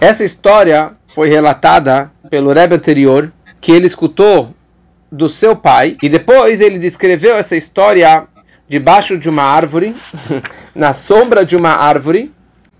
Essa 0.00 0.22
história 0.22 0.92
foi 1.08 1.28
relatada 1.28 2.12
pelo 2.30 2.52
Rebbe 2.52 2.76
anterior, 2.76 3.32
que 3.60 3.72
ele 3.72 3.88
escutou 3.88 4.54
do 5.10 5.28
seu 5.28 5.56
pai, 5.56 5.96
e 6.00 6.08
depois 6.08 6.60
ele 6.60 6.78
descreveu 6.78 7.34
essa 7.34 7.56
história 7.56 8.26
debaixo 8.68 9.18
de 9.18 9.28
uma 9.28 9.42
árvore, 9.42 9.94
na 10.72 10.92
sombra 10.92 11.44
de 11.44 11.56
uma 11.56 11.70
árvore, 11.70 12.32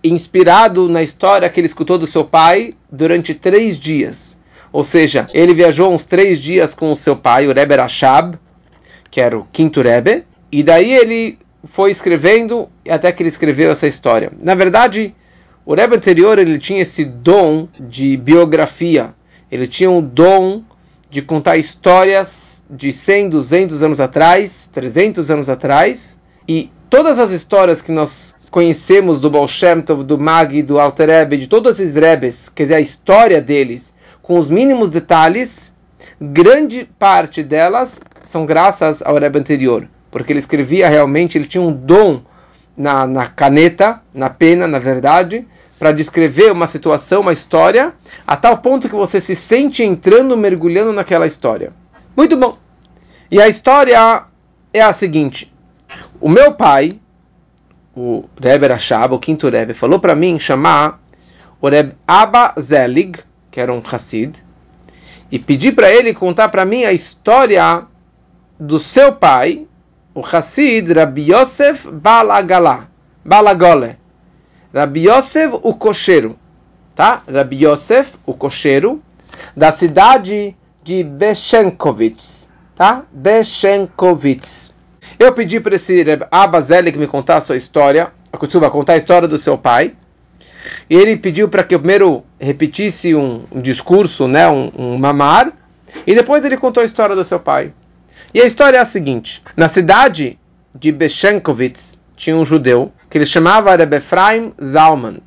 inspirado 0.05 0.89
na 0.89 1.03
história 1.03 1.49
que 1.49 1.59
ele 1.59 1.67
escutou 1.67 1.99
do 1.99 2.07
seu 2.07 2.25
pai 2.25 2.75
durante 2.91 3.35
três 3.35 3.77
dias. 3.77 4.41
Ou 4.73 4.85
seja, 4.85 5.29
ele 5.33 5.55
viajou 5.55 5.93
uns 5.93 6.05
três 6.05 6.39
dias 6.41 6.73
com 6.73 6.93
o 6.93 6.97
seu 6.97 7.17
pai, 7.17 7.49
o 7.49 7.53
Rebbe 7.53 7.75
Rashab, 7.75 8.39
que 9.11 9.21
era 9.21 9.37
o 9.37 9.47
quinto 9.51 9.83
Rebbe, 9.83 10.25
e 10.53 10.63
daí 10.63 10.93
ele 10.95 11.37
foi 11.65 11.91
escrevendo 11.91 12.69
até 12.89 13.11
que 13.11 13.23
ele 13.23 13.31
escreveu 13.31 13.73
essa 13.73 13.89
história. 13.89 14.31
Na 14.41 14.55
verdade, 14.55 15.15
o 15.69 15.75
Rebbe 15.75 15.97
anterior 15.97 16.39
ele 16.39 16.57
tinha 16.57 16.81
esse 16.81 17.05
dom 17.05 17.69
de 17.79 18.17
biografia. 18.17 19.13
Ele 19.53 19.67
tinha 19.67 19.91
um 19.91 20.01
dom 20.01 20.63
de 21.11 21.21
contar 21.21 21.59
histórias 21.59 22.63
de 22.71 22.91
100, 22.91 23.29
200 23.29 23.83
anos 23.83 24.01
atrás, 24.01 24.71
300 24.73 25.31
anos 25.31 25.51
atrás, 25.51 26.19
e 26.49 26.73
todas 26.89 27.19
as 27.19 27.33
histórias 27.33 27.83
que 27.83 27.93
nós 27.93 28.35
conhecemos 28.51 29.21
do 29.21 29.29
Baal 29.29 29.47
Shem 29.47 29.83
Tov, 29.83 30.05
do 30.05 30.19
Magi, 30.19 30.63
do 30.63 30.81
Alter 30.81 31.11
Rebbe, 31.11 31.37
de 31.37 31.47
todos 31.47 31.79
esses 31.79 31.95
Rebes, 31.95 32.49
quer 32.49 32.63
dizer, 32.63 32.77
a 32.77 32.81
história 32.81 33.39
deles, 33.39 33.93
com 34.23 34.39
os 34.39 34.49
mínimos 34.49 34.89
detalhes, 34.89 35.77
grande 36.19 36.89
parte 36.99 37.43
delas 37.43 38.01
são 38.23 38.47
graças 38.47 39.03
ao 39.03 39.19
Rebbe 39.19 39.39
anterior, 39.39 39.87
porque 40.11 40.33
ele 40.33 40.41
escrevia 40.41 40.89
realmente, 40.89 41.37
ele 41.37 41.47
tinha 41.47 41.61
um 41.61 41.75
dom 41.75 42.23
na, 42.75 43.07
na 43.07 43.27
caneta, 43.27 44.01
na 44.15 44.31
pena, 44.31 44.67
na 44.67 44.79
verdade, 44.79 45.47
para 45.79 45.93
descrever 45.93 46.51
uma 46.51 46.67
situação, 46.67 47.21
uma 47.21 47.33
história, 47.33 47.95
a 48.27 48.37
tal 48.37 48.59
ponto 48.59 48.89
que 48.89 48.95
você 48.95 49.21
se 49.21 49.37
sente 49.37 49.83
entrando, 49.83 50.37
mergulhando 50.37 50.93
naquela 50.93 51.27
história. 51.27 51.73
Muito 52.17 52.37
bom. 52.37 52.59
E 53.31 53.41
a 53.41 53.47
história 53.47 54.25
é 54.73 54.81
a 54.81 54.93
seguinte: 54.93 55.53
o 56.21 56.29
meu 56.29 56.53
pai, 56.55 56.91
o 57.95 58.25
Rebbe 58.41 58.67
Rashab, 58.67 59.15
o 59.15 59.19
quinto 59.19 59.49
Rebbe, 59.49 59.73
falou 59.73 60.01
para 60.01 60.15
mim 60.15 60.39
chamar 60.39 61.01
o 61.61 61.69
Rebbe 61.69 61.95
Abba 62.07 62.55
Zelig, 62.61 63.21
que 63.51 63.61
era 63.61 63.73
um 63.73 63.83
Hassid, 63.85 64.43
e 65.31 65.39
pedir 65.39 65.73
para 65.73 65.91
ele 65.91 66.13
contar 66.13 66.49
para 66.49 66.65
mim 66.65 66.85
a 66.85 66.93
história 66.93 67.85
do 68.59 68.81
seu 68.81 69.13
pai, 69.13 69.67
o 70.13 70.25
Hassid 70.25 70.93
Rabbi 70.93 71.33
Yosef 71.33 71.89
Balagala, 71.89 72.89
Balagole. 73.25 73.97
Rabbi 74.73 75.09
Yosef, 75.09 75.59
o 75.63 75.75
cocheiro, 75.75 76.39
tá? 76.95 77.23
Rabbi 77.31 77.65
Yosef, 77.65 78.15
o 78.27 78.35
cocheiro, 78.35 79.03
da 79.57 79.73
cidade 79.73 80.55
de 80.83 81.03
Beshenkovitz, 81.03 82.51
tá? 82.75 83.05
Beshenkovitz. 83.11 84.71
Eu 85.19 85.33
pedi 85.33 85.59
para 85.59 85.75
esse 85.75 86.05
Abazeli 86.31 86.93
que 86.93 86.99
me 86.99 87.07
contar 87.07 87.39
a 87.39 87.41
sua 87.41 87.57
história, 87.57 88.13
a 88.31 88.71
contar 88.71 88.93
a 88.93 88.97
história 88.99 89.27
do 89.27 89.39
seu 89.39 89.57
pai. 89.57 89.95
E 90.89 90.95
ele 90.95 91.17
pediu 91.17 91.49
para 91.49 91.65
que 91.65 91.75
eu 91.75 91.79
primeiro 91.79 92.23
repetisse 92.39 93.15
um, 93.15 93.45
um 93.51 93.63
discurso, 93.63 94.29
né, 94.29 94.49
um, 94.49 94.71
um, 94.77 94.99
mamar, 94.99 95.53
e 96.07 96.15
depois 96.15 96.45
ele 96.45 96.59
contou 96.59 96.83
a 96.83 96.87
história 96.87 97.17
do 97.17 97.25
seu 97.25 97.41
pai. 97.41 97.73
E 98.35 98.41
a 98.41 98.45
história 98.45 98.77
é 98.77 98.81
a 98.81 98.85
seguinte: 98.85 99.43
na 99.57 99.67
cidade 99.67 100.39
de 100.75 100.93
Beshenkovitz 100.93 101.98
tinha 102.19 102.37
um 102.37 102.45
judeu 102.45 102.93
que 103.09 103.17
ele 103.17 103.25
chamava 103.25 103.75
Rebbe 103.75 103.97
Efraim 103.97 104.53
Zalman. 104.63 105.21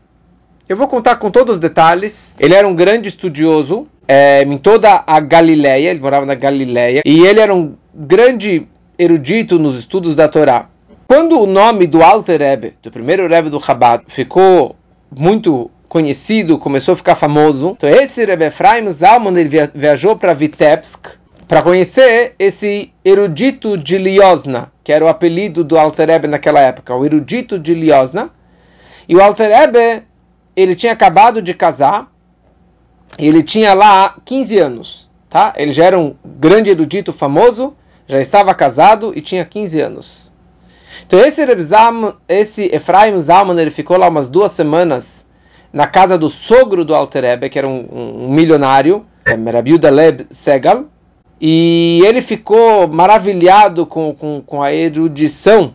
Eu 0.69 0.77
vou 0.77 0.87
contar 0.87 1.15
com 1.15 1.31
todos 1.31 1.55
os 1.55 1.59
detalhes. 1.59 2.35
Ele 2.39 2.53
era 2.53 2.67
um 2.67 2.75
grande 2.75 3.09
estudioso 3.09 3.87
é, 4.07 4.43
em 4.43 4.57
toda 4.57 5.03
a 5.07 5.19
Galileia, 5.21 5.89
ele 5.89 6.01
morava 6.01 6.25
na 6.25 6.35
Galileia, 6.35 7.01
e 7.05 7.25
ele 7.25 7.39
era 7.39 7.53
um 7.53 7.75
grande 7.95 8.67
erudito 8.99 9.57
nos 9.57 9.79
estudos 9.79 10.17
da 10.17 10.27
Torá. 10.27 10.67
Quando 11.07 11.39
o 11.39 11.45
nome 11.45 11.87
do 11.87 12.03
Alter 12.03 12.39
Rebbe, 12.39 12.73
do 12.83 12.91
primeiro 12.91 13.27
Rebbe 13.27 13.49
do 13.49 13.59
Chabad, 13.61 14.03
ficou 14.07 14.75
muito 15.17 15.71
conhecido, 15.87 16.57
começou 16.57 16.93
a 16.93 16.97
ficar 16.97 17.15
famoso, 17.15 17.75
então 17.77 17.89
esse 17.89 18.25
Rebbe 18.25 18.45
Efraim 18.45 18.91
Zalman 18.91 19.37
ele 19.37 19.69
viajou 19.73 20.15
para 20.17 20.33
Vitebsk 20.33 21.20
para 21.51 21.61
conhecer 21.61 22.33
esse 22.39 22.93
erudito 23.03 23.77
de 23.77 23.97
Liosna, 23.97 24.71
que 24.85 24.93
era 24.93 25.03
o 25.03 25.09
apelido 25.09 25.65
do 25.65 25.77
Alter 25.77 26.07
Rebbe 26.07 26.25
naquela 26.25 26.61
época, 26.61 26.95
o 26.95 27.03
erudito 27.03 27.59
de 27.59 27.73
Liosna. 27.73 28.29
E 29.05 29.17
o 29.17 29.21
Alter 29.21 29.49
Rebbe, 29.49 30.03
ele 30.55 30.77
tinha 30.77 30.93
acabado 30.93 31.41
de 31.41 31.53
casar, 31.53 32.09
ele 33.19 33.43
tinha 33.43 33.73
lá 33.73 34.15
15 34.23 34.59
anos, 34.59 35.09
tá? 35.29 35.51
Ele 35.57 35.73
já 35.73 35.83
era 35.83 35.99
um 35.99 36.15
grande 36.23 36.69
erudito 36.69 37.11
famoso, 37.11 37.75
já 38.07 38.21
estava 38.21 38.55
casado 38.55 39.11
e 39.13 39.19
tinha 39.19 39.43
15 39.43 39.81
anos. 39.81 40.31
Então 41.05 41.19
esse, 41.19 41.43
Rebzam, 41.43 42.15
esse 42.29 42.73
Efraim 42.73 43.19
Zalman 43.19 43.59
ele 43.59 43.71
ficou 43.71 43.97
lá 43.97 44.07
umas 44.07 44.29
duas 44.29 44.53
semanas 44.53 45.27
na 45.73 45.85
casa 45.85 46.17
do 46.17 46.29
sogro 46.29 46.85
do 46.85 46.95
Alter 46.95 47.23
Rebbe, 47.25 47.49
que 47.49 47.59
era 47.59 47.67
um, 47.67 47.89
um, 47.91 48.25
um 48.27 48.29
milionário, 48.31 49.05
Rabi 49.25 49.77
Leb 49.77 50.27
Segal, 50.29 50.85
e 51.43 52.03
ele 52.05 52.21
ficou 52.21 52.87
maravilhado 52.87 53.83
com, 53.87 54.13
com, 54.13 54.43
com 54.45 54.61
a 54.61 54.71
erudição 54.71 55.73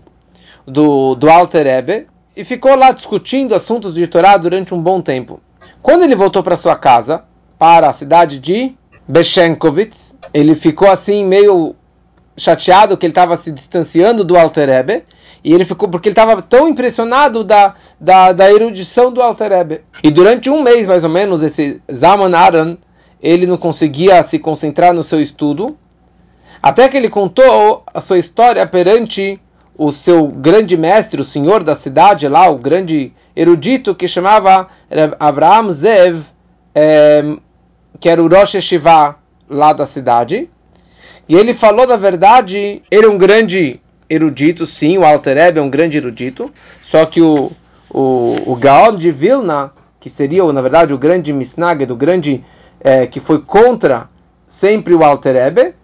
do, 0.64 1.16
do 1.16 1.28
Alter 1.28 1.64
Rebbe 1.64 2.06
e 2.36 2.44
ficou 2.44 2.76
lá 2.76 2.92
discutindo 2.92 3.52
assuntos 3.52 3.94
de 3.94 4.06
Torá 4.06 4.36
durante 4.36 4.72
um 4.72 4.80
bom 4.80 5.00
tempo. 5.00 5.40
Quando 5.82 6.04
ele 6.04 6.14
voltou 6.14 6.40
para 6.40 6.56
sua 6.56 6.76
casa, 6.76 7.24
para 7.58 7.90
a 7.90 7.92
cidade 7.92 8.38
de 8.38 8.76
Beshenkovitz, 9.08 10.16
ele 10.32 10.54
ficou 10.54 10.88
assim 10.88 11.24
meio 11.24 11.74
chateado 12.36 12.96
que 12.96 13.04
ele 13.04 13.10
estava 13.10 13.36
se 13.36 13.50
distanciando 13.50 14.22
do 14.22 14.36
Alter 14.36 14.68
Rebbe, 14.68 15.02
e 15.42 15.52
ele 15.52 15.64
ficou 15.64 15.88
porque 15.88 16.08
ele 16.08 16.12
estava 16.12 16.40
tão 16.42 16.68
impressionado 16.68 17.42
da, 17.42 17.74
da, 18.00 18.32
da, 18.32 18.52
erudição 18.52 19.12
do 19.12 19.22
Alter 19.22 19.50
Rebbe. 19.50 19.80
E 20.02 20.10
durante 20.10 20.48
um 20.48 20.62
mês 20.62 20.86
mais 20.86 21.02
ou 21.02 21.10
menos 21.10 21.42
esse 21.42 21.80
Zaman 21.92 22.36
Aran 22.36 22.76
ele 23.22 23.46
não 23.46 23.56
conseguia 23.56 24.22
se 24.22 24.38
concentrar 24.38 24.92
no 24.92 25.02
seu 25.02 25.20
estudo, 25.20 25.76
até 26.62 26.88
que 26.88 26.96
ele 26.96 27.08
contou 27.08 27.84
a 27.92 28.00
sua 28.00 28.18
história 28.18 28.66
perante 28.66 29.38
o 29.78 29.92
seu 29.92 30.28
grande 30.28 30.76
mestre, 30.76 31.20
o 31.20 31.24
senhor 31.24 31.62
da 31.62 31.74
cidade 31.74 32.26
lá, 32.28 32.48
o 32.48 32.58
grande 32.58 33.12
erudito 33.34 33.94
que 33.94 34.08
chamava 34.08 34.68
Avraham 35.20 35.70
Zev, 35.70 36.22
é, 36.74 37.36
que 38.00 38.08
era 38.08 38.22
o 38.22 38.28
Rosh 38.28 38.54
Yeshiva 38.54 39.16
lá 39.48 39.72
da 39.72 39.86
cidade. 39.86 40.48
E 41.28 41.34
ele 41.34 41.52
falou 41.52 41.86
da 41.86 41.96
verdade, 41.96 42.82
ele 42.90 43.06
é 43.06 43.08
um 43.08 43.18
grande 43.18 43.80
erudito, 44.08 44.66
sim, 44.66 44.96
o 44.96 45.04
Alter 45.04 45.36
Rebbe 45.36 45.58
é 45.58 45.62
um 45.62 45.70
grande 45.70 45.98
erudito, 45.98 46.50
só 46.82 47.04
que 47.04 47.20
o, 47.20 47.50
o, 47.90 48.34
o 48.46 48.56
Gaon 48.56 48.96
de 48.96 49.10
Vilna, 49.10 49.72
que 49.98 50.08
seria, 50.08 50.44
na 50.52 50.62
verdade, 50.62 50.94
o 50.94 50.98
grande 50.98 51.32
Misnaged, 51.32 51.92
o 51.92 51.96
grande 51.96 52.44
é, 52.80 53.06
que 53.06 53.20
foi 53.20 53.40
contra 53.40 54.08
sempre 54.46 54.94
o 54.94 55.02
Alter 55.02 55.34
Rebbe, 55.34 55.74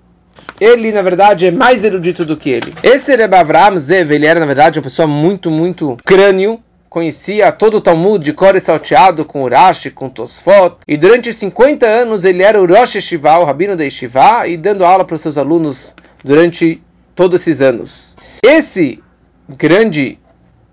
ele, 0.61 0.93
na 0.93 1.03
verdade, 1.03 1.47
é 1.47 1.51
mais 1.51 1.85
erudito 1.85 2.25
do 2.25 2.37
que 2.37 2.51
ele. 2.51 2.73
Esse 2.83 3.17
Rebbe 3.17 3.37
Avraham 3.37 3.79
Zev, 3.79 4.13
ele 4.13 4.27
era, 4.27 4.39
na 4.39 4.47
verdade, 4.47 4.79
uma 4.79 4.85
pessoa 4.85 5.09
muito, 5.09 5.51
muito 5.51 5.97
crânio, 6.05 6.61
conhecia 6.89 7.51
todo 7.51 7.79
o 7.79 7.81
Talmud 7.81 8.23
de 8.23 8.33
cor 8.33 8.55
e 8.55 8.61
salteado 8.61 9.25
com 9.25 9.43
Urashi, 9.43 9.91
com 9.91 10.11
Tosfot, 10.11 10.77
e 10.87 10.97
durante 10.97 11.33
50 11.33 11.87
anos 11.87 12.25
ele 12.25 12.43
era 12.43 12.61
o 12.61 12.67
Rosh 12.67 12.97
Yeshiva, 12.97 13.39
o 13.39 13.45
rabino 13.45 13.75
da 13.75 13.83
Yeshiva, 13.83 14.47
e 14.47 14.57
dando 14.57 14.85
aula 14.85 15.05
para 15.05 15.15
os 15.15 15.23
seus 15.23 15.39
alunos 15.39 15.95
durante 16.23 16.83
todos 17.15 17.41
esses 17.41 17.61
anos. 17.61 18.15
Esse 18.45 19.03
grande 19.49 20.19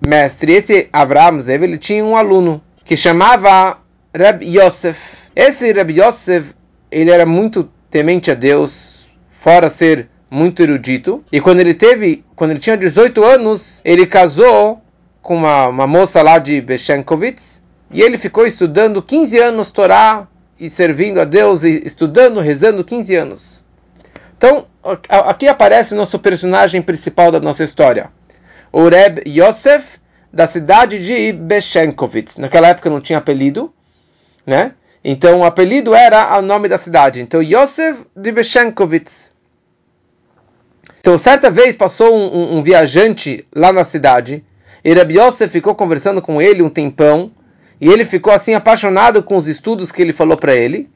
mestre, 0.06 0.54
esse 0.54 0.90
Avraham 0.92 1.40
Zev, 1.40 1.64
ele 1.64 1.78
tinha 1.78 2.04
um 2.04 2.16
aluno 2.16 2.62
que 2.84 2.98
chamava 2.98 3.78
Reb 4.14 4.44
Yosef. 4.44 5.19
Esse 5.42 5.72
Reb 5.72 5.92
Yosef, 5.92 6.54
ele 6.92 7.10
era 7.10 7.26
muito 7.26 7.70
temente 7.90 8.30
a 8.30 8.34
Deus, 8.34 9.08
fora 9.32 9.70
ser 9.70 10.10
muito 10.30 10.62
erudito, 10.62 11.24
e 11.32 11.40
quando 11.40 11.62
ele 11.62 11.74
teve, 11.74 12.26
quando 12.36 12.52
ele 12.52 12.60
tinha 12.60 12.76
18 12.76 13.24
anos, 13.24 13.80
ele 13.86 14.06
casou 14.06 14.82
com 15.22 15.38
uma, 15.38 15.70
uma 15.70 15.88
moça 15.88 16.22
lá 16.22 16.40
de 16.40 16.60
Beshenkovitz, 16.60 17.62
e 17.90 18.02
ele 18.02 18.18
ficou 18.18 18.46
estudando 18.46 19.02
15 19.02 19.40
anos 19.40 19.72
Torá 19.72 20.28
e 20.60 20.70
servindo 20.70 21.22
a 21.22 21.24
Deus 21.24 21.64
e 21.64 21.88
estudando, 21.88 22.42
rezando 22.42 22.84
15 22.84 23.16
anos. 23.16 23.66
Então, 24.38 24.66
aqui 25.08 25.48
aparece 25.48 25.94
o 25.94 25.98
nosso 25.98 26.20
personagem 26.20 26.82
principal 26.82 27.32
da 27.32 27.40
nossa 27.40 27.64
história, 27.64 28.10
o 28.74 28.90
Reb 28.90 29.24
Yosef, 29.26 30.00
da 30.34 30.46
cidade 30.46 31.02
de 31.02 31.32
Beshenkovitz. 31.32 32.36
Naquela 32.36 32.68
época 32.68 32.90
não 32.90 33.00
tinha 33.00 33.20
apelido, 33.20 33.74
né? 34.46 34.74
Então 35.04 35.40
o 35.40 35.46
apelido 35.46 35.94
era 35.94 36.38
o 36.38 36.42
nome 36.42 36.68
da 36.68 36.78
cidade. 36.78 37.22
Então 37.22 37.42
Yosef 37.42 38.06
de 38.16 38.32
Beshenkovitz. 38.32 39.32
Então 41.00 41.18
certa 41.18 41.50
vez 41.50 41.76
passou 41.76 42.16
um, 42.16 42.26
um, 42.26 42.58
um 42.58 42.62
viajante 42.62 43.46
lá 43.56 43.72
na 43.72 43.84
cidade 43.84 44.44
e 44.84 44.94
Rabbi 44.94 45.20
Yosef 45.20 45.52
ficou 45.52 45.76
conversando 45.76 46.22
com 46.22 46.42
ele 46.42 46.62
um 46.62 46.70
tempão. 46.70 47.32
E 47.82 47.88
ele 47.88 48.04
ficou 48.04 48.34
assim 48.34 48.54
apaixonado 48.54 49.24
com 49.24 49.38
os 49.38 49.48
estudos 49.48 49.92
que 49.92 50.02
ele 50.02 50.12
falou 50.12 50.38
para 50.38 50.56
ele. 50.56 50.90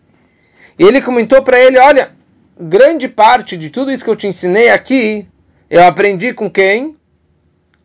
E 0.78 0.84
ele 0.84 1.02
comentou 1.02 1.42
para 1.42 1.60
ele: 1.60 1.78
Olha, 1.78 2.12
grande 2.60 3.08
parte 3.08 3.58
de 3.58 3.70
tudo 3.70 3.92
isso 3.92 4.04
que 4.04 4.10
eu 4.10 4.16
te 4.16 4.28
ensinei 4.28 4.70
aqui, 4.70 5.26
eu 5.70 5.84
aprendi 5.84 6.34
com 6.34 6.50
quem? 6.50 6.98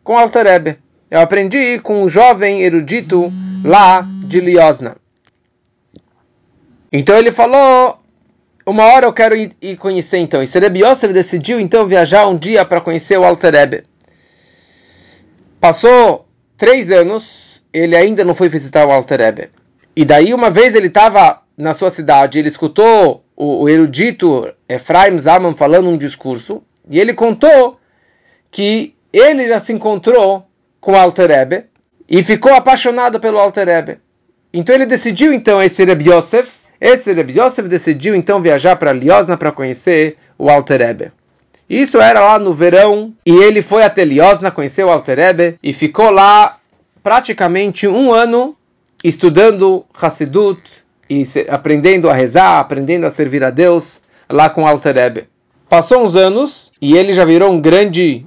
Com 0.03 0.17
Alter 0.17 0.77
Eu 1.09 1.21
aprendi 1.21 1.79
com 1.79 2.03
um 2.03 2.09
jovem 2.09 2.61
erudito 2.61 3.31
lá 3.63 4.05
de 4.25 4.39
Liosna. 4.39 4.97
Então 6.91 7.15
ele 7.15 7.31
falou: 7.31 7.99
Uma 8.65 8.85
hora 8.85 9.05
eu 9.05 9.13
quero 9.13 9.35
ir, 9.35 9.77
conhecer 9.77 10.17
então. 10.17 10.41
E 10.41 10.47
Serebi 10.47 10.83
Yosef 10.83 11.13
decidiu 11.13 11.59
então 11.59 11.85
viajar 11.85 12.27
um 12.27 12.37
dia 12.37 12.65
para 12.65 12.81
conhecer 12.81 13.17
o 13.17 13.23
Alter 13.23 13.85
Passou 15.59 16.25
três 16.57 16.91
anos, 16.91 17.63
ele 17.73 17.95
ainda 17.95 18.23
não 18.23 18.33
foi 18.33 18.49
visitar 18.49 18.87
o 18.87 18.91
Alter 18.91 19.51
E 19.95 20.05
daí, 20.05 20.33
uma 20.33 20.49
vez 20.49 20.73
ele 20.75 20.87
estava 20.87 21.41
na 21.57 21.73
sua 21.73 21.89
cidade, 21.89 22.39
ele 22.39 22.47
escutou 22.47 23.23
o, 23.35 23.63
o 23.63 23.69
erudito 23.69 24.49
Efraim 24.67 25.17
Zaman 25.19 25.53
falando 25.53 25.89
um 25.89 25.97
discurso, 25.97 26.63
e 26.89 26.99
ele 26.99 27.13
contou 27.13 27.77
que 28.49 28.95
ele 29.11 29.47
já 29.47 29.59
se 29.59 29.73
encontrou 29.73 30.47
com 30.79 30.93
o 30.93 30.97
Alter 30.97 31.67
e 32.07 32.23
ficou 32.23 32.53
apaixonado 32.53 33.19
pelo 33.19 33.37
Alter 33.37 33.99
Então 34.53 34.73
ele 34.73 34.85
decidiu, 34.85 35.33
então, 35.33 35.61
esse 35.61 35.83
Rebbe 35.83 36.09
Yosef, 36.09 36.58
esse 36.79 37.11
Rebbe 37.11 37.37
Yosef 37.37 37.67
decidiu, 37.67 38.15
então, 38.15 38.41
viajar 38.41 38.75
para 38.77 38.93
Liosna 38.93 39.35
para 39.35 39.51
conhecer 39.51 40.17
o 40.37 40.49
Alter 40.49 41.11
Isso 41.69 41.99
era 41.99 42.21
lá 42.21 42.39
no 42.39 42.53
verão, 42.53 43.13
e 43.25 43.31
ele 43.31 43.61
foi 43.61 43.83
até 43.83 44.05
Liosna, 44.05 44.49
conheceu 44.49 44.87
o 44.87 44.91
Alter 44.91 45.57
e 45.61 45.73
ficou 45.73 46.09
lá 46.09 46.57
praticamente 47.03 47.87
um 47.87 48.13
ano 48.13 48.55
estudando 49.03 49.85
Hassidut, 49.93 50.61
e 51.09 51.23
aprendendo 51.49 52.09
a 52.09 52.13
rezar, 52.13 52.59
aprendendo 52.59 53.05
a 53.05 53.09
servir 53.09 53.43
a 53.43 53.49
Deus 53.49 54.01
lá 54.29 54.49
com 54.49 54.67
Alter 54.67 54.95
Rebbe. 54.95 55.27
Passou 55.67 56.05
uns 56.05 56.15
anos 56.15 56.71
e 56.79 56.95
ele 56.95 57.13
já 57.13 57.25
virou 57.25 57.51
um 57.51 57.59
grande 57.59 58.25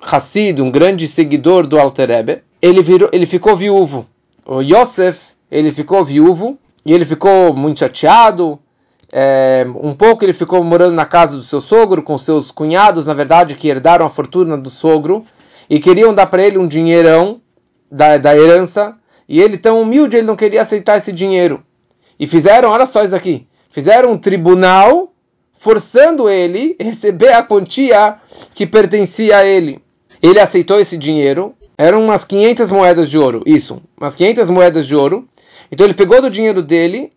Hassid, 0.00 0.62
um 0.62 0.70
grande 0.70 1.08
seguidor 1.08 1.66
do 1.66 1.78
Alter 1.78 2.08
Rebbe. 2.08 2.42
Ele, 2.62 2.82
virou, 2.82 3.10
ele 3.12 3.26
ficou 3.26 3.56
viúvo. 3.56 4.06
O 4.46 4.60
Yosef, 4.60 5.32
ele 5.50 5.72
ficou 5.72 6.04
viúvo 6.04 6.58
e 6.84 6.92
ele 6.92 7.04
ficou 7.04 7.54
muito 7.54 7.80
chateado. 7.80 8.58
É, 9.12 9.64
um 9.80 9.94
pouco 9.94 10.24
ele 10.24 10.32
ficou 10.32 10.62
morando 10.64 10.94
na 10.94 11.06
casa 11.06 11.36
do 11.36 11.42
seu 11.42 11.60
sogro, 11.60 12.02
com 12.02 12.18
seus 12.18 12.50
cunhados, 12.50 13.06
na 13.06 13.14
verdade, 13.14 13.54
que 13.54 13.68
herdaram 13.68 14.04
a 14.04 14.10
fortuna 14.10 14.56
do 14.56 14.70
sogro 14.70 15.24
e 15.70 15.78
queriam 15.78 16.12
dar 16.14 16.26
para 16.26 16.42
ele 16.42 16.58
um 16.58 16.66
dinheirão 16.66 17.40
da, 17.90 18.18
da 18.18 18.36
herança. 18.36 18.96
E 19.28 19.40
ele, 19.40 19.56
tão 19.56 19.80
humilde, 19.80 20.16
ele 20.16 20.26
não 20.26 20.36
queria 20.36 20.62
aceitar 20.62 20.98
esse 20.98 21.12
dinheiro. 21.12 21.62
E 22.18 22.26
fizeram, 22.26 22.70
olha 22.70 22.86
só 22.86 23.02
isso 23.02 23.16
aqui, 23.16 23.46
fizeram 23.70 24.12
um 24.12 24.18
tribunal 24.18 25.12
forçando 25.52 26.28
ele 26.28 26.76
a 26.80 26.84
receber 26.84 27.32
a 27.32 27.42
quantia 27.42 28.16
que 28.54 28.66
pertencia 28.66 29.38
a 29.38 29.44
ele. 29.44 29.82
Ele 30.22 30.38
aceitou 30.38 30.78
esse 30.78 30.96
dinheiro, 30.96 31.54
eram 31.76 32.02
umas 32.02 32.24
500 32.24 32.70
moedas 32.70 33.10
de 33.10 33.18
ouro, 33.18 33.42
isso, 33.46 33.80
umas 33.98 34.14
500 34.14 34.50
moedas 34.50 34.86
de 34.86 34.94
ouro. 34.94 35.28
Então 35.74 35.84
ele 35.84 35.94
pegou 35.94 36.22
do 36.22 36.30
dinheiro 36.30 36.62
dele, 36.62 37.10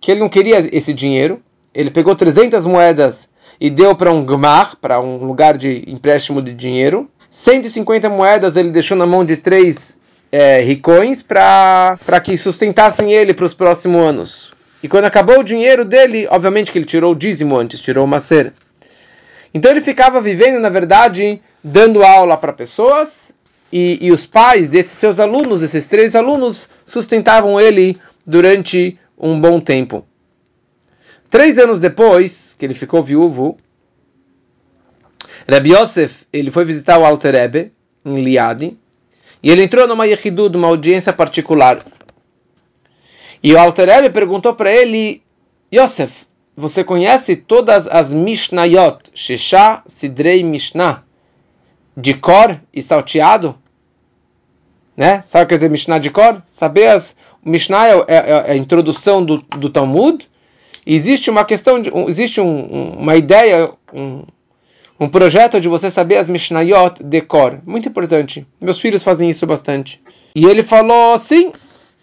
que 0.00 0.10
ele 0.10 0.20
não 0.20 0.30
queria 0.30 0.66
esse 0.72 0.94
dinheiro, 0.94 1.42
ele 1.74 1.90
pegou 1.90 2.16
300 2.16 2.64
moedas 2.64 3.28
e 3.60 3.68
deu 3.68 3.94
para 3.94 4.10
um 4.10 4.24
gmar, 4.24 4.76
para 4.76 4.98
um 4.98 5.18
lugar 5.18 5.58
de 5.58 5.84
empréstimo 5.86 6.40
de 6.40 6.54
dinheiro. 6.54 7.06
150 7.28 8.08
moedas 8.08 8.56
ele 8.56 8.70
deixou 8.70 8.96
na 8.96 9.04
mão 9.04 9.26
de 9.26 9.36
três 9.36 10.00
é, 10.32 10.62
ricões 10.62 11.22
para 11.22 11.98
que 12.24 12.34
sustentassem 12.38 13.12
ele 13.12 13.34
para 13.34 13.44
os 13.44 13.52
próximos 13.52 14.02
anos. 14.02 14.52
E 14.82 14.88
quando 14.88 15.04
acabou 15.04 15.40
o 15.40 15.44
dinheiro 15.44 15.84
dele, 15.84 16.26
obviamente 16.30 16.72
que 16.72 16.78
ele 16.78 16.86
tirou 16.86 17.12
o 17.12 17.14
dízimo 17.14 17.58
antes, 17.58 17.82
tirou 17.82 18.06
o 18.06 18.08
macer. 18.08 18.54
Então 19.52 19.70
ele 19.70 19.82
ficava 19.82 20.18
vivendo, 20.18 20.58
na 20.60 20.70
verdade, 20.70 21.42
dando 21.62 22.02
aula 22.02 22.38
para 22.38 22.54
pessoas 22.54 23.34
e, 23.70 23.98
e, 24.00 24.10
os 24.10 24.26
pais 24.26 24.66
desses 24.66 24.92
seus 24.92 25.20
alunos, 25.20 25.62
esses 25.62 25.84
três 25.86 26.16
alunos, 26.16 26.70
sustentavam 26.88 27.60
ele 27.60 27.96
durante 28.26 28.98
um 29.16 29.38
bom 29.38 29.60
tempo. 29.60 30.06
Três 31.30 31.58
anos 31.58 31.78
depois 31.78 32.54
que 32.54 32.64
ele 32.64 32.74
ficou 32.74 33.02
viúvo, 33.02 33.56
Rabbi 35.48 35.74
Yosef 35.74 36.26
ele 36.32 36.50
foi 36.50 36.64
visitar 36.64 36.98
o 36.98 37.04
Alter 37.04 37.34
Rebbe 37.34 37.72
em 38.04 38.22
Liadi 38.22 38.76
e 39.42 39.50
ele 39.50 39.62
entrou 39.62 39.86
numa 39.86 40.06
yehidud, 40.06 40.56
uma 40.56 40.68
audiência 40.68 41.12
particular. 41.12 41.78
E 43.42 43.52
o 43.52 43.58
Alter 43.58 43.88
Rebbe 43.88 44.10
perguntou 44.10 44.54
para 44.54 44.72
ele, 44.72 45.22
Yosef, 45.72 46.26
você 46.56 46.82
conhece 46.82 47.36
todas 47.36 47.86
as 47.86 48.12
Mishnayot, 48.12 48.98
Shesha, 49.14 49.82
Sidrei, 49.86 50.42
Mishnah, 50.42 51.04
de 51.96 52.14
cor 52.14 52.58
e 52.72 52.80
salteado? 52.80 53.56
Né? 54.98 55.22
Sabe 55.24 55.44
o 55.44 55.46
que 55.46 55.50
quer 55.50 55.58
dizer 55.58 55.70
Mishnah 55.70 56.00
de 56.00 56.10
cor? 56.10 56.42
Saber 56.44 56.88
as... 56.88 57.14
Mishnah 57.44 57.86
é, 57.86 58.04
é, 58.08 58.30
é 58.48 58.50
a 58.50 58.56
introdução 58.56 59.24
do, 59.24 59.38
do 59.56 59.70
Talmud. 59.70 60.28
Existe 60.84 61.30
uma 61.30 61.44
questão, 61.44 61.80
de, 61.80 61.88
existe 62.08 62.40
um, 62.40 62.94
uma 62.98 63.14
ideia, 63.14 63.70
um, 63.94 64.24
um 64.98 65.08
projeto 65.08 65.60
de 65.60 65.68
você 65.68 65.88
saber 65.88 66.16
as 66.16 66.28
Mishnayot 66.28 67.04
de 67.04 67.20
cor. 67.20 67.60
Muito 67.64 67.88
importante. 67.88 68.44
Meus 68.60 68.80
filhos 68.80 69.04
fazem 69.04 69.30
isso 69.30 69.46
bastante. 69.46 70.02
E 70.34 70.44
ele 70.46 70.64
falou: 70.64 71.16
sim, 71.16 71.52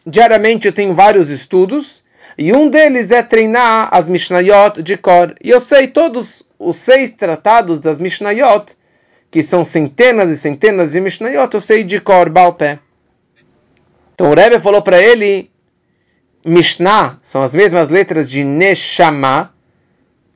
diariamente 0.07 0.65
eu 0.65 0.71
tenho 0.71 0.94
vários 0.94 1.30
estudos. 1.30 2.01
E 2.38 2.53
um 2.53 2.69
deles 2.69 3.12
é 3.12 3.21
treinar 3.21 3.89
as 3.92 4.07
Mishnayot 4.07 4.81
de 4.81 4.95
cor. 4.95 5.36
E 5.44 5.50
eu 5.50 5.59
sei 5.59 5.88
todos 5.88 6.44
os 6.57 6.77
seis 6.77 7.12
tratados 7.12 7.81
das 7.81 7.97
Mishnayot, 7.97 8.71
que 9.30 9.44
são 9.44 9.65
centenas 9.65 10.30
e 10.31 10.38
centenas 10.38 10.94
de 10.94 11.01
Mishnayot, 11.01 11.53
eu 11.53 11.59
sei 11.59 11.83
de 11.83 12.00
cor, 12.00 12.30
balpé. 12.30 12.80
Então 14.15 14.31
o 14.31 14.33
Rebbe 14.33 14.59
falou 14.59 14.81
para 14.81 15.01
ele: 15.01 15.51
Mishnah 16.44 17.19
são 17.21 17.44
as 17.44 17.53
mesmas 17.53 17.89
letras 17.89 18.29
de 18.29 18.44
Neshama, 18.45 19.53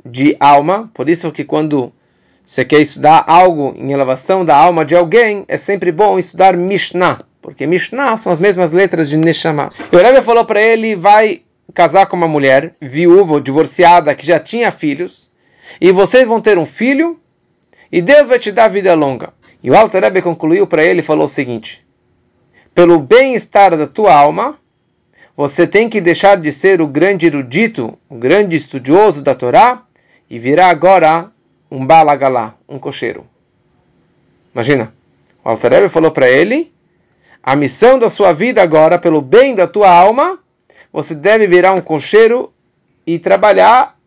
de 0.05 0.35
alma. 0.37 0.91
Por 0.93 1.07
isso 1.07 1.31
que 1.31 1.45
quando 1.45 1.91
você 2.45 2.65
quer 2.65 2.81
estudar 2.81 3.23
algo 3.25 3.73
em 3.77 3.93
elevação 3.93 4.43
da 4.43 4.55
alma 4.55 4.83
de 4.83 4.95
alguém, 4.95 5.45
é 5.47 5.55
sempre 5.55 5.93
bom 5.93 6.19
estudar 6.19 6.57
Mishnah, 6.57 7.19
porque 7.41 7.65
Mishnah 7.65 8.17
são 8.17 8.33
as 8.33 8.39
mesmas 8.39 8.73
letras 8.73 9.09
de 9.09 9.15
Neshama. 9.15 9.69
E 9.91 9.95
o 9.95 9.99
Rebbe 9.99 10.21
falou 10.23 10.43
para 10.43 10.61
ele, 10.61 10.95
vai 10.95 11.43
casar 11.73 12.07
com 12.07 12.17
uma 12.17 12.27
mulher 12.27 12.73
viúva 12.81 13.35
ou 13.35 13.39
divorciada 13.39 14.13
que 14.13 14.25
já 14.25 14.39
tinha 14.39 14.71
filhos, 14.71 15.29
e 15.79 15.91
vocês 15.93 16.27
vão 16.27 16.41
ter 16.41 16.57
um 16.57 16.65
filho, 16.65 17.17
e 17.89 18.01
Deus 18.01 18.27
vai 18.27 18.39
te 18.39 18.51
dar 18.51 18.67
vida 18.67 18.93
longa. 18.93 19.31
E 19.63 19.71
o 19.71 19.77
Alter 19.77 20.03
Rebbe 20.03 20.21
concluiu 20.21 20.67
para 20.67 20.83
ele 20.83 20.99
e 20.99 21.03
falou 21.03 21.25
o 21.25 21.29
seguinte, 21.29 21.85
pelo 22.79 22.97
bem-estar 22.97 23.75
da 23.75 23.85
tua 23.85 24.15
alma, 24.15 24.57
você 25.35 25.67
tem 25.67 25.89
que 25.89 25.99
deixar 25.99 26.37
de 26.37 26.49
ser 26.49 26.79
o 26.79 26.87
grande 26.87 27.25
erudito, 27.25 27.99
o 28.07 28.15
grande 28.15 28.55
estudioso 28.55 29.21
da 29.21 29.35
Torá, 29.35 29.83
e 30.29 30.39
virar 30.39 30.69
agora 30.69 31.29
um 31.69 31.85
balagalá, 31.85 32.55
um 32.69 32.79
cocheiro. 32.79 33.27
Imagina, 34.55 34.93
o 35.43 35.49
Altarebbe 35.49 35.89
falou 35.89 36.09
para 36.09 36.29
ele, 36.29 36.73
a 37.43 37.53
missão 37.53 37.99
da 37.99 38.09
sua 38.09 38.31
vida 38.31 38.63
agora, 38.63 38.97
pelo 38.97 39.21
bem 39.21 39.53
da 39.53 39.67
tua 39.67 39.91
alma, 39.91 40.39
você 40.89 41.13
deve 41.13 41.47
virar 41.47 41.73
um 41.73 41.81
cocheiro 41.81 42.53
e 43.05 43.19
trabalhar 43.19 43.99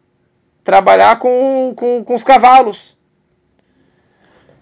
trabalhar 0.65 1.19
com, 1.19 1.75
com, 1.77 2.03
com 2.03 2.15
os 2.15 2.25
cavalos. 2.25 2.97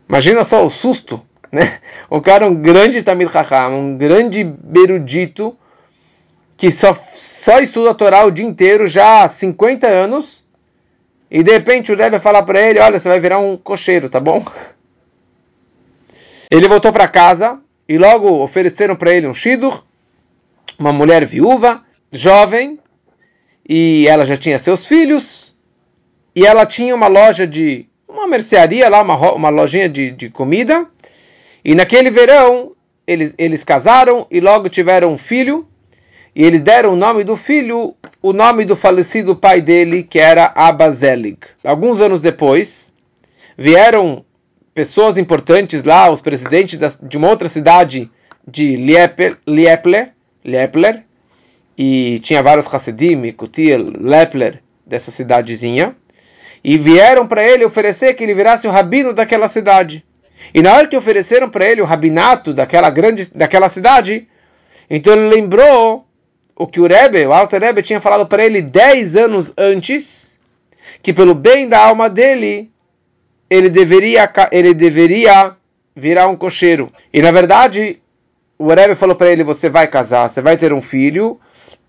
Imagina 0.09 0.43
só 0.43 0.67
o 0.67 0.71
susto, 0.71 1.25
né? 1.50 1.80
O 2.09 2.21
cara 2.21 2.45
é 2.45 2.49
um 2.49 2.54
grande 2.54 3.02
Tamil 3.02 3.28
Chacham, 3.28 3.78
um 3.78 3.97
grande 3.97 4.45
berudito, 4.45 5.57
que 6.57 6.71
só, 6.71 6.95
só 6.95 7.61
estuda 7.61 7.90
a 7.90 7.95
Torá 7.95 8.25
o 8.25 8.30
dia 8.30 8.45
inteiro, 8.45 8.87
já 8.87 9.25
há 9.25 9.28
50 9.28 9.87
anos, 9.87 10.45
e 11.30 11.42
de 11.42 11.50
repente 11.52 11.92
o 11.92 11.97
Rebbe 11.97 12.19
fala 12.19 12.42
para 12.42 12.61
ele: 12.61 12.78
Olha, 12.78 12.99
você 12.99 13.09
vai 13.09 13.21
virar 13.21 13.38
um 13.38 13.57
cocheiro, 13.57 14.09
tá 14.09 14.21
bom? 14.21 14.45
Ele 16.50 16.66
voltou 16.66 16.92
para 16.92 17.07
casa 17.07 17.61
e 17.88 17.97
logo 17.97 18.42
ofereceram 18.42 18.97
para 18.97 19.14
ele 19.14 19.26
um 19.26 19.35
shidur, 19.35 19.85
uma 20.78 20.92
mulher 20.92 21.25
viúva, 21.25 21.83
jovem, 22.11 22.78
e 23.69 24.07
ela 24.09 24.26
já 24.26 24.37
tinha 24.37 24.59
seus 24.59 24.85
filhos, 24.85 25.54
e 26.35 26.45
ela 26.45 26.66
tinha 26.66 26.95
uma 26.95 27.07
loja 27.07 27.47
de. 27.47 27.87
uma 28.09 28.26
mercearia 28.26 28.88
lá, 28.88 29.00
uma, 29.00 29.33
uma 29.33 29.49
lojinha 29.49 29.88
de, 29.88 30.11
de 30.11 30.28
comida, 30.28 30.88
e 31.64 31.75
naquele 31.75 32.11
verão 32.11 32.73
eles, 33.07 33.35
eles 33.37 33.64
casaram 33.64 34.26
e 34.31 34.40
logo 34.40 34.69
tiveram 34.69 35.12
um 35.12 35.19
filho, 35.19 35.67
e 36.35 36.45
eles 36.45 36.61
deram 36.61 36.93
o 36.93 36.97
nome 36.97 37.25
do 37.25 37.37
filho, 37.37 37.95
o 38.23 38.33
nome 38.33 38.64
do 38.64 38.76
falecido 38.76 39.35
pai 39.35 39.61
dele, 39.61 40.02
que 40.02 40.19
era 40.19 40.52
Abazelig. 40.55 41.38
Alguns 41.64 42.00
anos 42.00 42.23
depois, 42.23 42.95
vieram 43.59 44.25
pessoas 44.73 45.19
importantes 45.19 45.83
lá, 45.83 46.11
os 46.11 46.21
presidentes 46.21 46.79
de 47.02 47.17
uma 47.17 47.29
outra 47.29 47.49
cidade 47.49 48.11
de 48.47 48.76
Liepler, 48.76 49.37
Liepler, 50.45 51.02
e 51.76 52.21
tinha 52.21 52.43
vários 52.43 52.73
Hassidim, 52.73 53.33
Kutil, 53.33 53.93
Lepler, 53.99 54.62
dessa 54.87 55.11
cidadezinha, 55.11 55.97
e 56.62 56.79
vieram 56.79 57.26
para 57.26 57.43
ele 57.43 57.64
oferecer 57.64 58.14
que 58.14 58.23
ele 58.23 58.35
virasse 58.35 58.69
o 58.69 58.71
rabino 58.71 59.12
daquela 59.12 59.49
cidade. 59.49 60.05
E 60.52 60.62
na 60.62 60.75
hora 60.75 60.87
que 60.88 60.97
ofereceram 60.97 61.49
para 61.49 61.64
ele 61.64 61.80
o 61.80 61.85
rabinato 61.85 62.52
daquela 62.52 62.90
grande 62.90 63.30
daquela 63.35 63.69
cidade, 63.69 64.28
então 64.88 65.12
ele 65.12 65.28
lembrou 65.28 66.04
o 66.57 66.66
que 66.66 66.80
o 66.80 66.87
Rebbe, 66.87 67.26
o 67.26 67.33
Alter 67.33 67.62
Rebbe, 67.62 67.83
tinha 67.83 68.00
falado 68.00 68.26
para 68.26 68.45
ele 68.45 68.61
dez 68.61 69.16
anos 69.16 69.52
antes, 69.57 70.38
que 71.02 71.12
pelo 71.12 71.35
bem 71.35 71.69
da 71.69 71.78
alma 71.78 72.11
dele, 72.11 72.71
ele 73.49 73.71
deveria, 73.71 74.30
ele 74.52 74.75
deveria 74.75 75.57
virar 75.97 76.28
um 76.28 76.37
cocheiro. 76.37 76.90
E 77.12 77.23
na 77.23 77.30
verdade, 77.30 78.00
o 78.59 78.69
Rebbe 78.69 78.95
falou 78.95 79.16
para 79.16 79.30
ele: 79.30 79.42
você 79.42 79.69
vai 79.69 79.87
casar, 79.87 80.28
você 80.28 80.42
vai 80.42 80.57
ter 80.57 80.73
um 80.73 80.83
filho, 80.83 81.40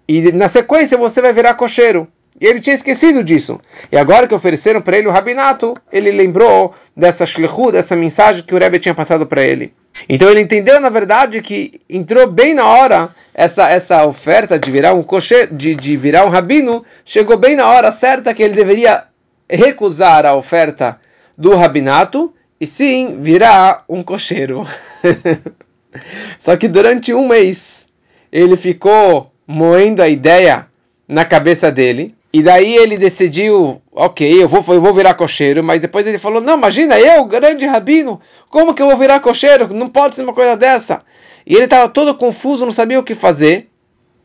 e 0.07 0.31
na 0.31 0.47
sequência 0.47 0.97
você 0.97 1.21
vai 1.21 1.33
virar 1.33 1.55
cocheiro. 1.55 2.07
E 2.41 2.47
ele 2.47 2.59
tinha 2.59 2.73
esquecido 2.73 3.23
disso. 3.23 3.61
E 3.91 3.97
agora 3.97 4.27
que 4.27 4.33
ofereceram 4.33 4.81
para 4.81 4.97
ele 4.97 5.07
o 5.07 5.11
rabinato, 5.11 5.75
ele 5.91 6.09
lembrou 6.09 6.73
dessa 6.97 7.23
shlichu, 7.23 7.71
dessa 7.71 7.95
mensagem 7.95 8.43
que 8.43 8.55
o 8.55 8.57
Rebbe 8.57 8.79
tinha 8.79 8.95
passado 8.95 9.27
para 9.27 9.43
ele. 9.43 9.75
Então 10.09 10.27
ele 10.27 10.41
entendeu, 10.41 10.81
na 10.81 10.89
verdade, 10.89 11.39
que 11.39 11.79
entrou 11.87 12.25
bem 12.25 12.55
na 12.55 12.65
hora 12.65 13.09
essa, 13.35 13.69
essa 13.69 14.07
oferta 14.07 14.57
de 14.57 14.71
virar 14.71 14.95
um 14.95 15.03
cocheiro, 15.03 15.55
de, 15.55 15.75
de 15.75 15.95
virar 15.95 16.25
um 16.25 16.29
rabino, 16.29 16.83
chegou 17.05 17.37
bem 17.37 17.55
na 17.55 17.67
hora 17.67 17.91
certa 17.91 18.33
que 18.33 18.41
ele 18.41 18.55
deveria 18.55 19.03
recusar 19.47 20.25
a 20.25 20.33
oferta 20.33 20.99
do 21.37 21.55
rabinato 21.55 22.33
e 22.59 22.65
sim 22.65 23.19
virar 23.19 23.85
um 23.87 24.01
cocheiro. 24.01 24.65
Só 26.39 26.57
que 26.57 26.67
durante 26.67 27.13
um 27.13 27.27
mês 27.27 27.85
ele 28.31 28.55
ficou 28.55 29.31
moendo 29.45 30.01
a 30.01 30.09
ideia 30.09 30.65
na 31.07 31.23
cabeça 31.23 31.71
dele 31.71 32.15
e 32.33 32.41
daí 32.41 32.75
ele 32.77 32.97
decidiu, 32.97 33.81
ok, 33.91 34.41
eu 34.41 34.47
vou, 34.47 34.63
eu 34.73 34.81
vou 34.81 34.93
virar 34.93 35.13
cocheiro, 35.15 35.61
mas 35.61 35.81
depois 35.81 36.07
ele 36.07 36.17
falou, 36.17 36.41
não, 36.41 36.55
imagina, 36.57 36.97
eu, 36.97 37.25
grande 37.25 37.65
rabino, 37.65 38.21
como 38.49 38.73
que 38.73 38.81
eu 38.81 38.87
vou 38.87 38.97
virar 38.97 39.19
cocheiro? 39.19 39.73
Não 39.73 39.89
pode 39.89 40.15
ser 40.15 40.23
uma 40.23 40.33
coisa 40.33 40.55
dessa. 40.55 41.03
E 41.45 41.55
ele 41.55 41.65
estava 41.65 41.89
todo 41.89 42.15
confuso, 42.15 42.65
não 42.65 42.71
sabia 42.71 42.99
o 42.99 43.03
que 43.03 43.15
fazer. 43.15 43.69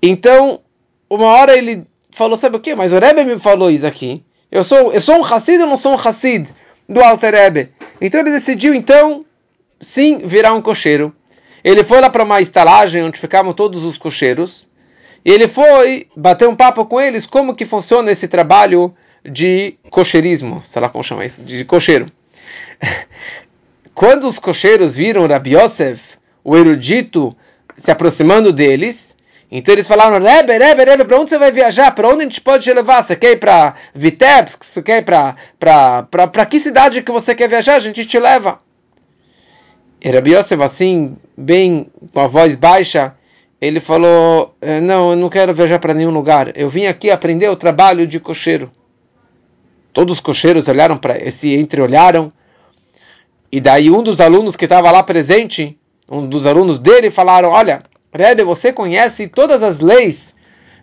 Então, 0.01 0.61
uma 1.11 1.27
hora 1.27 1.57
ele 1.57 1.85
falou, 2.11 2.37
sabe 2.37 2.57
o 2.57 2.61
que? 2.61 2.75
Mas 2.77 2.93
o 2.93 2.99
Rebbe 2.99 3.25
me 3.25 3.41
falou 3.41 3.71
isso 3.71 3.87
aqui. 3.87 4.23
Eu 4.53 4.63
sou, 4.63 4.93
eu 4.93 5.01
sou 5.01 5.17
um 5.17 5.25
Hassid 5.25 5.61
ou 5.61 5.67
não 5.67 5.77
sou 5.77 5.93
um 5.93 5.99
Hassid 5.99 6.49
do 6.89 7.03
Alter 7.03 7.35
Rebbe? 7.35 7.71
Então 8.01 8.21
ele 8.21 8.31
decidiu, 8.31 8.73
então, 8.73 9.25
sim, 9.81 10.19
virar 10.19 10.55
um 10.55 10.63
cocheiro. 10.63 11.13
Ele 11.65 11.83
foi 11.83 12.01
lá 12.01 12.09
para 12.09 12.23
uma 12.23 12.41
estalagem 12.41 13.03
onde 13.03 13.19
ficavam 13.19 13.53
todos 13.53 13.85
os 13.85 13.99
cocheiros. 13.99 14.69
E 15.27 15.33
ele 15.33 15.49
foi 15.49 16.07
bater 16.17 16.49
um 16.49 16.55
papo 16.55 16.87
com 16.87 17.01
eles 17.01 17.27
como 17.27 17.53
que 17.53 17.65
funciona 17.65 18.13
esse 18.13 18.29
trabalho 18.29 18.95
de 19.29 19.75
cocheirismo, 19.91 20.63
sei 20.65 20.81
lá 20.81 20.89
como 20.89 21.03
chama 21.03 21.25
isso, 21.25 21.43
de 21.43 21.65
cocheiro. 21.65 22.07
Quando 23.93 24.29
os 24.29 24.39
cocheiros 24.39 24.95
viram 24.95 25.27
Rabi 25.27 25.57
Yosef, 25.57 26.17
o 26.45 26.57
erudito, 26.57 27.37
se 27.77 27.91
aproximando 27.91 28.53
deles, 28.53 29.17
então 29.51 29.75
eles 29.75 29.89
falaram, 29.89 30.25
Rebbe, 30.25 30.59
Rebbe, 30.59 30.85
Rebbe, 30.85 31.05
para 31.05 31.19
onde 31.19 31.31
você 31.31 31.39
vai 31.39 31.51
viajar? 31.51 31.93
Para 31.93 32.09
onde 32.09 32.21
a 32.21 32.25
gente 32.27 32.41
pode 32.41 32.63
te 32.63 32.73
levar? 32.73 33.03
Você 33.03 33.17
quer 33.17 33.33
ir 33.33 33.41
para 33.41 33.75
Vitebsk? 33.93 34.65
Você 34.65 34.81
quer 34.81 34.99
ir 34.99 35.05
para 35.05 36.47
que 36.47 36.61
cidade 36.61 37.03
que 37.03 37.11
você 37.11 37.35
quer 37.35 37.49
viajar? 37.49 37.75
A 37.75 37.81
gente 37.81 38.07
te 38.07 38.17
leva. 38.21 38.61
E 40.01 40.09
Rabi 40.09 40.37
Yosef, 40.37 40.63
assim, 40.63 41.17
bem, 41.37 41.91
com 42.13 42.21
a 42.21 42.29
voz 42.29 42.55
baixa, 42.55 43.16
ele 43.61 43.81
falou: 43.81 44.55
é, 44.61 44.81
Não, 44.81 45.11
eu 45.11 45.17
não 45.17 45.29
quero 45.29 45.55
viajar 45.55 45.79
para 45.79 45.95
nenhum 45.95 46.11
lugar. 46.11 46.57
Eu 46.57 46.69
vim 46.69 46.87
aqui 46.87 47.11
aprender 47.11 47.49
o 47.49 47.57
trabalho 47.57 48.07
de 48.07 48.21
cocheiro. 48.21 48.71
Todos 49.93 50.15
os 50.15 50.21
cocheiros 50.21 50.69
olharam 50.69 50.99
para 50.99 51.17
esse 51.17 51.55
entreolharam. 51.55 52.33
E 53.51 53.61
daí 53.61 53.91
um 53.91 54.03
dos 54.03 54.21
alunos 54.21 54.57
que 54.57 54.65
estava 54.65 54.91
lá 54.91 55.03
presente, 55.03 55.79
um 56.09 56.27
dos 56.29 56.47
alunos 56.47 56.79
dele, 56.79 57.11
falaram: 57.11 57.51
Olha, 57.51 57.83
Rebbe, 58.13 58.43
você 58.43 58.73
conhece 58.73 59.29
todas 59.29 59.63
as 59.63 59.81
leis 59.81 60.35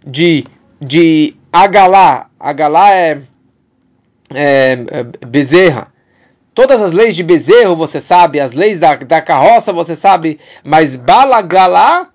de, 0.05 0.43
de 0.81 1.35
Agalá. 1.51 2.27
Agalá 2.39 2.93
é, 2.95 3.21
é, 4.33 4.71
é 4.89 5.03
bezerra. 5.25 5.93
Todas 6.55 6.79
as 6.79 6.91
leis 6.91 7.15
de 7.15 7.23
bezerro 7.23 7.75
você 7.75 7.99
sabe, 7.99 8.39
as 8.39 8.53
leis 8.53 8.79
da, 8.79 8.95
da 8.95 9.19
carroça 9.21 9.73
você 9.73 9.95
sabe, 9.95 10.39
mas 10.63 10.95
Balagalá 10.95 12.12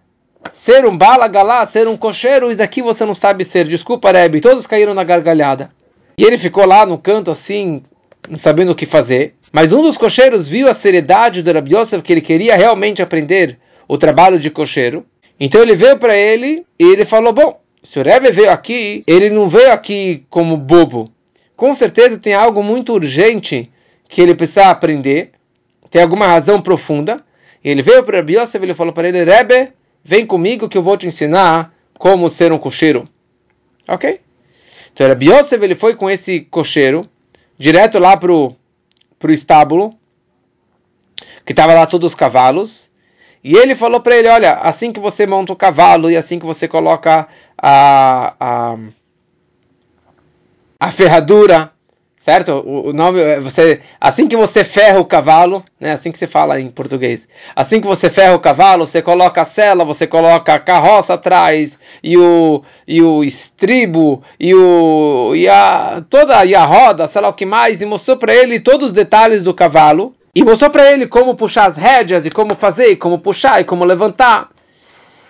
Ser 0.68 0.84
um 0.84 0.94
balagalá, 0.94 1.66
ser 1.66 1.88
um 1.88 1.96
cocheiro, 1.96 2.52
isso 2.52 2.62
aqui 2.62 2.82
você 2.82 3.02
não 3.06 3.14
sabe 3.14 3.42
ser. 3.42 3.66
Desculpa, 3.66 4.12
Rebbe. 4.12 4.38
Todos 4.38 4.66
caíram 4.66 4.92
na 4.92 5.02
gargalhada. 5.02 5.70
E 6.18 6.22
ele 6.22 6.37
ficou 6.37 6.66
lá 6.66 6.84
no 6.84 6.98
canto 6.98 7.30
assim, 7.30 7.82
não 8.28 8.37
sabendo 8.37 8.72
o 8.72 8.75
que 8.75 8.84
fazer. 8.84 9.34
Mas 9.50 9.72
um 9.72 9.80
dos 9.80 9.96
cocheiros 9.96 10.46
viu 10.46 10.68
a 10.68 10.75
seriedade 10.75 11.42
do 11.42 11.50
Rabbi 11.50 11.75
Yosef, 11.75 12.02
que 12.02 12.12
ele 12.12 12.20
queria 12.20 12.54
realmente 12.54 13.00
aprender 13.00 13.58
o 13.88 13.96
trabalho 13.96 14.38
de 14.38 14.50
cocheiro. 14.50 15.06
Então 15.40 15.62
ele 15.62 15.75
veio 15.75 15.96
para 15.96 16.14
ele 16.14 16.66
e 16.78 16.84
ele 16.84 17.06
falou: 17.06 17.32
Bom, 17.32 17.58
se 17.82 17.98
o 17.98 18.02
Rebbe 18.02 18.30
veio 18.30 18.50
aqui, 18.50 19.02
ele 19.06 19.30
não 19.30 19.48
veio 19.48 19.72
aqui 19.72 20.26
como 20.28 20.54
bobo. 20.54 21.10
Com 21.56 21.75
certeza 21.75 22.18
tem 22.18 22.34
algo 22.34 22.62
muito 22.62 22.92
urgente 22.92 23.70
que 24.06 24.20
ele 24.20 24.34
precisa 24.34 24.66
aprender. 24.66 25.30
Tem 25.90 26.02
alguma 26.02 26.26
razão 26.26 26.60
profunda. 26.60 27.16
Ele 27.64 27.80
veio 27.80 28.02
para 28.02 28.18
Rabbi 28.18 28.37
Yosef 28.37 28.62
e 28.62 28.66
ele 28.66 28.75
falou 28.75 28.92
para 28.92 29.08
ele: 29.08 29.25
Rebbe, 29.25 29.72
vem 30.08 30.24
comigo 30.24 30.70
que 30.70 30.78
eu 30.78 30.82
vou 30.82 30.96
te 30.96 31.06
ensinar 31.06 31.70
como 31.98 32.30
ser 32.30 32.50
um 32.50 32.56
cocheiro. 32.56 33.06
Ok? 33.86 34.22
Então 34.90 35.04
era 35.06 35.22
Yosef, 35.22 35.62
ele 35.62 35.74
foi 35.74 35.94
com 35.96 36.08
esse 36.08 36.40
cocheiro, 36.40 37.06
direto 37.58 37.98
lá 37.98 38.16
pro, 38.16 38.56
pro 39.18 39.30
estábulo, 39.30 39.94
que 41.44 41.52
estava 41.52 41.74
lá 41.74 41.86
todos 41.86 42.12
os 42.12 42.14
cavalos, 42.14 42.88
e 43.44 43.54
ele 43.54 43.74
falou 43.74 44.00
para 44.00 44.16
ele, 44.16 44.28
olha, 44.28 44.54
assim 44.54 44.94
que 44.94 44.98
você 44.98 45.26
monta 45.26 45.52
o 45.52 45.56
cavalo 45.56 46.10
e 46.10 46.16
assim 46.16 46.38
que 46.38 46.46
você 46.46 46.66
coloca 46.66 47.28
a, 47.58 48.34
a, 48.40 48.78
a 50.80 50.90
ferradura 50.90 51.70
certo? 52.28 52.52
O, 52.52 52.90
o, 52.90 52.92
nome 52.92 53.23
é 53.23 53.40
você 53.40 53.80
assim 53.99 54.26
que 54.26 54.37
você 54.37 54.62
ferra 54.62 55.00
o 55.00 55.04
cavalo, 55.06 55.64
né? 55.80 55.92
Assim 55.92 56.12
que 56.12 56.18
se 56.18 56.26
fala 56.26 56.61
em 56.61 56.68
português. 56.68 57.26
Assim 57.56 57.80
que 57.80 57.87
você 57.87 58.11
ferra 58.11 58.35
o 58.35 58.38
cavalo, 58.38 58.87
você 58.87 59.00
coloca 59.00 59.40
a 59.40 59.47
sela, 59.47 59.82
você 59.82 60.06
coloca 60.06 60.52
a 60.52 60.58
carroça 60.58 61.14
atrás 61.14 61.78
e 62.04 62.18
o 62.18 62.62
e 62.87 63.00
o 63.00 63.25
estribo 63.25 64.23
e 64.38 64.54
o 64.54 65.32
e 65.35 65.49
a 65.49 66.04
toda 66.11 66.44
e 66.44 66.54
a 66.54 66.66
roda, 66.66 67.08
sei 67.08 67.23
lá 67.23 67.28
o 67.28 67.32
que 67.32 67.47
mais, 67.47 67.80
e 67.80 67.87
mostrou 67.87 68.18
para 68.18 68.35
ele 68.35 68.61
todos 68.61 68.88
os 68.88 68.92
detalhes 68.92 69.42
do 69.42 69.54
cavalo 69.54 70.14
e 70.35 70.44
mostrou 70.44 70.68
para 70.68 70.92
ele 70.92 71.06
como 71.06 71.35
puxar 71.35 71.64
as 71.64 71.78
rédeas 71.78 72.26
e 72.26 72.30
como 72.30 72.54
fazer, 72.54 72.90
e 72.90 72.97
como 72.97 73.18
puxar 73.18 73.58
e 73.62 73.64
como 73.64 73.87
levantar. 73.87 74.50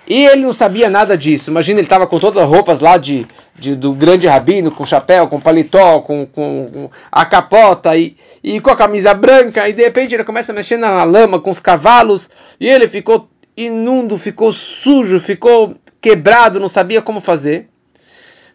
E 0.08 0.24
ele 0.24 0.42
não 0.42 0.54
sabia 0.54 0.88
nada 0.88 1.16
disso. 1.16 1.50
Imagina, 1.50 1.78
ele 1.80 1.86
estava 1.86 2.06
com 2.06 2.18
todas 2.18 2.42
as 2.42 2.48
roupas 2.48 2.80
lá 2.80 2.96
de 2.96 3.26
de, 3.58 3.74
do 3.74 3.92
grande 3.92 4.26
rabino, 4.26 4.70
com 4.70 4.86
chapéu, 4.86 5.28
com 5.28 5.40
paletó, 5.40 6.00
com, 6.00 6.24
com, 6.26 6.68
com, 6.72 6.90
a 7.10 7.26
capota 7.26 7.96
e, 7.96 8.16
e 8.42 8.60
com 8.60 8.70
a 8.70 8.76
camisa 8.76 9.12
branca, 9.12 9.68
e 9.68 9.72
de 9.72 9.82
repente 9.82 10.14
ele 10.14 10.24
começa 10.24 10.52
a 10.52 10.54
mexer 10.54 10.76
na 10.76 11.04
lama 11.04 11.40
com 11.40 11.50
os 11.50 11.60
cavalos, 11.60 12.30
e 12.60 12.68
ele 12.68 12.88
ficou 12.88 13.28
imundo, 13.56 14.16
ficou 14.16 14.52
sujo, 14.52 15.18
ficou 15.18 15.74
quebrado, 16.00 16.60
não 16.60 16.68
sabia 16.68 17.02
como 17.02 17.20
fazer. 17.20 17.68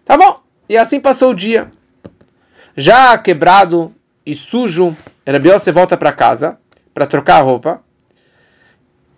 Tá 0.05 0.17
bom, 0.17 0.39
e 0.67 0.77
assim 0.77 0.99
passou 0.99 1.31
o 1.31 1.35
dia. 1.35 1.69
Já 2.75 3.17
quebrado 3.17 3.93
e 4.25 4.33
sujo, 4.33 4.95
Rabi 5.27 5.49
você 5.49 5.71
volta 5.71 5.97
para 5.97 6.11
casa 6.11 6.57
para 6.93 7.05
trocar 7.05 7.37
a 7.37 7.41
roupa. 7.41 7.81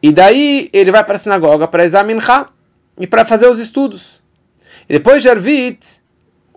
E 0.02 0.12
daí 0.12 0.70
ele 0.74 0.92
vai 0.92 1.04
para 1.04 1.16
a 1.16 1.20
sinagoga 1.20 1.68
para 1.68 1.86
examinar 1.86 2.54
e 3.00 3.08
para 3.08 3.26
fazer 3.26 3.48
os 3.48 3.60
estudos. 3.60 4.22
E 4.88 4.94
depois 4.94 5.22
de 5.22 5.30
Arvit, 5.30 6.02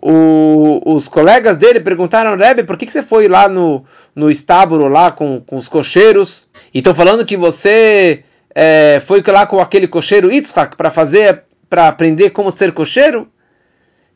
o, 0.01 0.81
os 0.85 1.07
colegas 1.07 1.57
dele 1.57 1.79
perguntaram, 1.79 2.37
Rebbe, 2.37 2.63
por 2.63 2.77
que, 2.77 2.85
que 2.85 2.91
você 2.91 3.03
foi 3.03 3.27
lá 3.27 3.49
no, 3.49 3.83
no 4.15 4.31
estábulo, 4.31 4.87
lá 4.87 5.11
com, 5.11 5.41
com 5.41 5.57
os 5.57 5.67
cocheiros? 5.67 6.47
E 6.73 6.79
estão 6.79 6.93
falando 6.93 7.25
que 7.25 7.35
você 7.35 8.23
é, 8.53 9.01
foi 9.05 9.23
lá 9.27 9.45
com 9.45 9.59
aquele 9.59 9.87
cocheiro 9.87 10.31
Yitzhak 10.31 10.75
para 10.75 10.89
fazer, 10.89 11.43
para 11.69 11.87
aprender 11.87 12.29
como 12.29 12.51
ser 12.51 12.71
cocheiro? 12.71 13.27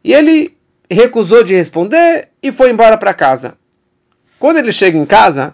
E 0.04 0.14
ele 0.14 0.56
recusou 0.90 1.44
de 1.44 1.56
responder 1.56 2.30
e 2.42 2.52
foi 2.52 2.70
embora 2.70 2.98
para 2.98 3.14
casa. 3.14 3.56
Quando 4.40 4.58
ele 4.58 4.72
chega 4.72 4.98
em 4.98 5.06
casa, 5.06 5.54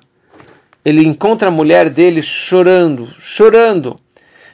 ele 0.84 1.06
encontra 1.06 1.50
a 1.50 1.52
mulher 1.52 1.90
dele 1.90 2.22
chorando, 2.22 3.08
chorando. 3.20 4.00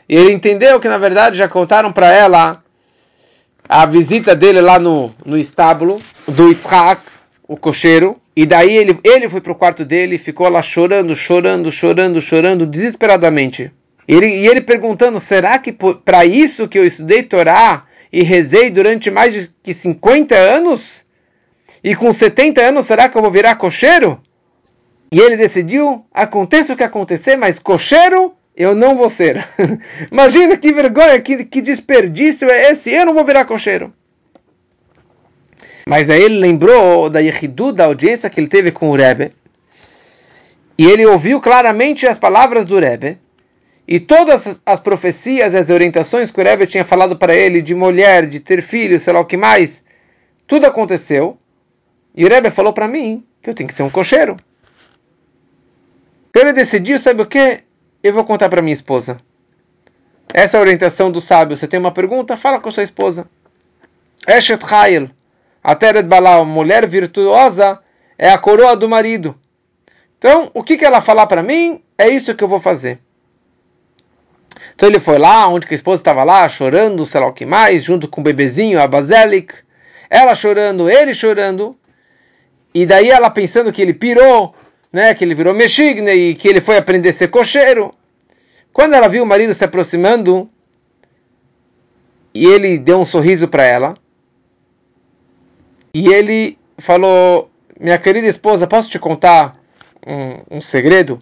E 0.08 0.16
ele 0.16 0.32
entendeu 0.32 0.80
que 0.80 0.90
na 0.90 0.98
verdade 0.98 1.38
já 1.38 1.48
contaram 1.48 1.92
para 1.92 2.12
ela 2.12 2.64
a 3.68 3.86
visita 3.86 4.36
dele 4.36 4.62
lá 4.62 4.80
no, 4.80 5.12
no 5.26 5.38
estábulo 5.38 6.00
do 6.28 6.50
Yitzhak, 6.50 7.02
o 7.48 7.58
cocheiro, 7.58 8.20
e 8.36 8.46
daí 8.46 8.76
ele, 8.76 9.00
ele 9.04 9.30
foi 9.30 9.42
para 9.42 9.52
o 9.52 9.56
quarto 9.56 9.86
dele 9.86 10.16
e 10.16 10.20
ficou 10.20 10.48
lá 10.50 10.62
chorando, 10.62 11.16
chorando, 11.16 11.72
chorando, 11.72 12.22
chorando, 12.22 12.66
desesperadamente. 12.66 13.72
Ele, 14.08 14.28
e 14.28 14.48
ele 14.48 14.62
perguntando: 14.62 15.20
será 15.20 15.58
que 15.58 15.72
para 15.72 16.26
isso 16.26 16.68
que 16.68 16.78
eu 16.78 16.86
estudei 16.86 17.24
Torá 17.24 17.86
e 18.12 18.24
rezei 18.24 18.70
durante 18.70 19.10
mais 19.10 19.34
de 19.34 19.50
que 19.64 19.74
50 19.74 20.36
anos? 20.36 21.06
E 21.84 21.96
com 21.96 22.12
70 22.12 22.62
anos 22.62 22.86
será 22.86 23.08
que 23.08 23.18
eu 23.18 23.22
vou 23.22 23.32
virar 23.32 23.56
cocheiro? 23.56 24.20
E 25.12 25.20
ele 25.20 25.38
decidiu, 25.38 26.06
aconteça 26.14 26.74
o 26.74 26.76
que 26.76 26.84
acontecer, 26.84 27.36
mas 27.36 27.60
cocheiro 27.60 28.34
eu 28.56 28.74
não 28.74 28.96
vou 28.96 29.10
ser. 29.10 29.48
Imagina 30.12 30.58
que 30.58 30.72
vergonha, 30.72 31.20
que, 31.20 31.46
que 31.46 31.62
desperdício 31.62 32.50
é 32.50 32.72
esse, 32.72 32.92
eu 32.92 33.06
não 33.06 33.14
vou 33.14 33.26
virar 33.26 33.46
cocheiro. 33.46 33.94
Mas 35.86 36.10
aí 36.10 36.24
ele 36.24 36.40
lembrou 36.40 37.10
da 37.10 37.20
Yehidu, 37.20 37.72
da 37.72 37.86
audiência 37.86 38.30
que 38.30 38.40
ele 38.40 38.48
teve 38.48 38.72
com 38.72 38.90
o 38.90 38.96
Rebbe, 38.96 39.34
e 40.78 40.86
ele 40.86 41.06
ouviu 41.06 41.40
claramente 41.40 42.08
as 42.08 42.18
palavras 42.18 42.66
do 42.66 42.80
Rebbe, 42.80 43.20
e 43.88 44.00
todas 44.00 44.60
as 44.66 44.80
profecias, 44.80 45.54
as 45.54 45.70
orientações 45.70 46.32
que 46.32 46.40
o 46.40 46.44
Rebbe 46.44 46.66
tinha 46.66 46.84
falado 46.84 47.16
para 47.18 47.36
ele 47.36 47.62
de 47.62 47.76
mulher, 47.76 48.26
de 48.26 48.40
ter 48.40 48.64
filho, 48.64 49.00
sei 49.00 49.14
lá 49.14 49.20
o 49.20 49.26
que 49.26 49.38
mais, 49.38 49.84
tudo 50.48 50.66
aconteceu. 50.66 51.38
E 52.16 52.26
o 52.26 52.30
Rebbe 52.30 52.50
falou 52.50 52.74
para 52.74 52.88
mim 52.88 53.24
que 53.44 53.50
eu 53.50 53.54
tenho 53.54 53.68
que 53.68 53.76
ser 53.76 53.84
um 53.84 53.90
cocheiro. 53.92 54.38
Ele 56.34 56.52
decidiu, 56.52 56.98
sabe 56.98 57.22
o 57.22 57.26
que? 57.28 57.65
Eu 58.06 58.14
vou 58.14 58.24
contar 58.24 58.50
para 58.50 58.62
minha 58.62 58.72
esposa. 58.72 59.18
Essa 60.32 60.58
é 60.58 60.60
a 60.60 60.62
orientação 60.62 61.10
do 61.10 61.20
sábio. 61.20 61.58
Você 61.58 61.68
tem 61.68 61.80
uma 61.80 61.92
pergunta? 61.92 62.38
Fala 62.38 62.60
com 62.60 62.70
sua 62.70 62.84
esposa. 62.84 63.28
Eshet 64.28 64.64
Chayil. 64.64 65.10
Ateret 65.64 66.08
Balal, 66.08 66.46
mulher 66.46 66.86
virtuosa, 66.86 67.80
é 68.16 68.30
a 68.30 68.38
coroa 68.38 68.76
do 68.76 68.88
marido. 68.88 69.34
Então, 70.20 70.52
o 70.54 70.62
que, 70.62 70.78
que 70.78 70.86
ela 70.86 71.02
falar 71.02 71.26
para 71.26 71.42
mim, 71.42 71.84
é 71.98 72.08
isso 72.08 72.36
que 72.36 72.44
eu 72.44 72.48
vou 72.48 72.60
fazer. 72.60 73.00
Então 74.76 74.88
ele 74.88 75.00
foi 75.00 75.18
lá, 75.18 75.48
onde 75.48 75.66
a 75.68 75.74
esposa 75.74 76.02
estava 76.02 76.24
lá, 76.24 76.48
chorando, 76.48 77.08
sei 77.08 77.20
lá 77.20 77.26
o 77.26 77.34
que 77.34 77.44
mais, 77.44 77.84
junto 77.84 78.08
com 78.08 78.22
o 78.22 78.24
bebezinho, 78.24 78.80
a 78.80 78.86
Baselik. 78.88 79.52
Ela 80.12 80.36
chorando, 80.36 80.88
ele 80.88 81.12
chorando. 81.12 81.76
E 82.72 82.86
daí 82.86 83.10
ela 83.10 83.32
pensando 83.32 83.74
que 83.74 83.82
ele 83.82 83.96
pirou, 83.96 84.54
né, 84.96 85.14
que 85.14 85.26
ele 85.26 85.36
virou 85.36 85.54
mexigne 85.54 86.10
e 86.10 86.36
que 86.36 86.48
ele 86.48 86.62
foi 86.62 86.78
aprender 86.78 87.10
a 87.10 87.14
ser 87.14 87.28
cocheiro. 87.28 87.94
Quando 88.72 88.94
ela 88.94 89.10
viu 89.10 89.24
o 89.24 89.26
marido 89.26 89.54
se 89.54 89.66
aproximando, 89.66 90.50
e 92.34 92.46
ele 92.46 92.78
deu 92.78 93.02
um 93.02 93.04
sorriso 93.04 93.50
para 93.50 93.66
ela, 93.66 93.94
e 95.94 96.08
ele 96.08 96.58
falou: 96.78 97.52
Minha 97.78 97.98
querida 97.98 98.26
esposa, 98.26 98.68
posso 98.68 98.90
te 98.90 98.98
contar 98.98 99.60
um, 100.08 100.60
um 100.60 100.62
segredo? 100.62 101.22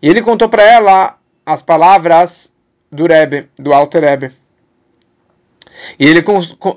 E 0.00 0.08
ele 0.08 0.22
contou 0.22 0.48
para 0.48 0.62
ela 0.62 1.18
as 1.44 1.62
palavras 1.62 2.54
do 2.88 3.04
Rebbe, 3.04 3.48
do 3.58 3.74
Alter 3.74 4.02
Rebbe. 4.02 4.30
E 5.98 6.06
ele, 6.06 6.24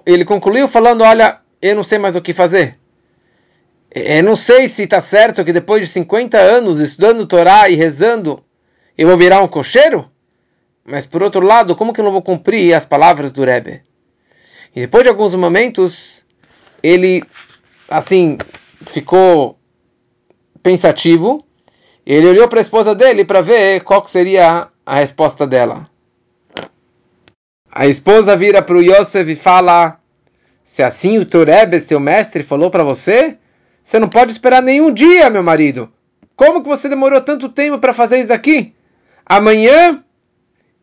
ele 0.07 0.25
concluiu 0.25 0.67
falando: 0.67 1.03
Olha, 1.03 1.39
eu 1.61 1.75
não 1.75 1.83
sei 1.83 1.99
mais 1.99 2.15
o 2.15 2.21
que 2.21 2.33
fazer. 2.33 2.79
Eu 3.93 4.23
não 4.23 4.35
sei 4.35 4.67
se 4.67 4.83
está 4.83 5.01
certo 5.01 5.45
que 5.45 5.53
depois 5.53 5.81
de 5.81 5.87
50 5.87 6.37
anos 6.37 6.79
estudando 6.79 7.27
Torá 7.27 7.69
e 7.69 7.75
rezando, 7.75 8.43
eu 8.97 9.07
vou 9.07 9.17
virar 9.17 9.41
um 9.41 9.47
cocheiro? 9.47 10.09
Mas 10.83 11.05
por 11.05 11.21
outro 11.21 11.41
lado, 11.45 11.75
como 11.75 11.93
que 11.93 12.01
eu 12.01 12.05
não 12.05 12.11
vou 12.11 12.21
cumprir 12.21 12.73
as 12.73 12.85
palavras 12.85 13.31
do 13.31 13.43
Rebbe? 13.43 13.81
E 14.75 14.81
depois 14.81 15.03
de 15.03 15.09
alguns 15.09 15.35
momentos, 15.35 16.25
ele, 16.81 17.23
assim, 17.87 18.37
ficou 18.87 19.57
pensativo 20.63 21.45
ele 22.05 22.27
olhou 22.27 22.47
para 22.49 22.59
a 22.59 22.61
esposa 22.61 22.93
dele 22.93 23.23
para 23.23 23.41
ver 23.41 23.81
qual 23.83 24.05
seria 24.05 24.67
a 24.85 24.95
resposta 24.95 25.47
dela. 25.47 25.87
A 27.71 27.87
esposa 27.87 28.35
vira 28.35 28.61
para 28.61 28.75
o 28.75 28.81
Yosef 28.81 29.31
e 29.31 29.35
fala: 29.35 29.99
Se 30.63 30.83
assim 30.83 31.17
o 31.17 31.25
Torebe, 31.25 31.79
seu 31.79 31.99
mestre, 31.99 32.43
falou 32.43 32.69
para 32.69 32.83
você, 32.83 33.37
você 33.83 33.99
não 33.99 34.07
pode 34.07 34.31
esperar 34.31 34.61
nenhum 34.61 34.91
dia, 34.91 35.29
meu 35.29 35.43
marido. 35.43 35.91
Como 36.35 36.63
que 36.63 36.69
você 36.69 36.87
demorou 36.87 37.21
tanto 37.21 37.49
tempo 37.49 37.77
para 37.77 37.93
fazer 37.93 38.19
isso 38.19 38.33
aqui? 38.33 38.73
Amanhã 39.25 40.03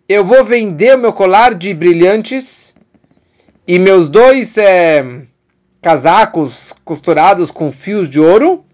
eu 0.09 0.25
vou 0.25 0.45
vender 0.45 0.97
o 0.97 0.99
meu 0.99 1.13
colar 1.13 1.55
de 1.55 1.73
brilhantes 1.73 2.77
e 3.67 3.79
meus 3.79 4.09
dois 4.09 4.57
é, 4.59 5.23
casacos 5.81 6.73
costurados 6.85 7.51
com 7.51 7.73
fios 7.73 8.09
de 8.09 8.21
ouro. 8.21 8.65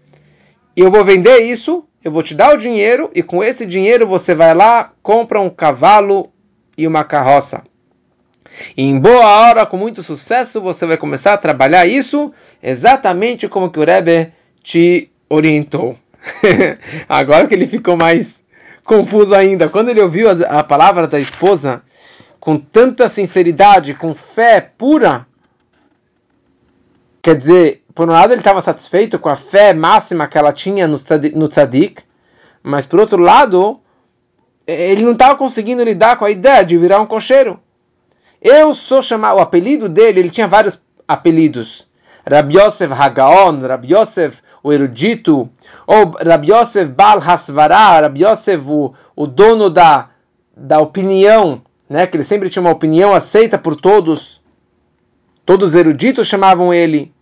E 0.75 0.81
eu 0.81 0.91
vou 0.91 1.03
vender 1.03 1.39
isso 1.39 1.87
eu 2.07 2.11
vou 2.11 2.23
te 2.23 2.33
dar 2.33 2.53
o 2.53 2.57
dinheiro 2.57 3.11
e 3.13 3.21
com 3.21 3.43
esse 3.43 3.65
dinheiro 3.65 4.07
você 4.07 4.33
vai 4.33 4.53
lá, 4.53 4.93
compra 5.03 5.41
um 5.41 5.49
cavalo 5.49 6.31
e 6.77 6.87
uma 6.87 7.03
carroça. 7.03 7.63
E 8.77 8.83
em 8.83 8.97
boa 8.97 9.25
hora, 9.25 9.65
com 9.65 9.75
muito 9.75 10.01
sucesso, 10.01 10.61
você 10.61 10.85
vai 10.85 10.95
começar 10.95 11.33
a 11.33 11.37
trabalhar 11.37 11.85
isso 11.85 12.31
exatamente 12.61 13.47
como 13.47 13.69
que 13.69 13.79
o 13.79 13.85
Rebbe 13.85 14.33
te 14.63 15.11
orientou. 15.29 15.97
Agora 17.07 17.47
que 17.47 17.53
ele 17.55 17.67
ficou 17.67 17.95
mais 17.95 18.41
confuso 18.83 19.35
ainda. 19.35 19.69
Quando 19.69 19.89
ele 19.89 20.01
ouviu 20.01 20.29
a, 20.29 20.59
a 20.59 20.63
palavra 20.63 21.07
da 21.07 21.19
esposa 21.19 21.81
com 22.39 22.57
tanta 22.57 23.09
sinceridade, 23.09 23.93
com 23.93 24.15
fé 24.15 24.61
pura, 24.61 25.27
quer 27.21 27.35
dizer, 27.35 27.83
por 27.93 28.07
um 28.07 28.13
lado 28.13 28.31
ele 28.31 28.41
estava 28.41 28.61
satisfeito 28.61 29.19
com 29.19 29.27
a 29.27 29.35
fé 29.35 29.73
máxima 29.73 30.27
que 30.27 30.37
ela 30.37 30.53
tinha 30.53 30.87
no, 30.87 30.97
no 31.35 31.47
tzadik, 31.47 32.03
mas 32.63 32.85
por 32.85 32.99
outro 32.99 33.21
lado, 33.21 33.79
ele 34.65 35.03
não 35.03 35.13
estava 35.13 35.35
conseguindo 35.35 35.83
lidar 35.83 36.17
com 36.17 36.25
a 36.25 36.31
ideia 36.31 36.63
de 36.63 36.77
virar 36.77 36.99
um 36.99 37.05
cocheiro. 37.05 37.59
Eu 38.41 38.75
sou 38.75 39.01
chamado, 39.01 39.37
o 39.37 39.41
apelido 39.41 39.89
dele, 39.89 40.19
ele 40.19 40.29
tinha 40.29 40.47
vários 40.47 40.81
apelidos. 41.07 41.86
Rabi 42.29 42.57
Yosef 42.57 42.91
Hagaon, 42.91 43.61
Rabi 43.65 43.93
Yosef 43.93 44.41
o 44.63 44.73
erudito, 44.73 45.49
ou 45.85 46.11
Rabi 46.23 46.51
Yosef 46.51 46.91
Bal 46.91 47.19
Hasvara, 47.19 48.01
Rabi 48.01 48.25
Yosef 48.25 48.63
o, 48.67 48.93
o 49.15 49.25
dono 49.25 49.69
da, 49.69 50.09
da 50.55 50.79
opinião, 50.79 51.61
né, 51.89 52.05
que 52.05 52.17
ele 52.17 52.23
sempre 52.23 52.49
tinha 52.49 52.61
uma 52.61 52.71
opinião 52.71 53.13
aceita 53.13 53.57
por 53.57 53.75
todos. 53.75 54.41
Todos 55.45 55.69
os 55.69 55.75
eruditos 55.75 56.27
chamavam 56.27 56.73
ele 56.73 57.13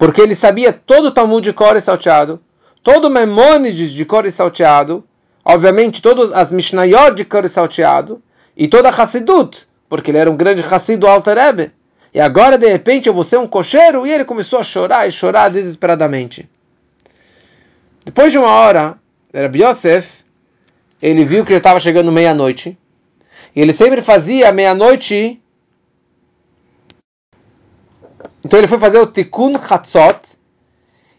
porque 0.00 0.22
ele 0.22 0.34
sabia 0.34 0.72
todo 0.72 1.08
o 1.08 1.10
Talmud 1.10 1.44
de 1.44 1.52
cor 1.52 1.76
e 1.76 1.80
salteado, 1.80 2.40
todo 2.82 3.04
o 3.04 3.10
Memônides 3.10 3.90
de 3.90 4.06
cor 4.06 4.24
e 4.24 4.30
salteado, 4.30 5.04
obviamente 5.44 6.00
todas 6.00 6.32
as 6.32 6.50
Mishnayot 6.50 7.14
de 7.14 7.22
cor 7.22 7.44
e 7.44 7.50
salteado, 7.50 8.22
e 8.56 8.66
toda 8.66 8.88
a 8.88 8.92
Hassidut, 8.92 9.68
porque 9.90 10.10
ele 10.10 10.16
era 10.16 10.30
um 10.30 10.38
grande 10.38 10.62
Hassid 10.62 10.98
do 10.98 11.06
Alter 11.06 11.36
Rebbe. 11.36 11.72
E 12.12 12.20
agora, 12.20 12.58
de 12.58 12.68
repente, 12.68 13.08
eu 13.08 13.14
vou 13.14 13.24
ser 13.24 13.38
um 13.38 13.46
cocheiro? 13.46 14.06
E 14.06 14.12
ele 14.12 14.24
começou 14.24 14.58
a 14.58 14.64
chorar 14.64 15.08
e 15.08 15.12
chorar 15.12 15.48
desesperadamente. 15.48 16.48
Depois 18.04 18.32
de 18.32 18.38
uma 18.38 18.48
hora, 18.48 18.98
Rabbi 19.34 19.62
Yosef, 19.62 20.24
ele 21.00 21.24
viu 21.24 21.44
que 21.44 21.52
já 21.52 21.58
estava 21.58 21.78
chegando 21.78 22.10
meia-noite. 22.10 22.76
E 23.54 23.60
ele 23.60 23.72
sempre 23.72 24.02
fazia 24.02 24.52
meia-noite 24.52 25.40
então 28.44 28.58
ele 28.58 28.68
foi 28.68 28.78
fazer 28.78 28.98
o 28.98 29.06
Tikkun 29.06 29.58
Chatzot 29.58 30.20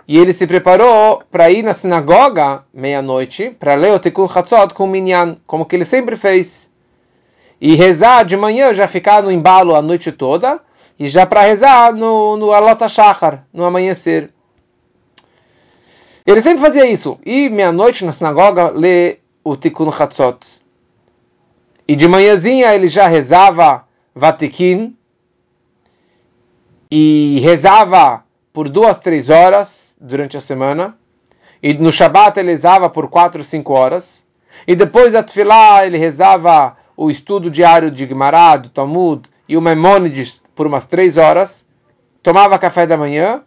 e 0.07 0.17
ele 0.17 0.33
se 0.33 0.47
preparou 0.47 1.21
para 1.29 1.51
ir 1.51 1.63
na 1.63 1.73
sinagoga 1.73 2.63
meia-noite 2.73 3.55
para 3.59 3.75
ler 3.75 3.93
o 3.93 3.99
Tikkun 3.99 4.27
Chatzot 4.27 4.73
com 4.73 4.85
o 4.85 4.87
Minyan, 4.87 5.37
como 5.45 5.65
que 5.65 5.75
ele 5.75 5.85
sempre 5.85 6.15
fez. 6.15 6.71
E 7.59 7.75
rezar 7.75 8.23
de 8.23 8.35
manhã, 8.35 8.73
já 8.73 8.87
ficar 8.87 9.21
no 9.21 9.31
embalo 9.31 9.75
a 9.75 9.81
noite 9.83 10.11
toda, 10.11 10.59
e 11.01 11.09
já 11.09 11.25
para 11.25 11.41
rezar 11.41 11.93
no, 11.93 12.37
no 12.37 12.51
Alota 12.51 12.87
Shachar, 12.87 13.43
no 13.51 13.65
amanhecer. 13.65 14.29
Ele 16.23 16.39
sempre 16.39 16.61
fazia 16.61 16.85
isso. 16.85 17.17
E 17.25 17.49
meia-noite 17.49 18.05
na 18.05 18.11
sinagoga 18.11 18.69
ler 18.69 19.19
o 19.43 19.55
Tikkun 19.55 19.91
Chatzot. 19.91 20.45
E 21.87 21.95
de 21.95 22.07
manhãzinha 22.07 22.75
ele 22.75 22.87
já 22.87 23.07
rezava 23.07 23.83
Vatikin, 24.13 24.95
e 26.91 27.39
rezava 27.41 28.23
por 28.53 28.69
duas, 28.69 28.99
três 28.99 29.27
horas 29.27 29.95
durante 29.99 30.37
a 30.37 30.41
semana. 30.41 30.95
E 31.63 31.73
no 31.73 31.91
Shabat 31.91 32.39
ele 32.39 32.51
rezava 32.51 32.91
por 32.91 33.09
quatro, 33.09 33.43
cinco 33.43 33.73
horas. 33.73 34.23
E 34.67 34.75
depois 34.75 35.13
da 35.13 35.23
Tfilah 35.23 35.83
ele 35.83 35.97
rezava 35.97 36.77
o 36.95 37.09
estudo 37.09 37.49
diário 37.49 37.89
de 37.89 38.05
Gemara, 38.05 38.57
do 38.57 38.69
Talmud 38.69 39.27
e 39.49 39.57
o 39.57 39.61
Memônides 39.61 40.40
por 40.55 40.67
umas 40.67 40.85
três 40.85 41.17
horas. 41.17 41.65
Tomava 42.21 42.59
café 42.59 42.85
da 42.85 42.97
manhã, 42.97 43.43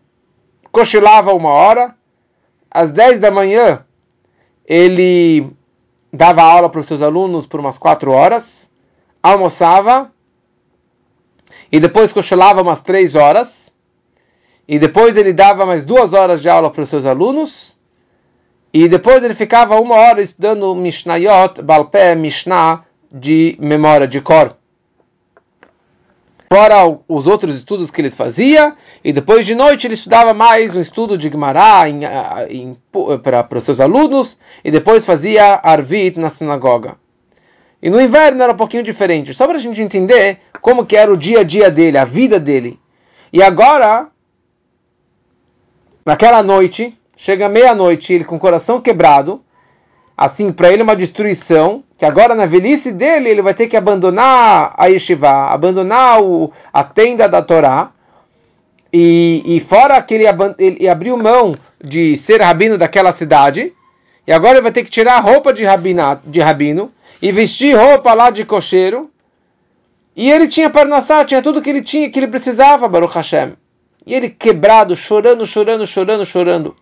cochilava 0.73 1.33
uma 1.33 1.51
hora. 1.51 1.95
Às 2.71 2.93
dez 2.93 3.21
da 3.21 3.31
manhã 3.31 3.85
ele 4.67 5.47
dava 6.13 6.43
aula 6.43 6.69
para 6.69 6.81
os 6.81 6.87
seus 6.87 7.03
alunos 7.03 7.47
por 7.47 7.61
umas 7.61 7.77
quatro 7.77 8.11
horas, 8.11 8.71
almoçava 9.23 10.11
e 11.71 11.81
depois 11.81 12.13
cochilava 12.13 12.63
umas 12.63 12.81
três 12.81 13.15
horas, 13.15 13.75
e 14.67 14.79
depois 14.79 15.17
ele 15.17 15.33
dava 15.33 15.67
mais 15.67 15.85
duas 15.85 16.13
horas 16.13 16.41
de 16.41 16.49
aula 16.49 16.71
para 16.71 16.83
os 16.83 16.89
seus 16.89 17.05
alunos, 17.05 17.77
e 18.73 18.89
depois 18.89 19.23
ele 19.23 19.35
ficava 19.35 19.81
uma 19.81 19.97
hora 19.97 20.23
estudando 20.23 20.75
Mishnayot, 20.75 21.63
Balpé, 21.63 22.15
Mishnah, 22.15 22.85
de 23.11 23.57
memória, 23.61 24.07
de 24.07 24.21
cor. 24.21 24.57
Fora 26.53 26.87
os 27.09 27.27
outros 27.27 27.57
estudos 27.57 27.91
que 27.91 28.01
eles 28.01 28.15
fazia, 28.15 28.77
e 29.03 29.13
depois 29.13 29.45
de 29.45 29.55
noite 29.55 29.87
ele 29.87 29.95
estudava 29.95 30.33
mais 30.33 30.75
um 30.77 30.81
estudo 30.81 31.19
de 31.19 31.29
Gemara 31.29 31.87
para 33.23 33.59
os 33.59 33.65
seus 33.65 33.81
alunos, 33.81 34.39
e 34.65 34.71
depois 34.71 35.05
fazia 35.05 35.61
Arvit 35.63 36.19
na 36.19 36.31
sinagoga. 36.31 36.97
E 37.83 37.91
no 37.91 38.01
inverno 38.01 38.43
era 38.43 38.53
um 38.53 38.57
pouquinho 38.57 38.83
diferente, 38.83 39.35
só 39.35 39.47
para 39.47 39.57
a 39.57 39.61
gente 39.61 39.81
entender 39.81 40.39
como 40.61 40.87
que 40.87 40.97
era 40.97 41.13
o 41.13 41.17
dia 41.17 41.41
a 41.41 41.43
dia 41.43 41.71
dele, 41.71 41.99
a 41.99 42.05
vida 42.05 42.41
dele. 42.41 42.81
E 43.33 43.43
agora, 43.43 44.09
naquela 46.07 46.43
noite, 46.43 46.99
chega 47.17 47.49
meia-noite, 47.49 48.13
ele 48.13 48.25
com 48.25 48.37
o 48.37 48.41
coração 48.41 48.81
quebrado, 48.81 49.43
assim, 50.17 50.53
para 50.53 50.73
ele 50.73 50.83
uma 50.83 50.97
destruição, 50.97 51.85
que 52.05 52.07
agora 52.07 52.35
na 52.35 52.45
velhice 52.45 52.93
dele 52.93 53.31
ele 53.31 53.41
vai 53.41 53.55
ter 53.55 53.67
que 53.67 53.79
abandonar 53.79 54.75
a 54.77 54.87
yeshiva, 54.89 55.47
abandonar 55.47 56.23
o, 56.23 56.53
a 56.71 56.85
tenda 56.85 57.27
da 57.27 57.41
Torá, 57.41 57.93
e, 58.93 59.43
e 59.47 59.59
fora 59.59 60.03
que 60.03 60.13
ele, 60.13 60.25
ele 60.59 60.87
abriu 60.87 61.17
mão 61.17 61.57
de 61.83 62.15
ser 62.15 62.43
rabino 62.43 62.77
daquela 62.77 63.11
cidade, 63.11 63.73
e 64.27 64.33
agora 64.33 64.55
ele 64.55 64.63
vai 64.63 64.73
ter 64.73 64.85
que 64.85 64.91
tirar 64.91 65.17
a 65.17 65.21
roupa 65.21 65.51
de, 65.51 65.65
rabina, 65.65 66.21
de 66.27 66.41
rabino, 66.41 66.93
e 67.23 67.33
vestir 67.33 67.75
roupa 67.75 68.13
lá 68.13 68.29
de 68.29 68.45
cocheiro. 68.45 69.11
E 70.15 70.31
ele 70.31 70.47
tinha 70.47 70.69
Parnassá, 70.69 71.25
tinha 71.25 71.41
tudo 71.41 71.63
que 71.63 71.71
ele 71.71 71.81
tinha, 71.81 72.11
que 72.11 72.19
ele 72.19 72.29
precisava, 72.29 72.87
Baruch 72.87 73.15
Hashem. 73.15 73.55
E 74.07 74.15
ele 74.15 74.29
quebrado, 74.29 74.95
chorando, 74.95 75.47
chorando, 75.47 75.87
chorando, 75.87 76.27
chorando. 76.27 76.77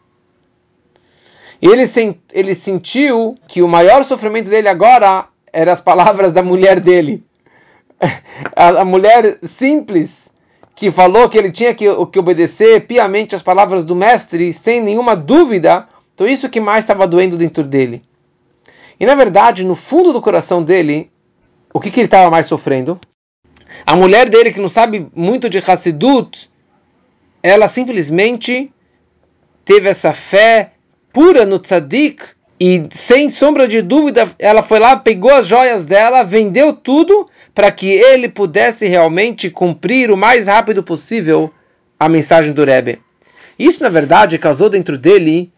E 1.62 1.68
ele, 1.68 1.84
ele 2.32 2.54
sentiu 2.56 3.36
que 3.46 3.62
o 3.62 3.68
maior 3.68 4.04
sofrimento 4.04 4.50
dele 4.50 4.66
agora 4.66 5.26
eram 5.52 5.72
as 5.72 5.80
palavras 5.80 6.32
da 6.32 6.42
mulher 6.42 6.80
dele. 6.80 7.24
A, 8.56 8.80
a 8.80 8.84
mulher 8.84 9.38
simples, 9.44 10.28
que 10.74 10.90
falou 10.90 11.28
que 11.28 11.38
ele 11.38 11.52
tinha 11.52 11.72
que, 11.72 11.84
que 12.06 12.18
obedecer 12.18 12.88
piamente 12.88 13.36
as 13.36 13.42
palavras 13.42 13.84
do 13.84 13.94
mestre, 13.94 14.52
sem 14.52 14.80
nenhuma 14.80 15.14
dúvida. 15.14 15.86
Então 16.12 16.26
isso 16.26 16.50
que 16.50 16.60
mais 16.60 16.82
estava 16.82 17.06
doendo 17.06 17.36
dentro 17.36 17.62
dele. 17.62 18.02
E 18.98 19.06
na 19.06 19.14
verdade, 19.14 19.62
no 19.62 19.76
fundo 19.76 20.12
do 20.12 20.20
coração 20.20 20.60
dele, 20.60 21.12
o 21.72 21.78
que, 21.78 21.88
que 21.88 22.00
ele 22.00 22.06
estava 22.06 22.28
mais 22.28 22.48
sofrendo? 22.48 22.98
A 23.86 23.94
mulher 23.94 24.28
dele, 24.28 24.52
que 24.52 24.60
não 24.60 24.68
sabe 24.68 25.06
muito 25.14 25.48
de 25.48 25.58
Hassidut, 25.58 26.50
ela 27.40 27.68
simplesmente 27.68 28.72
teve 29.64 29.88
essa 29.88 30.12
fé 30.12 30.72
pura 31.12 31.44
no 31.44 31.58
tzadik 31.58 32.22
e 32.58 32.86
sem 32.90 33.28
sombra 33.28 33.66
de 33.66 33.82
dúvida 33.82 34.30
ela 34.38 34.62
foi 34.62 34.78
lá, 34.78 34.96
pegou 34.96 35.32
as 35.32 35.46
joias 35.46 35.84
dela, 35.84 36.22
vendeu 36.22 36.72
tudo 36.72 37.26
para 37.54 37.70
que 37.70 37.86
ele 37.86 38.28
pudesse 38.28 38.86
realmente 38.86 39.50
cumprir 39.50 40.10
o 40.10 40.16
mais 40.16 40.46
rápido 40.46 40.82
possível 40.82 41.52
a 41.98 42.08
mensagem 42.08 42.52
do 42.52 42.64
Rebbe. 42.64 43.00
Isso 43.58 43.82
na 43.82 43.88
verdade 43.88 44.38
causou 44.38 44.70
dentro 44.70 44.96
dele 44.96 45.52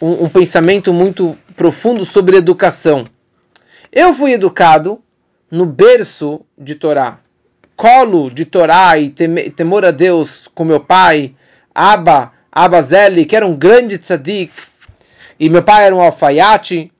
um, 0.00 0.24
um 0.24 0.28
pensamento 0.28 0.92
muito 0.92 1.36
profundo 1.56 2.04
sobre 2.04 2.36
educação. 2.36 3.04
Eu 3.92 4.14
fui 4.14 4.32
educado 4.32 5.00
no 5.50 5.66
berço 5.66 6.40
de 6.58 6.74
Torá, 6.74 7.18
colo 7.76 8.30
de 8.30 8.44
Torá 8.44 8.98
e 8.98 9.10
temor 9.10 9.84
a 9.84 9.90
Deus 9.90 10.48
com 10.54 10.64
meu 10.64 10.80
pai, 10.80 11.34
Abba, 11.74 12.32
Abba 12.50 12.82
Zeli, 12.82 13.24
que 13.24 13.36
era 13.36 13.46
um 13.46 13.54
grande 13.54 13.98
tzadik, 13.98 14.52
e 15.38 15.48
meu 15.48 15.62
pai 15.62 15.86
era 15.86 15.94
um 15.94 16.00
alfaiate, 16.00 16.92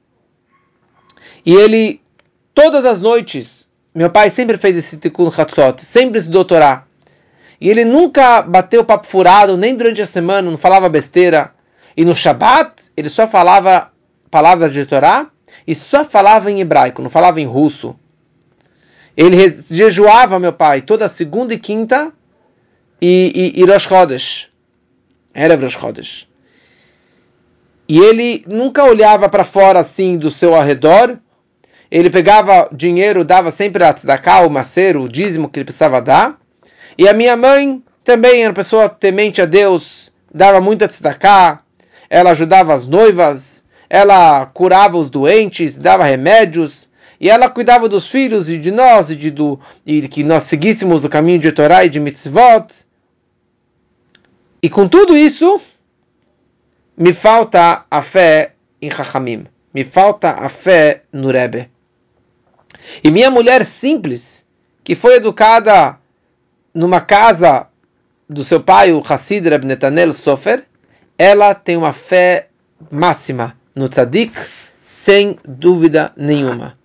e 1.45 1.55
ele, 1.55 2.01
todas 2.55 2.85
as 2.85 3.01
noites, 3.01 3.69
meu 3.95 4.11
pai 4.11 4.31
sempre 4.31 4.59
fez 4.59 4.77
esse 4.77 4.99
tikkun 4.99 5.31
hatzot, 5.37 5.85
sempre 5.85 6.19
estudou 6.19 6.45
Torá, 6.45 6.85
e 7.61 7.69
ele 7.71 7.85
nunca 7.85 8.43
bateu 8.43 8.85
papo 8.85 9.07
furado, 9.07 9.57
nem 9.57 9.75
durante 9.75 10.03
a 10.03 10.07
semana, 10.07 10.51
não 10.51 10.59
falava 10.59 10.89
besteira, 10.89 11.55
e 11.97 12.05
no 12.05 12.15
Shabat, 12.15 12.91
ele 12.97 13.09
só 13.09 13.27
falava 13.27 13.91
palavras 14.31 14.73
de 14.73 14.85
Torá 14.85 15.31
e 15.67 15.75
só 15.75 16.05
falava 16.05 16.51
em 16.51 16.61
hebraico, 16.61 17.01
não 17.01 17.09
falava 17.09 17.41
em 17.41 17.47
russo. 17.47 17.97
Ele 19.17 19.49
jejuava, 19.49 20.39
meu 20.39 20.53
pai, 20.53 20.83
toda 20.83 21.09
segunda 21.09 21.55
e 21.55 21.59
quinta 21.59 22.13
e, 23.01 23.53
e, 23.57 23.63
e 23.63 23.65
Rosh 23.65 23.85
Chodesh. 23.85 24.51
Era 25.33 25.57
Rosh 25.57 25.73
Chodesh. 25.73 26.29
E 27.89 27.99
ele 27.99 28.45
nunca 28.47 28.85
olhava 28.85 29.29
para 29.29 29.45
fora 29.45 29.81
assim 29.81 30.17
do 30.17 30.31
seu 30.31 30.55
arredor. 30.55 31.17
Ele 31.91 32.11
pegava 32.11 32.69
dinheiro, 32.73 33.25
dava 33.25 33.51
sempre 33.51 33.85
a 33.85 33.93
tzedakah, 33.93 34.47
o 34.47 34.51
maceiro, 34.51 35.03
o 35.03 35.09
dízimo 35.09 35.49
que 35.49 35.59
ele 35.59 35.65
precisava 35.65 36.01
dar. 36.01 36.39
E 36.99 37.09
a 37.09 37.13
minha 37.13 37.37
mãe 37.37 37.83
também 38.03 38.41
era 38.41 38.51
uma 38.51 38.55
pessoa 38.55 38.89
temente 38.89 39.41
a 39.41 39.47
Deus, 39.47 40.13
dava 40.33 40.61
muita 40.61 40.89
tzedakah, 40.89 41.61
ela 42.09 42.31
ajudava 42.31 42.75
as 42.75 42.87
noivas, 42.87 43.65
ela 43.89 44.47
curava 44.47 44.97
os 44.97 45.11
doentes, 45.11 45.77
dava 45.77 46.05
remédios, 46.05 46.89
e 47.21 47.31
ela 47.31 47.49
cuidava 47.49 47.89
dos 47.89 48.09
filhos 48.09 48.49
e 48.49 48.59
de 48.59 48.71
nós, 48.71 49.11
e 49.11 49.17
de, 49.17 49.31
do, 49.31 49.59
e 49.85 50.07
que 50.09 50.23
nós 50.23 50.45
seguíssemos 50.45 51.05
o 51.05 51.09
caminho 51.09 51.39
de 51.39 51.53
Torá 51.53 51.85
e 51.85 51.89
de 51.89 52.01
mitzvot. 52.01 52.67
E 54.63 54.69
com 54.69 54.89
tudo 54.89 55.17
isso, 55.17 55.61
me 56.97 57.13
falta 57.13 57.85
a 57.91 58.01
fé 58.01 58.55
em 58.81 58.91
Chachamim, 58.91 59.47
me 59.73 59.85
falta 59.85 60.31
a 60.31 60.49
fé 60.49 61.03
no 61.13 61.31
Rebbe. 61.31 61.71
E 63.03 63.11
minha 63.11 63.31
mulher 63.31 63.65
simples, 63.65 64.47
que 64.83 64.95
foi 64.95 65.17
educada 65.17 65.99
numa 66.73 67.01
casa 67.01 67.67
do 68.29 68.45
seu 68.45 68.61
pai, 68.63 68.93
o 68.93 69.03
Hassid 69.07 69.49
Reb 69.49 69.65
Netanel 69.65 70.13
Sofer, 70.13 70.65
ela 71.19 71.55
tem 71.55 71.77
uma 71.77 71.93
fé 71.93 72.49
máxima 72.91 73.57
no 73.75 73.89
tzadik, 73.89 74.33
sem 74.83 75.39
dúvida 75.47 76.13
nenhuma. 76.17 76.79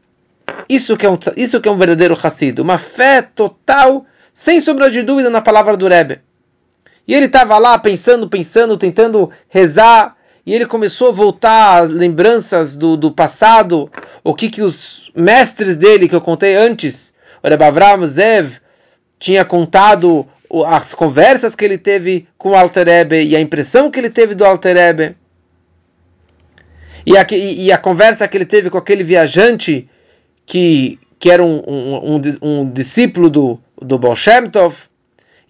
Isso 0.68 0.96
que 0.96 1.06
é 1.06 1.10
um, 1.10 1.18
isso 1.36 1.60
que 1.60 1.68
é 1.68 1.72
um 1.72 1.78
verdadeiro 1.78 2.18
Hassid, 2.22 2.60
uma 2.60 2.78
fé 2.78 3.22
total, 3.22 4.06
sem 4.34 4.62
sombra 4.62 4.90
de 4.90 5.04
dúvida 5.04 5.30
na 5.30 5.42
palavra 5.42 5.76
do 5.78 5.88
Rebbe. 5.88 6.22
E 7.12 7.14
ele 7.14 7.26
estava 7.26 7.58
lá 7.58 7.78
pensando, 7.78 8.30
pensando, 8.30 8.78
tentando 8.78 9.30
rezar, 9.50 10.16
e 10.46 10.56
ele 10.56 10.66
começou 10.66 11.10
a 11.10 11.12
voltar 11.12 11.84
às 11.84 11.90
lembranças 11.90 12.78
do, 12.78 12.96
do 12.96 13.12
passado, 13.12 13.92
o 14.24 14.34
que, 14.34 14.50
que 14.50 14.62
os 14.62 15.12
mestres 15.14 15.76
dele, 15.76 16.08
que 16.08 16.16
eu 16.16 16.22
contei 16.22 16.56
antes, 16.56 17.14
o 17.44 17.50
Rebbe 17.50 17.66
Avram 17.66 18.06
Zev, 18.06 18.62
tinha 19.20 19.44
contado 19.44 20.26
as 20.68 20.94
conversas 20.94 21.54
que 21.54 21.66
ele 21.66 21.78
teve 21.78 22.30
com 22.38 22.52
o 22.52 22.56
Alter 22.56 22.88
Ebe 22.88 23.22
e 23.26 23.36
a 23.36 23.42
impressão 23.42 23.92
que 23.92 24.00
ele 24.00 24.10
teve 24.10 24.34
do 24.34 24.46
Alter 24.46 24.78
Ebe. 24.78 25.18
E 27.06 27.18
a, 27.18 27.28
e 27.30 27.74
a 27.74 27.78
conversa 27.78 28.26
que 28.26 28.38
ele 28.38 28.46
teve 28.46 28.70
com 28.70 28.78
aquele 28.78 29.04
viajante 29.04 29.90
que, 30.46 30.98
que 31.20 31.30
era 31.30 31.44
um, 31.44 31.62
um, 31.68 32.16
um, 32.16 32.22
um 32.42 32.72
discípulo 32.72 33.30
do, 33.30 33.60
do 33.82 34.00
Baal 34.00 34.16
Shem 34.16 34.50
Tov, 34.50 34.90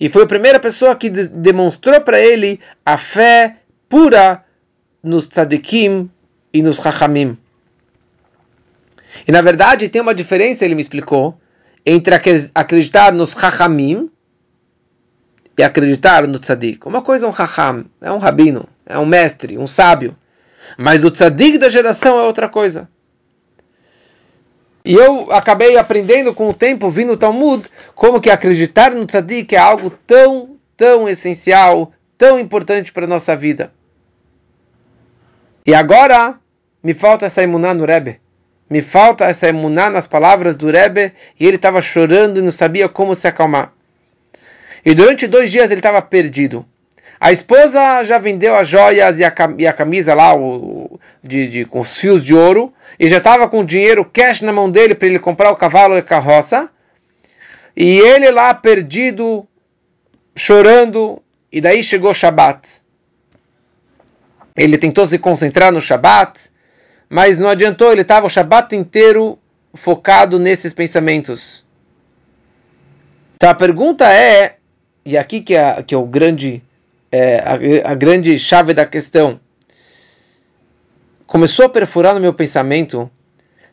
e 0.01 0.09
foi 0.09 0.23
a 0.23 0.27
primeira 0.27 0.59
pessoa 0.59 0.95
que 0.95 1.11
de, 1.11 1.27
demonstrou 1.27 2.01
para 2.01 2.19
ele 2.19 2.59
a 2.83 2.97
fé 2.97 3.57
pura 3.87 4.43
nos 5.03 5.27
tzadikim 5.27 6.09
e 6.51 6.63
nos 6.63 6.77
chachamim. 6.77 7.37
E 9.27 9.31
na 9.31 9.43
verdade 9.43 9.87
tem 9.89 10.01
uma 10.01 10.15
diferença, 10.15 10.65
ele 10.65 10.73
me 10.73 10.81
explicou, 10.81 11.39
entre 11.85 12.15
acreditar 12.55 13.13
nos 13.13 13.33
chachamim 13.33 14.09
e 15.55 15.61
acreditar 15.61 16.27
no 16.27 16.39
tzadik. 16.39 16.87
Uma 16.87 17.03
coisa 17.03 17.27
é 17.27 17.29
um 17.29 17.31
raham, 17.31 17.85
é 18.01 18.11
um 18.11 18.17
rabino, 18.17 18.67
é 18.87 18.97
um 18.97 19.05
mestre, 19.05 19.55
um 19.55 19.67
sábio. 19.67 20.17
Mas 20.79 21.03
o 21.03 21.11
tzadik 21.11 21.59
da 21.59 21.69
geração 21.69 22.17
é 22.19 22.23
outra 22.23 22.49
coisa. 22.49 22.89
E 24.83 24.93
eu 24.95 25.31
acabei 25.31 25.77
aprendendo 25.77 26.33
com 26.33 26.49
o 26.49 26.53
tempo, 26.53 26.89
vindo 26.89 27.13
o 27.13 27.17
Talmud, 27.17 27.69
como 28.01 28.19
que 28.19 28.31
acreditar 28.31 28.95
no 28.95 29.05
tzadik 29.05 29.53
é 29.53 29.59
algo 29.59 29.91
tão, 30.07 30.57
tão 30.75 31.07
essencial, 31.07 31.91
tão 32.17 32.39
importante 32.39 32.91
para 32.91 33.05
a 33.05 33.07
nossa 33.07 33.35
vida. 33.35 33.71
E 35.63 35.75
agora, 35.75 36.39
me 36.81 36.95
falta 36.95 37.27
essa 37.27 37.43
imuná 37.43 37.75
no 37.75 37.85
Rebbe. 37.85 38.19
Me 38.67 38.81
falta 38.81 39.25
essa 39.25 39.47
imuná 39.47 39.87
nas 39.91 40.07
palavras 40.07 40.55
do 40.55 40.71
Rebbe, 40.71 41.13
e 41.39 41.45
ele 41.45 41.57
estava 41.57 41.79
chorando 41.79 42.39
e 42.39 42.41
não 42.41 42.51
sabia 42.51 42.89
como 42.89 43.13
se 43.13 43.27
acalmar. 43.27 43.71
E 44.83 44.95
durante 44.95 45.27
dois 45.27 45.51
dias 45.51 45.69
ele 45.69 45.79
estava 45.79 46.01
perdido. 46.01 46.65
A 47.19 47.31
esposa 47.31 48.03
já 48.03 48.17
vendeu 48.17 48.55
as 48.55 48.67
joias 48.67 49.19
e 49.19 49.23
a, 49.23 49.31
e 49.59 49.67
a 49.67 49.73
camisa 49.73 50.15
lá 50.15 50.35
o, 50.35 50.99
de, 51.23 51.47
de, 51.47 51.65
com 51.65 51.81
os 51.81 51.95
fios 51.95 52.25
de 52.25 52.33
ouro 52.33 52.73
e 52.99 53.07
já 53.07 53.19
estava 53.19 53.47
com 53.47 53.59
o 53.59 53.63
dinheiro 53.63 54.03
cash 54.03 54.41
na 54.41 54.51
mão 54.51 54.71
dele 54.71 54.95
para 54.95 55.07
ele 55.07 55.19
comprar 55.19 55.51
o 55.51 55.55
cavalo 55.55 55.93
e 55.93 55.99
a 55.99 56.01
carroça. 56.01 56.67
E 57.75 57.99
ele 57.99 58.29
lá 58.31 58.53
perdido, 58.53 59.47
chorando, 60.35 61.21
e 61.51 61.61
daí 61.61 61.83
chegou 61.83 62.11
o 62.11 62.13
Shabat. 62.13 62.81
Ele 64.55 64.77
tentou 64.77 65.07
se 65.07 65.17
concentrar 65.17 65.71
no 65.71 65.81
Shabat, 65.81 66.49
mas 67.09 67.39
não 67.39 67.49
adiantou, 67.49 67.91
ele 67.91 68.01
estava 68.01 68.25
o 68.25 68.29
Shabat 68.29 68.75
inteiro 68.75 69.37
focado 69.73 70.37
nesses 70.37 70.73
pensamentos. 70.73 71.65
Então 73.35 73.49
a 73.49 73.55
pergunta 73.55 74.11
é, 74.11 74.57
e 75.03 75.17
aqui 75.17 75.41
que 75.41 75.55
é, 75.55 75.81
que 75.81 75.95
é 75.95 75.97
o 75.97 76.05
grande, 76.05 76.61
é, 77.11 77.39
a, 77.39 77.91
a 77.91 77.95
grande 77.95 78.37
chave 78.37 78.73
da 78.73 78.85
questão, 78.85 79.39
começou 81.25 81.65
a 81.65 81.69
perfurar 81.69 82.13
no 82.13 82.19
meu 82.19 82.33
pensamento, 82.33 83.09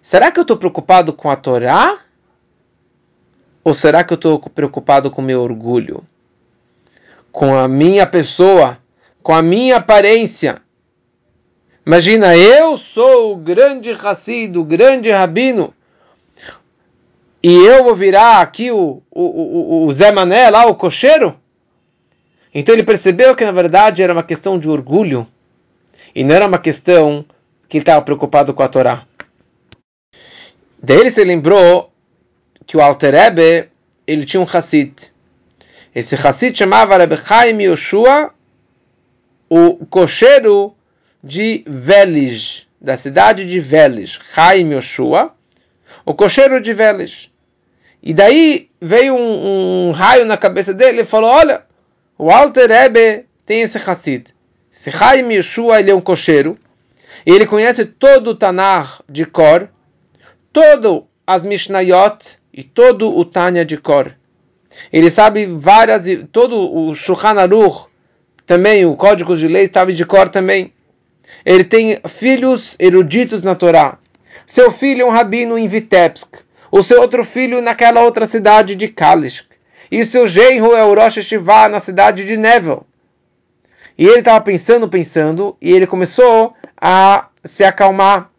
será 0.00 0.30
que 0.30 0.38
eu 0.38 0.42
estou 0.42 0.56
preocupado 0.56 1.12
com 1.12 1.28
a 1.28 1.36
Torá? 1.36 1.98
Ou 3.68 3.74
será 3.74 4.02
que 4.02 4.14
eu 4.14 4.14
estou 4.14 4.40
preocupado 4.40 5.10
com 5.10 5.20
meu 5.20 5.42
orgulho? 5.42 6.02
Com 7.30 7.54
a 7.54 7.68
minha 7.68 8.06
pessoa? 8.06 8.78
Com 9.22 9.34
a 9.34 9.42
minha 9.42 9.76
aparência? 9.76 10.62
Imagina, 11.84 12.34
eu 12.34 12.78
sou 12.78 13.34
o 13.34 13.36
grande 13.36 13.90
Hassid, 13.90 14.56
o 14.56 14.64
grande 14.64 15.10
rabino, 15.10 15.74
e 17.42 17.52
eu 17.52 17.84
vou 17.84 17.94
virar 17.94 18.40
aqui 18.40 18.70
o, 18.70 19.02
o, 19.10 19.22
o, 19.22 19.84
o 19.84 19.92
Zé 19.92 20.10
Mané 20.10 20.48
lá, 20.48 20.64
o 20.64 20.74
cocheiro? 20.74 21.38
Então 22.54 22.74
ele 22.74 22.82
percebeu 22.82 23.36
que 23.36 23.44
na 23.44 23.52
verdade 23.52 24.02
era 24.02 24.14
uma 24.14 24.22
questão 24.22 24.58
de 24.58 24.70
orgulho 24.70 25.28
e 26.14 26.24
não 26.24 26.34
era 26.34 26.46
uma 26.46 26.58
questão 26.58 27.22
que 27.68 27.76
ele 27.76 27.82
estava 27.82 28.00
preocupado 28.00 28.54
com 28.54 28.62
a 28.62 28.68
Torá. 28.68 29.04
Daí 30.82 31.00
ele 31.00 31.10
se 31.10 31.22
lembrou 31.22 31.87
que 32.68 32.76
o 32.76 32.82
Alter 32.82 33.14
Ebe, 33.14 33.70
ele 34.06 34.26
tinha 34.26 34.42
um 34.42 34.46
Hassid. 34.46 35.10
Esse 35.94 36.14
Hassid 36.14 36.56
chamava 36.56 36.98
Rebbe 36.98 37.16
Chaim 37.16 37.62
Yoshua, 37.62 38.30
o 39.48 39.86
cocheiro 39.86 40.76
de 41.24 41.64
Velis, 41.66 42.68
da 42.78 42.98
cidade 42.98 43.48
de 43.48 43.58
Velis. 43.58 44.20
Chaim 44.34 44.74
Yoshua, 44.74 45.34
o 46.04 46.12
cocheiro 46.12 46.60
de 46.60 46.74
Velis. 46.74 47.30
E 48.02 48.12
daí 48.12 48.68
veio 48.78 49.16
um, 49.16 49.88
um 49.88 49.90
raio 49.92 50.26
na 50.26 50.36
cabeça 50.36 50.74
dele 50.74 51.00
e 51.00 51.06
falou: 51.06 51.30
Olha, 51.30 51.64
o 52.18 52.30
Alter 52.30 52.70
Ebe 52.70 53.24
tem 53.46 53.62
esse 53.62 53.78
Hassid. 53.78 54.26
Esse 54.70 54.92
Chaim 54.92 55.32
Yeshua 55.32 55.80
ele 55.80 55.90
é 55.90 55.94
um 55.94 56.02
cocheiro. 56.02 56.58
E 57.24 57.30
ele 57.30 57.46
conhece 57.46 57.86
todo 57.86 58.28
o 58.28 58.34
Tanar 58.34 59.00
de 59.08 59.24
cor, 59.24 59.70
todo 60.52 61.06
as 61.26 61.42
Mishnayot 61.42 62.37
e 62.52 62.62
todo 62.62 63.16
o 63.16 63.24
Tanya 63.24 63.64
de 63.64 63.76
cor. 63.76 64.14
Ele 64.92 65.10
sabe 65.10 65.46
várias, 65.46 66.04
todo 66.30 66.56
o 66.56 66.94
Shulchan 66.94 67.40
Aruch, 67.40 67.86
também 68.46 68.86
o 68.86 68.96
Código 68.96 69.36
de 69.36 69.46
Lei 69.46 69.70
sabe 69.72 69.92
de 69.92 70.06
cor 70.06 70.28
também. 70.28 70.72
Ele 71.44 71.64
tem 71.64 72.00
filhos 72.08 72.76
eruditos 72.78 73.42
na 73.42 73.54
Torá. 73.54 73.98
Seu 74.46 74.72
filho 74.72 75.02
é 75.02 75.04
um 75.04 75.10
rabino 75.10 75.58
em 75.58 75.68
Vitebsk. 75.68 76.36
O 76.70 76.82
seu 76.82 77.00
outro 77.00 77.24
filho 77.24 77.60
naquela 77.60 78.02
outra 78.02 78.26
cidade 78.26 78.74
de 78.74 78.88
Kalisk. 78.88 79.46
E 79.90 80.04
seu 80.04 80.26
genro 80.26 80.74
é 80.74 80.84
o 80.84 80.94
Rosh 80.94 81.16
Hashivá 81.16 81.68
na 81.68 81.80
cidade 81.80 82.24
de 82.24 82.36
Nevel. 82.36 82.86
E 83.96 84.06
ele 84.06 84.20
estava 84.20 84.40
pensando, 84.40 84.88
pensando, 84.88 85.56
e 85.60 85.72
ele 85.72 85.86
começou 85.86 86.54
a 86.80 87.28
se 87.44 87.64
acalmar. 87.64 88.30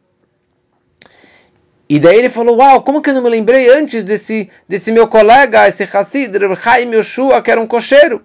E 1.90 2.00
daí 2.00 2.20
ele 2.20 2.30
falou: 2.30 2.58
Uau, 2.58 2.84
como 2.84 3.02
que 3.02 3.10
eu 3.10 3.16
não 3.16 3.24
me 3.24 3.30
lembrei 3.30 3.68
antes 3.68 4.04
desse, 4.04 4.48
desse 4.68 4.92
meu 4.92 5.08
colega, 5.08 5.68
esse 5.68 5.84
Hassid, 5.84 6.32
Chaim 6.62 6.94
Yoshua, 6.94 7.42
que 7.42 7.50
era 7.50 7.60
um 7.60 7.66
cocheiro? 7.66 8.24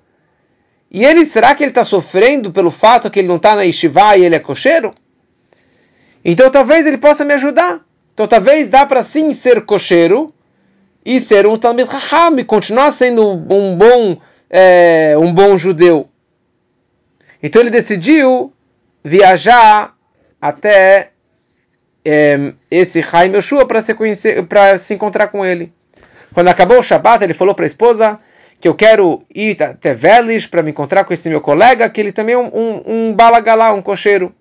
E 0.91 1.05
ele, 1.05 1.25
será 1.25 1.55
que 1.55 1.65
ele 1.65 1.71
está 1.71 1.83
sofrendo 1.83 2.53
pelo 2.53 2.71
fato 2.71 3.11
que 3.11 3.19
ele 3.19 3.27
não 3.27 3.37
está 3.37 3.57
na 3.57 3.63
Yeshiva 3.63 4.17
e 4.17 4.25
ele 4.25 4.37
é 4.37 4.39
cocheiro? 4.39 4.95
Então 6.23 6.51
talvez 6.51 6.87
ele 6.87 6.99
possa 6.99 7.25
me 7.25 7.33
ajudar. 7.35 7.81
Então 8.13 8.29
talvez 8.29 8.69
dá 8.69 8.85
para 8.85 9.03
sim 9.03 9.33
ser 9.33 9.65
cocheiro 9.65 10.33
e 11.05 11.19
ser 11.19 11.47
um 11.47 11.59
Talmid 11.59 11.89
Raham 11.89 12.39
e 12.39 12.45
continuar 12.45 12.93
sendo 12.93 13.29
um 13.29 13.77
bom, 13.77 14.19
é, 14.49 15.17
um 15.19 15.33
bom 15.33 15.57
judeu. 15.57 16.09
Então 17.43 17.61
ele 17.61 17.71
decidiu 17.71 18.53
viajar 19.03 19.95
até 20.41 21.14
é, 22.05 22.53
esse 22.71 23.05
Haim 23.13 23.33
Yoshua 23.35 23.67
para 23.67 23.81
se, 23.83 23.95
para 24.43 24.77
se 24.79 24.95
encontrar 24.95 25.29
com 25.29 25.45
ele. 25.45 25.73
Quando 26.33 26.49
acabou 26.49 26.79
o 26.79 26.83
Shabat, 26.83 27.23
ele 27.23 27.35
falou 27.35 27.55
para 27.55 27.65
a 27.65 27.67
esposa 27.67 28.21
que 28.61 28.69
eu 28.69 28.75
quero 28.75 29.23
ir 29.35 29.63
até 29.63 29.95
Velis 29.95 30.47
para 30.47 30.63
me 30.63 30.71
encontrar 30.71 31.05
com 31.05 31.13
esse 31.13 31.29
meu 31.29 31.41
colega, 31.41 31.89
que 31.89 32.01
ele 32.01 32.13
também 32.13 32.35
é 32.35 32.39
um, 32.39 32.51
um, 32.55 32.83
um 32.87 33.13
balagalá, 33.13 33.73
um 33.73 33.83
cocheiro. 33.83 34.35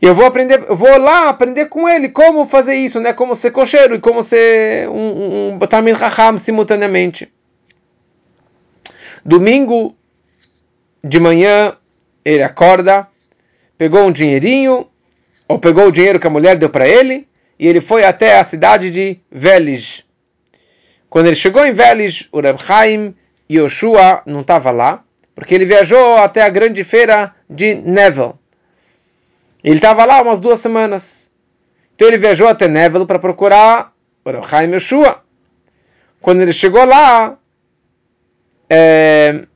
E 0.00 0.06
eu 0.06 0.14
vou 0.14 0.24
aprender, 0.24 0.58
vou 0.68 0.98
lá 0.98 1.28
aprender 1.28 1.66
com 1.66 1.88
ele 1.88 2.08
como 2.08 2.46
fazer 2.46 2.74
isso, 2.74 3.00
né? 3.00 3.12
Como 3.12 3.36
ser 3.36 3.52
cocheiro 3.52 3.94
e 3.94 4.00
como 4.00 4.22
ser 4.22 4.88
um, 4.88 5.54
um, 5.54 5.58
Tamil 5.60 5.94
simultaneamente. 6.38 7.32
Domingo 9.24 9.96
de 11.04 11.20
manhã 11.20 11.76
ele 12.24 12.42
acorda, 12.42 13.06
pegou 13.78 14.02
um 14.02 14.12
dinheirinho, 14.12 14.88
ou 15.48 15.58
pegou 15.58 15.86
o 15.86 15.92
dinheiro 15.92 16.18
que 16.18 16.26
a 16.26 16.30
mulher 16.30 16.56
deu 16.56 16.70
para 16.70 16.88
ele, 16.88 17.28
e 17.58 17.66
ele 17.66 17.80
foi 17.80 18.04
até 18.04 18.38
a 18.38 18.44
cidade 18.44 18.90
de 18.90 19.18
Velis. 19.30 20.04
Quando 21.08 21.26
ele 21.26 21.36
chegou 21.36 21.64
em 21.64 21.72
Velis, 21.72 22.28
o 22.32 22.40
Reb 22.40 22.58
Chaim 22.58 23.14
Yoshua 23.50 24.22
não 24.26 24.40
estava 24.40 24.70
lá, 24.70 25.04
porque 25.34 25.54
ele 25.54 25.66
viajou 25.66 26.16
até 26.16 26.42
a 26.42 26.48
grande 26.48 26.82
feira 26.84 27.34
de 27.48 27.74
Nevel. 27.74 28.38
Ele 29.62 29.76
estava 29.76 30.04
lá 30.04 30.22
umas 30.22 30.40
duas 30.40 30.60
semanas. 30.60 31.30
Então 31.94 32.08
ele 32.08 32.18
viajou 32.18 32.48
até 32.48 32.66
Nevelo 32.66 33.06
para 33.06 33.18
procurar 33.18 33.92
o 34.24 34.42
Chaim 34.42 34.70
Yeshua. 34.72 35.22
Quando 36.20 36.40
ele 36.40 36.52
chegou 36.52 36.84
lá, 36.84 37.36
é, 38.70 39.46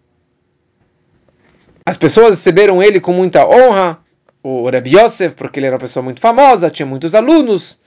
as 1.84 1.96
pessoas 1.96 2.36
receberam 2.36 2.82
ele 2.82 3.00
com 3.00 3.12
muita 3.12 3.46
honra, 3.46 3.98
o 4.48 4.70
Rabbi 4.70 4.96
Yosef, 4.96 5.34
porque 5.34 5.58
ele 5.58 5.66
era 5.66 5.74
uma 5.74 5.80
pessoa 5.80 6.04
muito 6.04 6.20
famosa, 6.20 6.70
tinha 6.70 6.86
muitos 6.86 7.16
alunos, 7.16 7.80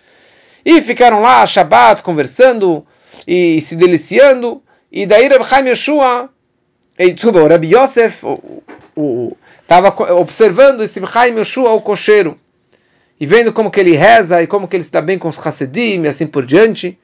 e 0.65 0.81
ficaram 0.81 1.21
lá, 1.21 1.47
Shabbat, 1.47 2.03
conversando 2.03 2.85
e 3.25 3.61
se 3.61 3.77
deliciando. 3.77 4.61
E 4.91 5.05
daí 5.05 5.29
Chaim 5.47 5.69
Yeshua, 5.69 6.29
desculpa, 6.97 7.39
o 7.39 7.47
Rabbi 7.47 7.73
Yosef, 7.73 8.25
estava 9.61 10.13
observando 10.15 10.83
esse 10.83 10.99
Chaim 11.07 11.37
Yoshua, 11.37 11.71
o 11.71 11.81
cocheiro, 11.81 12.37
e 13.17 13.25
vendo 13.25 13.53
como 13.53 13.71
que 13.71 13.79
ele 13.79 13.95
reza 13.95 14.43
e 14.43 14.47
como 14.47 14.67
que 14.67 14.75
ele 14.75 14.83
está 14.83 15.01
bem 15.01 15.17
com 15.17 15.29
os 15.29 15.39
Hassidim 15.39 16.03
e 16.03 16.07
assim 16.09 16.27
por 16.27 16.45
diante. 16.45 16.99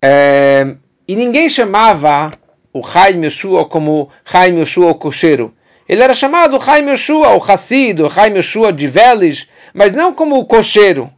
É, 0.00 0.74
e 1.06 1.14
ninguém 1.14 1.50
chamava 1.50 2.32
o 2.72 2.82
Chaim 2.82 3.22
Yoshua 3.26 3.66
como 3.66 4.08
Chaim 4.24 4.58
Yoshua, 4.58 4.92
o 4.92 4.94
cocheiro. 4.94 5.52
Ele 5.88 6.02
era 6.02 6.12
chamado 6.12 6.62
Chaim 6.62 6.90
Yoshua, 6.90 7.34
o 7.34 7.42
Hassid, 7.42 8.02
o 8.02 8.10
Chaim 8.10 8.36
Yoshua 8.36 8.72
de 8.72 8.86
Veles, 8.86 9.48
mas 9.72 9.94
não 9.94 10.12
como 10.12 10.36
o 10.36 10.44
cocheiro. 10.44 11.10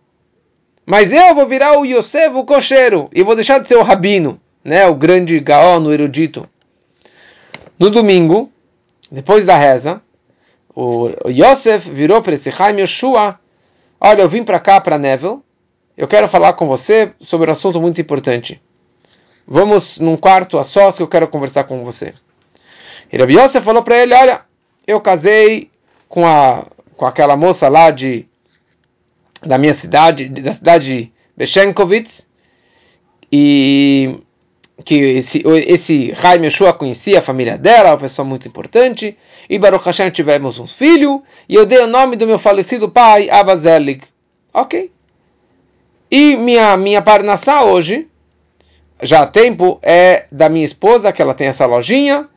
Mas 0.87 1.13
eu 1.13 1.35
vou 1.35 1.47
virar 1.47 1.79
o 1.79 1.85
Yosef, 1.85 2.35
o 2.35 2.45
cocheiro, 2.45 3.11
e 3.13 3.23
vou 3.23 3.35
deixar 3.35 3.59
de 3.59 3.67
ser 3.67 3.77
o 3.77 3.83
rabino, 3.83 4.41
né, 4.65 4.87
o 4.87 4.95
grande 4.95 5.39
Gaon, 5.41 5.83
o 5.83 5.93
erudito. 5.93 6.49
No 7.79 7.91
domingo, 7.91 8.51
depois 9.11 9.47
da 9.47 9.57
reza, 9.57 10.01
o 10.75 11.11
Yosef 11.27 11.91
virou 11.91 12.23
para 12.23 12.35
esse 12.35 12.53
Chaim 12.53 12.81
Yoshua, 12.81 13.41
olha, 14.01 14.23
eu 14.23 14.29
vim 14.29 14.45
para 14.45 14.61
cá, 14.61 14.81
para 14.81 14.99
Neville, 14.99 15.41
eu 15.97 16.07
quero 16.07 16.29
falar 16.29 16.53
com 16.53 16.67
você 16.69 17.13
sobre 17.21 17.49
um 17.49 17.53
assunto 17.53 17.81
muito 17.81 18.01
importante. 18.01 18.63
Vamos 19.47 19.99
num 19.99 20.17
quarto 20.17 20.59
a 20.59 20.65
sós 20.65 20.97
que 20.97 21.03
eu 21.03 21.09
quero 21.09 21.27
conversar 21.27 21.65
com 21.65 21.85
você. 21.85 22.15
E 23.13 23.19
Rabbi 23.19 23.37
Yosef 23.37 23.65
falou 23.65 23.83
para 23.83 23.99
ele, 23.99 24.15
olha, 24.15 24.43
eu 24.91 25.01
casei 25.01 25.71
com, 26.09 26.27
a, 26.27 26.67
com 26.97 27.07
aquela 27.07 27.37
moça 27.37 27.69
lá 27.69 27.91
de, 27.91 28.27
da 29.41 29.57
minha 29.57 29.75
cidade, 29.75 30.29
da 30.29 30.53
cidade 30.53 30.87
de 30.87 31.13
Beshenkovitz, 31.37 32.27
e 33.33 34.19
que 34.85 34.95
esse, 34.95 35.43
esse 35.67 36.15
Chaim 36.15 36.43
Yeshua 36.43 36.73
conhecia 36.73 37.19
a 37.19 37.23
família 37.23 37.57
dela, 37.57 37.91
uma 37.91 37.99
pessoa 37.99 38.27
muito 38.27 38.49
importante, 38.49 39.17
e 39.49 39.59
Baruch 39.59 39.85
Hashem 39.85 40.11
tivemos 40.11 40.59
um 40.59 40.67
filho, 40.67 41.23
e 41.49 41.55
eu 41.55 41.67
dei 41.67 41.79
o 41.79 41.87
nome 41.87 42.17
do 42.17 42.27
meu 42.27 42.39
falecido 42.39 42.89
pai, 42.89 43.31
Abazelig. 43.31 44.03
Ok. 44.53 44.91
E 46.11 46.37
minha, 46.37 46.77
minha 46.77 47.01
parnassá 47.01 47.63
hoje, 47.63 48.09
já 49.03 49.23
há 49.23 49.27
tempo, 49.27 49.79
é 49.83 50.27
da 50.33 50.49
minha 50.49 50.65
esposa, 50.65 51.13
que 51.13 51.23
ela 51.23 51.35
tem 51.35 51.47
essa 51.47 51.67
lojinha, 51.67 52.29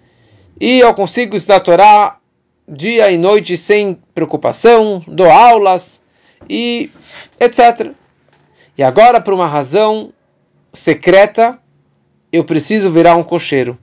e 0.60 0.80
eu 0.80 0.94
consigo 0.94 1.36
estudar 1.36 2.22
dia 2.68 3.12
e 3.12 3.18
noite 3.18 3.58
sem 3.58 4.00
preocupação, 4.14 5.04
dou 5.08 5.30
aulas, 5.30 6.04
e 6.50 6.92
etc. 7.40 7.92
E 8.78 8.84
agora, 8.84 9.22
por 9.22 9.34
uma 9.34 9.48
razão 9.48 10.12
secreta, 10.74 11.60
eu 12.32 12.44
preciso 12.44 12.92
virar 12.92 13.16
um 13.16 13.24
cocheiro. 13.24 13.78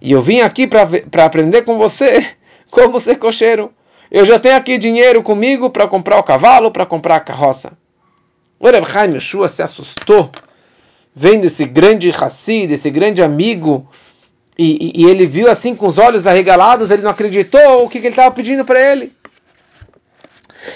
E 0.00 0.10
eu 0.10 0.22
vim 0.22 0.40
aqui 0.40 0.66
para 0.66 1.24
aprender 1.24 1.62
com 1.62 1.78
você 1.78 2.26
como 2.70 2.98
ser 2.98 3.18
cocheiro. 3.18 3.72
Eu 4.10 4.26
já 4.26 4.38
tenho 4.38 4.56
aqui 4.56 4.76
dinheiro 4.76 5.22
comigo 5.22 5.70
para 5.70 5.88
comprar 5.88 6.18
o 6.18 6.22
cavalo, 6.22 6.70
para 6.70 6.84
comprar 6.84 7.16
a 7.16 7.20
carroça. 7.20 7.78
O 8.58 8.66
Reb 8.66 9.20
se 9.48 9.62
assustou 9.62 10.30
vendo 11.14 11.44
esse 11.44 11.64
grande 11.64 12.10
Hassid, 12.10 12.72
esse 12.72 12.90
grande 12.90 13.22
amigo, 13.22 13.88
e, 14.58 15.02
e, 15.02 15.04
ele 15.06 15.26
viu 15.26 15.50
assim 15.50 15.74
com 15.74 15.88
os 15.88 15.98
olhos 15.98 16.26
arregalados, 16.26 16.90
ele 16.90 17.02
não 17.02 17.10
acreditou 17.10 17.84
o 17.84 17.88
que, 17.88 18.00
que 18.00 18.06
ele 18.06 18.12
estava 18.12 18.34
pedindo 18.34 18.64
para 18.64 18.80
ele. 18.80 19.12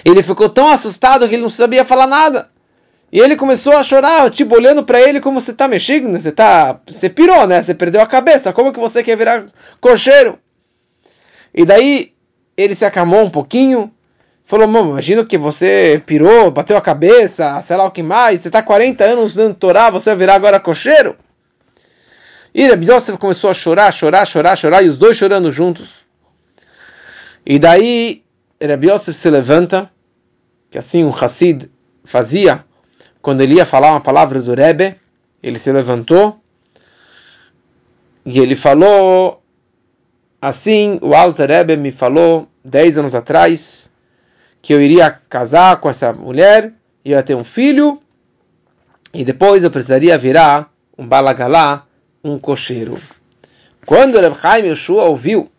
Ele 0.05 0.23
ficou 0.23 0.49
tão 0.49 0.69
assustado 0.69 1.29
que 1.29 1.35
ele 1.35 1.43
não 1.43 1.51
sabia 1.51 1.85
falar 1.85 2.07
nada. 2.07 2.49
E 3.13 3.21
ele 3.21 3.37
começou 3.37 3.75
a 3.75 3.83
chorar, 3.83 4.31
tipo, 4.31 4.55
olhando 4.57 4.83
para 4.83 5.01
ele 5.01 5.21
como 5.21 5.41
você 5.41 5.53
está 5.53 5.69
mexendo, 5.69 6.09
né? 6.09 6.19
você 6.19 6.33
tá, 6.33 6.81
você 6.87 7.09
pirou, 7.09 7.47
né? 7.47 7.63
Você 7.63 7.75
perdeu 7.75 8.01
a 8.01 8.07
cabeça. 8.07 8.53
Como 8.53 8.73
que 8.73 8.81
você 8.81 9.03
quer 9.03 9.17
virar 9.17 9.47
cocheiro? 9.81 10.39
E 11.55 11.65
daí 11.65 12.13
ele 12.57 12.75
se 12.75 12.85
acalmou 12.85 13.23
um 13.23 13.31
pouquinho, 13.31 13.93
falou: 14.45 14.67
"Mano, 14.67 14.91
imagino 14.91 15.25
que 15.25 15.39
você 15.39 16.03
pirou, 16.05 16.51
bateu 16.51 16.77
a 16.77 16.81
cabeça, 16.81 17.61
sei 17.63 17.77
lá 17.77 17.85
o 17.85 17.91
que 17.91 18.03
mais, 18.03 18.41
você 18.41 18.49
está 18.49 18.63
40 18.63 19.05
anos 19.05 19.33
usando 19.33 19.55
Torá, 19.55 19.89
você 19.91 20.11
vai 20.11 20.19
virar 20.19 20.35
agora 20.35 20.61
cocheiro?" 20.61 21.17
E 22.59 22.67
Rabi 22.67 22.91
Yosef 22.91 23.19
começou 23.19 23.51
a 23.51 23.53
chorar, 23.53 23.93
chorar, 23.93 24.25
chorar, 24.25 24.57
chorar, 24.57 24.83
e 24.83 24.89
os 24.89 24.97
dois 24.97 25.15
chorando 25.15 25.53
juntos. 25.53 25.91
E 27.45 27.59
daí 27.59 28.25
Rabi 28.59 28.91
Yosef 28.91 29.13
se 29.13 29.29
levanta, 29.29 29.91
que 30.71 30.79
assim 30.79 31.05
um 31.05 31.15
Hassid 31.15 31.71
fazia, 32.03 32.65
quando 33.21 33.43
ele 33.43 33.57
ia 33.57 33.67
falar 33.67 33.91
uma 33.91 34.01
palavra 34.01 34.41
do 34.41 34.55
Rebbe, 34.55 34.97
ele 35.43 35.59
se 35.59 35.71
levantou 35.71 36.41
e 38.25 38.39
ele 38.39 38.57
falou 38.57 39.43
assim, 40.41 40.99
o 41.03 41.15
Alter 41.15 41.51
Rebbe 41.51 41.77
me 41.77 41.93
falou 41.93 42.49
dez 42.65 42.97
anos 42.97 43.15
atrás 43.15 43.93
que 44.63 44.73
eu 44.73 44.81
iria 44.81 45.11
casar 45.29 45.77
com 45.77 45.91
essa 45.91 46.11
mulher, 46.11 46.73
ia 47.05 47.23
ter 47.23 47.35
um 47.35 47.45
filho 47.45 48.01
e 49.13 49.27
depois 49.27 49.63
eu 49.63 49.71
precisaria 49.71 50.17
virar 50.17 50.73
um 50.97 51.07
balagalá 51.07 51.86
um 52.33 52.39
cocheiro. 52.39 52.99
Quando 53.85 54.21
Reb 54.21 54.35
Chaim 54.35 54.67
Yoshua 54.67 55.05
ouviu 55.05 55.51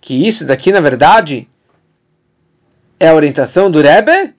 que 0.00 0.26
isso 0.26 0.44
daqui, 0.44 0.72
na 0.72 0.80
verdade, 0.80 1.48
é 2.98 3.08
a 3.08 3.14
orientação 3.14 3.70
do 3.70 3.80
Rebbe, 3.80 4.34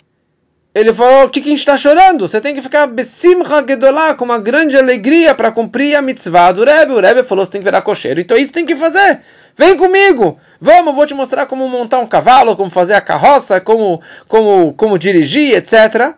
ele 0.74 0.92
falou, 0.92 1.26
o 1.26 1.30
que, 1.30 1.42
que 1.42 1.50
a 1.50 1.52
gente 1.52 1.60
está 1.60 1.78
chorando? 1.78 2.28
Você 2.28 2.42
tem 2.42 2.56
que 2.56 2.62
ficar 2.62 2.88
besimcha 2.88 3.64
gedolá, 3.68 4.16
com 4.16 4.26
uma 4.26 4.40
grande 4.40 4.76
alegria 4.76 5.36
para 5.36 5.52
cumprir 5.52 5.96
a 5.96 6.02
mitzvah 6.02 6.52
do 6.52 6.64
Rebbe. 6.64 6.94
O 6.94 7.00
Rebbe 7.00 7.24
falou, 7.24 7.46
você 7.46 7.52
tem 7.52 7.62
que 7.62 7.66
virar 7.66 7.82
cocheiro, 7.84 8.20
então 8.20 8.36
isso 8.36 8.52
tem 8.52 8.66
que 8.66 8.76
fazer. 8.76 9.22
Vem 9.56 9.78
comigo, 9.78 10.40
vamos, 10.60 10.96
vou 10.96 11.06
te 11.06 11.14
mostrar 11.14 11.46
como 11.46 11.70
montar 11.70 12.00
um 12.00 12.08
cavalo, 12.08 12.56
como 12.56 12.72
fazer 12.72 12.96
a 12.96 13.02
carroça, 13.02 13.62
como, 13.62 14.02
como, 14.28 14.74
como 14.74 14.98
dirigir, 14.98 15.54
etc. 15.54 16.16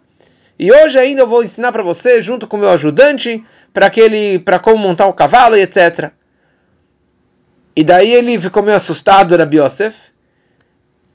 E 0.58 0.72
hoje 0.72 0.98
ainda 0.98 1.24
eu 1.24 1.28
vou 1.28 1.44
ensinar 1.44 1.74
para 1.74 1.84
você, 1.84 2.22
junto 2.22 2.48
com 2.48 2.56
o 2.56 2.60
meu 2.62 2.70
ajudante, 2.70 3.44
para 3.76 3.88
aquele, 3.88 4.40
para 4.40 4.58
como 4.58 4.78
montar 4.78 5.06
o 5.06 5.14
cavalo 5.14 5.58
e 5.58 5.62
etc. 5.62 6.12
E 7.76 7.84
daí 7.84 8.14
ele 8.14 8.40
ficou 8.40 8.64
meio 8.64 8.78
assustado, 8.78 9.36
Rabi 9.36 9.60
Yosef, 9.60 9.98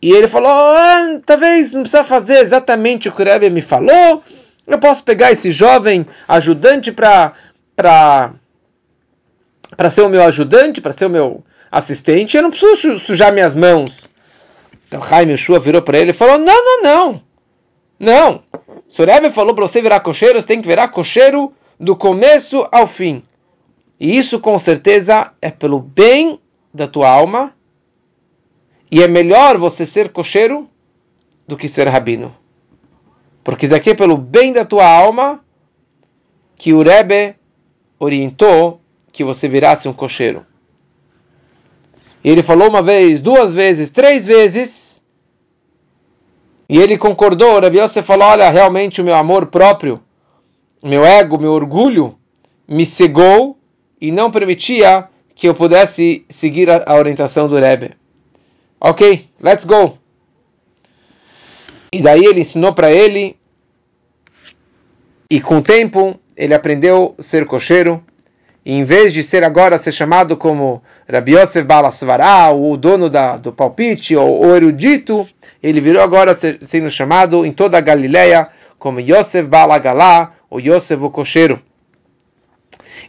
e 0.03 0.13
ele 0.13 0.29
falou: 0.29 0.51
ah, 0.53 1.21
talvez 1.25 1.73
não 1.73 1.81
precisa 1.81 2.05
fazer 2.05 2.41
exatamente 2.41 3.09
o 3.09 3.13
que 3.13 3.23
o 3.23 3.25
Rebbe 3.25 3.49
me 3.49 3.63
falou. 3.63 4.23
Eu 4.67 4.79
posso 4.79 5.03
pegar 5.03 5.33
esse 5.33 5.51
jovem 5.51 6.07
ajudante 6.29 6.93
para 6.93 7.33
para 7.75 8.35
ser 9.89 10.03
o 10.03 10.11
meu 10.11 10.23
ajudante, 10.23 10.83
para 10.83 10.93
ser 10.93 11.07
o 11.07 11.11
meu 11.11 11.43
assistente. 11.73 12.37
Eu 12.37 12.43
não 12.43 12.51
preciso 12.51 12.99
sujar 12.99 13.33
minhas 13.33 13.57
mãos. 13.57 14.07
Então 14.87 15.03
Jaime 15.03 15.35
Shua 15.39 15.59
virou 15.59 15.81
para 15.81 15.99
ele 15.99 16.11
e 16.11 16.15
falou: 16.15 16.37
Não, 16.37 16.63
não, 16.63 16.83
não. 16.83 17.23
Não. 17.99 18.43
Se 18.91 19.01
o 19.01 19.07
Rebbe 19.07 19.31
falou 19.31 19.55
para 19.55 19.67
você 19.67 19.81
virar 19.81 20.01
cocheiro, 20.01 20.41
você 20.41 20.47
tem 20.47 20.61
que 20.61 20.69
virar 20.69 20.89
cocheiro 20.89 21.55
do 21.81 21.97
começo 21.97 22.69
ao 22.71 22.87
fim. 22.87 23.23
E 23.99 24.19
isso 24.19 24.39
com 24.39 24.59
certeza 24.59 25.33
é 25.41 25.51
pelo 25.51 25.81
bem 25.81 26.39
da 26.73 26.87
tua 26.87 27.09
alma. 27.09 27.55
E 28.91 29.03
é 29.03 29.09
melhor 29.09 29.57
você 29.57 29.87
ser 29.87 30.11
cocheiro 30.11 30.69
do 31.49 31.57
que 31.57 31.69
ser 31.69 31.89
rabino. 31.89 32.37
Porque 33.43 33.65
isso 33.65 33.75
aqui 33.75 33.91
é 33.91 33.95
pelo 33.95 34.19
bem 34.19 34.53
da 34.53 34.65
tua 34.65 34.87
alma 34.87 35.43
que 36.55 36.75
o 36.75 36.83
Rebbe 36.83 37.35
orientou 37.99 38.81
que 39.11 39.25
você 39.25 39.49
virasse 39.49 39.89
um 39.89 39.93
cocheiro. 39.93 40.45
E 42.23 42.29
ele 42.29 42.43
falou 42.43 42.69
uma 42.69 42.83
vez, 42.83 43.23
duas 43.23 43.55
vezes, 43.55 43.89
três 43.89 44.27
vezes. 44.27 45.03
E 46.69 46.79
ele 46.79 46.99
concordou. 46.99 47.55
O 47.55 47.61
Rebbe 47.61 47.81
Yosef 47.81 48.07
falou: 48.07 48.29
Olha, 48.29 48.51
realmente 48.51 49.01
o 49.01 49.05
meu 49.05 49.15
amor 49.15 49.47
próprio 49.47 50.01
meu 50.83 51.05
ego, 51.05 51.39
meu 51.39 51.53
orgulho 51.53 52.17
me 52.67 52.87
cegou 52.87 53.59
e 54.01 54.11
não 54.11 54.31
permitia 54.31 55.09
que 55.35 55.49
eu 55.49 55.55
pudesse 55.55 56.25
seguir 56.29 56.71
a, 56.71 56.85
a 56.87 56.95
orientação 56.97 57.49
do 57.49 57.59
Rebbe. 57.59 57.93
Ok, 58.81 59.27
let's 59.43 59.65
go. 59.65 59.99
E 61.93 62.01
daí 62.01 62.25
ele 62.25 62.41
ensinou 62.41 62.73
para 62.73 62.91
ele, 62.91 63.37
e 65.29 65.41
com 65.41 65.59
o 65.59 65.63
tempo 65.63 66.19
ele 66.37 66.55
aprendeu 66.55 67.15
a 67.19 67.23
ser 67.23 67.45
cocheiro, 67.47 68.03
e 68.65 68.73
em 68.73 68.85
vez 68.85 69.13
de 69.13 69.25
ser 69.25 69.43
agora 69.43 69.79
ser 69.79 69.93
chamado 69.93 70.37
como 70.37 70.83
Rabbi 71.09 71.33
Yosef 71.33 71.63
Balasvará, 71.67 72.53
o 72.53 72.77
dono 72.77 73.11
da, 73.11 73.37
do 73.37 73.53
palpite, 73.53 74.15
ou 74.15 74.47
o 74.47 74.55
erudito, 74.55 75.27
ele 75.63 75.81
virou 75.81 76.03
agora 76.03 76.35
ser, 76.35 76.59
sendo 76.63 76.91
chamado 76.91 77.45
em 77.45 77.53
toda 77.53 77.77
a 77.77 77.81
Galileia 77.81 78.49
como 78.79 79.01
Yosef 79.01 79.49
Balagalá, 79.49 80.33
o 80.51 80.59
Yosef, 80.59 81.03
o 81.03 81.11
cocheiro. 81.11 81.63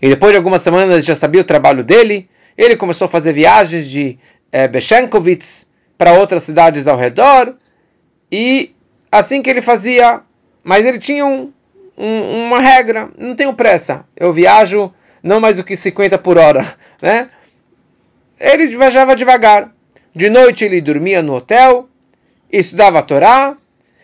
E 0.01 0.07
depois 0.07 0.31
de 0.31 0.37
algumas 0.37 0.61
semanas 0.61 0.93
ele 0.93 1.01
já 1.01 1.15
sabia 1.15 1.41
o 1.41 1.45
trabalho 1.45 1.83
dele, 1.83 2.29
ele 2.57 2.75
começou 2.75 3.05
a 3.05 3.09
fazer 3.09 3.33
viagens 3.33 3.89
de 3.89 4.19
é, 4.51 4.67
Beshenkovitz 4.67 5.67
para 5.97 6.13
outras 6.13 6.43
cidades 6.43 6.87
ao 6.87 6.97
redor, 6.97 7.55
e 8.31 8.73
assim 9.11 9.41
que 9.41 9.49
ele 9.49 9.61
fazia, 9.61 10.21
mas 10.63 10.85
ele 10.85 10.99
tinha 10.99 11.25
um, 11.25 11.51
um, 11.97 12.45
uma 12.45 12.59
regra, 12.59 13.09
não 13.17 13.35
tenho 13.35 13.53
pressa, 13.53 14.05
eu 14.15 14.31
viajo 14.31 14.93
não 15.21 15.39
mais 15.39 15.57
do 15.57 15.63
que 15.63 15.75
50 15.75 16.17
por 16.17 16.37
hora, 16.37 16.65
né? 17.01 17.29
Ele 18.39 18.65
viajava 18.67 19.15
devagar. 19.15 19.71
De 20.15 20.29
noite 20.29 20.65
ele 20.65 20.81
dormia 20.81 21.21
no 21.21 21.35
hotel, 21.35 21.87
estudava 22.51 22.99
a 22.99 23.03
Torá, 23.03 23.55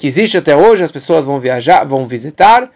que 0.00 0.06
existe 0.06 0.38
até 0.38 0.56
hoje, 0.56 0.82
as 0.82 0.90
pessoas 0.90 1.26
vão 1.26 1.38
viajar, 1.38 1.84
vão 1.84 2.08
visitar. 2.08 2.70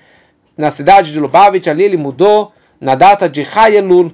Na 0.55 0.70
cidade 0.70 1.11
de 1.11 1.18
Lubavitch, 1.18 1.68
ali 1.68 1.83
ele 1.83 1.97
mudou 1.97 2.53
na 2.79 2.95
data 2.95 3.31
de 3.31 3.43
Hayelul, 3.43 4.12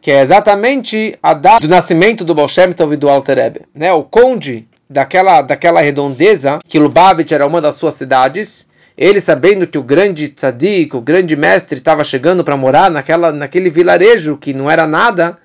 que 0.00 0.12
é 0.12 0.20
exatamente 0.20 1.18
a 1.20 1.34
data 1.34 1.66
do 1.66 1.68
nascimento 1.68 2.24
do 2.24 2.32
Baal 2.32 2.46
Tov 2.76 2.94
e 2.94 2.96
do 2.96 3.08
Alter 3.08 3.38
Rebbe. 3.38 3.62
Né? 3.74 3.92
O 3.92 4.04
conde 4.04 4.68
daquela, 4.88 5.42
daquela 5.42 5.80
redondeza, 5.80 6.60
que 6.68 6.78
Lubavitch 6.78 7.32
era 7.32 7.44
uma 7.44 7.60
das 7.60 7.74
suas 7.74 7.94
cidades, 7.94 8.68
ele 8.96 9.20
sabendo 9.20 9.66
que 9.66 9.76
o 9.76 9.82
grande 9.82 10.28
tzadik, 10.28 10.94
o 10.94 11.00
grande 11.00 11.34
mestre, 11.34 11.76
estava 11.76 12.04
chegando 12.04 12.44
para 12.44 12.56
morar 12.56 12.88
naquela, 12.88 13.32
naquele 13.32 13.68
vilarejo 13.68 14.36
que 14.36 14.54
não 14.54 14.70
era 14.70 14.86
nada, 14.86 15.38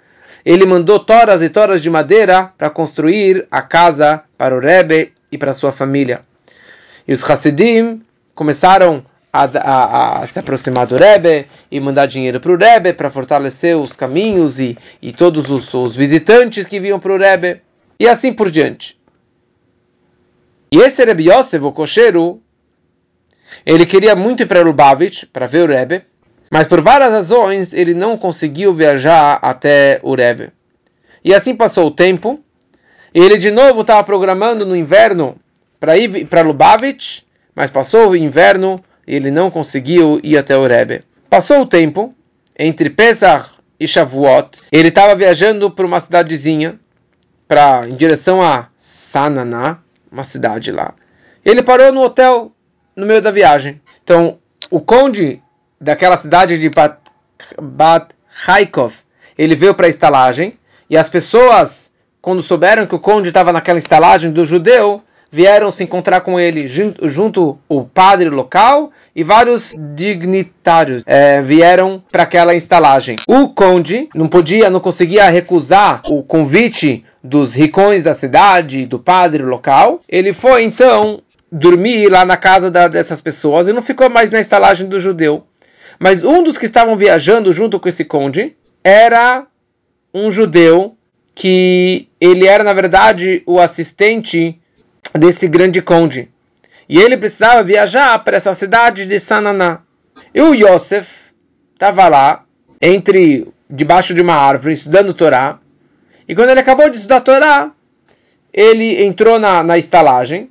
ele 0.45 0.63
mandou 0.63 0.99
toras 0.99 1.41
e 1.41 1.49
toras 1.49 1.81
de 1.81 1.89
madeira 1.89 2.53
para 2.55 2.69
construir 2.69 3.47
a 3.49 3.63
casa 3.63 4.21
para 4.37 4.55
o 4.55 4.59
Rebbe 4.59 5.11
e 5.31 5.39
para 5.39 5.55
sua 5.55 5.71
família. 5.71 6.28
E 7.09 7.13
os 7.13 7.27
Hasidim 7.27 8.03
começaram 8.35 9.03
a, 9.33 9.45
a, 9.45 10.21
a, 10.21 10.27
se 10.27 10.37
aproximar 10.37 10.85
do 10.85 10.95
Rebbe 10.95 11.47
e 11.71 11.79
mandar 11.79 12.05
dinheiro 12.05 12.39
para 12.39 12.51
o 12.51 12.55
Rebbe 12.55 12.93
para 12.93 13.09
fortalecer 13.09 13.75
os 13.75 13.93
caminhos 13.93 14.59
e, 14.59 14.77
e 15.01 15.11
todos 15.11 15.49
os, 15.49 15.73
os 15.73 15.95
visitantes 15.95 16.67
que 16.67 16.79
vinham 16.79 16.99
para 16.99 17.11
o 17.11 17.17
Rebbe 17.17 17.63
e 17.99 18.07
assim 18.07 18.31
por 18.31 18.51
diante. 18.51 18.95
E 20.71 20.77
esse 20.77 21.03
Rebbe 21.03 21.31
Yosef, 21.31 21.65
o 21.65 21.71
cocheiro, 21.71 22.43
ele 23.65 23.87
queria 23.87 24.15
muito 24.15 24.43
ir 24.43 24.45
para 24.45 24.61
Lubavitch 24.61 25.23
para 25.33 25.47
ver 25.47 25.67
o 25.67 25.73
Rebbe, 25.73 26.03
mas 26.51 26.67
por 26.67 26.79
várias 26.79 27.09
razões 27.09 27.73
ele 27.73 27.95
não 27.95 28.19
conseguiu 28.19 28.71
viajar 28.71 29.39
até 29.41 29.99
o 30.03 30.13
Rebbe. 30.13 30.51
E 31.25 31.33
assim 31.33 31.55
passou 31.55 31.87
o 31.87 31.91
tempo, 31.91 32.39
e 33.11 33.19
ele 33.19 33.39
de 33.39 33.49
novo 33.49 33.81
estava 33.81 34.03
programando 34.03 34.63
no 34.63 34.75
inverno 34.75 35.35
para 35.79 35.97
ir 35.97 36.25
para 36.25 36.41
Lubavitch, 36.41 37.21
mas 37.55 37.71
passou 37.71 38.09
o 38.09 38.15
inverno 38.15 38.79
e 39.07 39.15
ele 39.15 39.31
não 39.31 39.49
conseguiu 39.49 40.19
ir 40.23 40.37
até 40.37 40.55
o 40.57 40.67
Rebbe. 40.67 41.03
Passou 41.29 41.61
o 41.61 41.65
tempo, 41.65 42.13
entre 42.57 42.89
Pesach 42.89 43.51
e 43.79 43.87
Shavuot, 43.87 44.59
ele 44.71 44.89
estava 44.89 45.15
viajando 45.15 45.71
para 45.71 45.85
uma 45.85 45.99
cidadezinha, 45.99 46.79
pra, 47.47 47.87
em 47.87 47.95
direção 47.95 48.41
a 48.41 48.67
Sananá, 48.75 49.79
uma 50.11 50.23
cidade 50.23 50.71
lá. 50.71 50.93
Ele 51.43 51.63
parou 51.63 51.91
no 51.91 52.01
hotel 52.01 52.51
no 52.95 53.05
meio 53.05 53.21
da 53.21 53.31
viagem. 53.31 53.81
Então, 54.03 54.37
o 54.69 54.81
conde 54.81 55.41
daquela 55.79 56.17
cidade 56.17 56.59
de 56.59 56.69
Bat, 56.69 56.97
Bat 57.61 58.13
Haikov, 58.45 58.93
ele 59.37 59.55
veio 59.55 59.73
para 59.73 59.87
a 59.87 59.89
estalagem 59.89 60.59
e 60.89 60.97
as 60.97 61.09
pessoas, 61.09 61.93
quando 62.21 62.43
souberam 62.43 62.85
que 62.85 62.95
o 62.95 62.99
conde 62.99 63.29
estava 63.29 63.53
naquela 63.53 63.79
estalagem 63.79 64.31
do 64.31 64.45
judeu, 64.45 65.01
vieram 65.31 65.71
se 65.71 65.83
encontrar 65.83 66.21
com 66.21 66.39
ele, 66.39 66.67
junto, 66.67 67.07
junto 67.07 67.59
o 67.67 67.83
padre 67.83 68.29
local 68.29 68.91
e 69.15 69.23
vários 69.23 69.75
dignitários 69.95 71.03
é, 71.05 71.41
vieram 71.41 72.03
para 72.11 72.23
aquela 72.23 72.55
estalagem. 72.55 73.17
O 73.27 73.49
conde 73.49 74.09
não 74.15 74.27
podia, 74.27 74.69
não 74.69 74.79
conseguia 74.79 75.29
recusar 75.29 76.01
o 76.05 76.23
convite 76.23 77.05
dos 77.23 77.53
ricões 77.53 78.03
da 78.03 78.13
cidade, 78.13 78.85
do 78.85 78.97
padre 78.97 79.43
local. 79.43 79.99
Ele 80.09 80.33
foi 80.33 80.63
então 80.63 81.21
dormir 81.51 82.09
lá 82.09 82.25
na 82.25 82.37
casa 82.37 82.69
da, 82.69 82.87
dessas 82.87 83.21
pessoas 83.21 83.67
e 83.67 83.73
não 83.73 83.81
ficou 83.81 84.09
mais 84.09 84.29
na 84.29 84.39
estalagem 84.39 84.87
do 84.87 84.99
judeu. 84.99 85.43
Mas 85.99 86.23
um 86.23 86.43
dos 86.43 86.57
que 86.57 86.65
estavam 86.65 86.95
viajando 86.95 87.51
junto 87.51 87.79
com 87.79 87.89
esse 87.89 88.05
conde 88.05 88.55
era 88.83 89.45
um 90.13 90.31
judeu 90.31 90.95
que 91.35 92.07
ele 92.19 92.47
era 92.47 92.63
na 92.63 92.73
verdade 92.73 93.43
o 93.45 93.59
assistente 93.59 94.59
desse 95.13 95.47
grande 95.47 95.81
conde. 95.81 96.29
E 96.87 96.97
ele 96.99 97.17
precisava 97.17 97.63
viajar 97.63 98.17
para 98.19 98.37
essa 98.37 98.55
cidade 98.55 99.05
de 99.05 99.19
Sananá. 99.19 99.81
E 100.33 100.41
o 100.41 100.53
Yosef 100.53 101.07
estava 101.73 102.07
lá, 102.07 102.43
entre 102.81 103.47
debaixo 103.69 104.13
de 104.13 104.21
uma 104.21 104.33
árvore, 104.33 104.73
estudando 104.73 105.13
Torá. 105.13 105.59
E 106.27 106.33
quando 106.33 106.49
ele 106.49 106.59
acabou 106.59 106.89
de 106.89 106.97
estudar 106.97 107.21
Torá, 107.21 107.71
ele 108.51 109.03
entrou 109.03 109.39
na, 109.39 109.63
na 109.63 109.77
estalagem. 109.77 110.49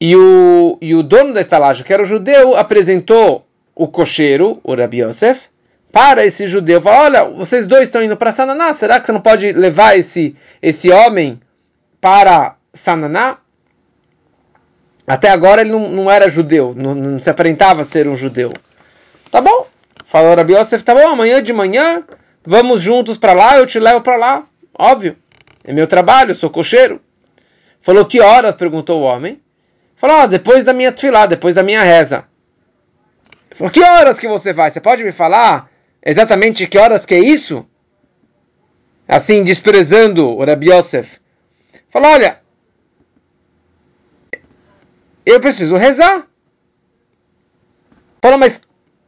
E 0.00 0.16
o, 0.16 0.78
e 0.80 0.94
o 0.94 1.02
dono 1.02 1.34
da 1.34 1.40
estalagem, 1.40 1.84
que 1.84 1.92
era 1.92 2.02
o 2.02 2.06
judeu, 2.06 2.56
apresentou 2.56 3.46
o 3.74 3.86
cocheiro, 3.86 4.58
o 4.62 4.74
Rabi 4.74 5.02
Yosef, 5.02 5.48
para 5.92 6.24
esse 6.24 6.46
judeu. 6.46 6.80
Falou, 6.80 7.00
olha, 7.00 7.24
vocês 7.24 7.66
dois 7.66 7.82
estão 7.82 8.02
indo 8.02 8.16
para 8.16 8.32
Sananá, 8.32 8.72
será 8.72 8.98
que 8.98 9.06
você 9.06 9.12
não 9.12 9.20
pode 9.20 9.52
levar 9.52 9.98
esse, 9.98 10.34
esse 10.62 10.90
homem 10.90 11.40
para 12.00 12.56
Sananá? 12.72 13.38
Até 15.06 15.30
agora 15.30 15.62
ele 15.62 15.70
não, 15.70 15.88
não 15.88 16.10
era 16.10 16.28
judeu, 16.28 16.74
não, 16.76 16.94
não, 16.94 17.20
se 17.20 17.28
aparentava 17.28 17.84
ser 17.84 18.06
um 18.06 18.16
judeu. 18.16 18.52
Tá 19.30 19.40
bom? 19.40 19.66
Falou 20.06 20.34
Rabi 20.34 20.54
Yosef, 20.54 20.84
tá 20.84 20.94
bom, 20.94 21.08
amanhã 21.08 21.42
de 21.42 21.52
manhã 21.52 22.04
vamos 22.44 22.82
juntos 22.82 23.18
para 23.18 23.32
lá, 23.32 23.58
eu 23.58 23.66
te 23.66 23.78
levo 23.78 24.00
para 24.00 24.16
lá. 24.16 24.44
Óbvio, 24.76 25.16
é 25.64 25.72
meu 25.72 25.86
trabalho, 25.86 26.34
sou 26.34 26.50
cocheiro. 26.50 27.00
Falou, 27.82 28.04
que 28.04 28.20
horas? 28.20 28.54
perguntou 28.54 29.00
o 29.00 29.04
homem. 29.04 29.40
Falou, 29.96 30.16
ah, 30.16 30.26
depois 30.26 30.64
da 30.64 30.72
minha 30.72 30.92
tefilá, 30.92 31.26
depois 31.26 31.54
da 31.54 31.62
minha 31.62 31.82
reza. 31.82 32.24
Falou, 33.52 33.70
que 33.70 33.82
horas 33.82 34.18
que 34.18 34.28
você 34.28 34.52
vai? 34.52 34.70
Você 34.70 34.80
pode 34.80 35.04
me 35.04 35.12
falar 35.12 35.70
exatamente 36.04 36.66
que 36.66 36.78
horas 36.78 37.04
que 37.04 37.14
é 37.14 37.18
isso? 37.18 37.66
Assim, 39.06 39.42
desprezando 39.42 40.28
o 40.28 40.44
Rabi 40.44 40.70
Yosef. 40.70 41.18
Falou, 41.90 42.10
olha, 42.12 42.39
eu 45.30 45.40
preciso 45.40 45.76
rezar. 45.76 46.26
Fala, 48.22 48.36
mas 48.36 48.62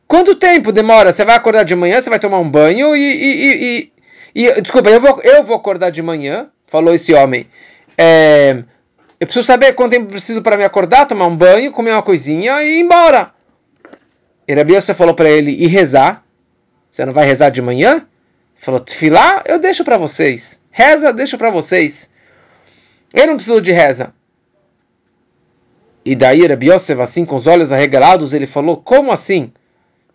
quanto 0.07 0.35
tempo 0.35 0.73
demora? 0.73 1.12
Você 1.12 1.25
vai 1.25 1.37
acordar 1.37 1.64
de 1.64 1.75
manhã, 1.75 2.01
você 2.01 2.11
vai 2.11 2.18
tomar 2.18 2.39
um 2.39 2.49
banho 2.49 2.97
e. 2.97 3.01
e, 3.01 3.93
e, 4.35 4.49
e 4.49 4.61
desculpa, 4.62 4.91
eu 4.91 5.01
vou, 5.01 5.20
eu 5.23 5.43
vou 5.43 5.57
acordar 5.57 5.91
de 5.91 6.03
manhã, 6.03 6.49
falou 6.66 6.95
esse 6.95 7.12
homem. 7.12 7.47
É, 7.97 8.64
eu 9.20 9.27
preciso 9.27 9.47
saber 9.47 9.75
quanto 9.75 9.93
tempo 9.93 10.07
preciso 10.07 10.43
para 10.43 10.57
me 10.57 10.64
acordar, 10.64 11.07
tomar 11.07 11.27
um 11.27 11.37
banho, 11.37 11.70
comer 11.73 11.93
uma 11.93 12.03
coisinha 12.03 12.62
e 12.64 12.79
ir 12.79 12.81
embora. 12.81 13.33
E 14.49 14.64
você 14.64 14.93
falou 14.93 15.14
para 15.14 15.29
ele 15.29 15.51
ir 15.51 15.68
rezar. 15.68 16.25
Você 16.91 17.05
não 17.07 17.12
vai 17.12 17.25
rezar 17.25 17.51
de 17.51 17.62
manhã? 17.62 18.07
Falou, 18.57 18.81
tefilá, 18.81 19.43
eu 19.47 19.59
deixo 19.59 19.85
para 19.85 19.97
vocês. 19.97 20.61
Reza, 20.70 21.12
deixo 21.12 21.39
para 21.39 21.51
vocês. 21.51 22.11
Eu 23.14 23.27
não 23.27 23.37
preciso 23.37 23.61
de 23.61 23.73
reza. 23.73 24.12
E 26.05 26.17
daí 26.17 26.47
Rabi 26.47 26.71
Yosef, 26.71 27.01
assim, 27.01 27.25
com 27.25 27.37
os 27.37 27.47
olhos 27.47 27.71
arregalados, 27.71 28.33
ele 28.33 28.47
falou, 28.47 28.77
como 28.77 29.13
assim? 29.13 29.53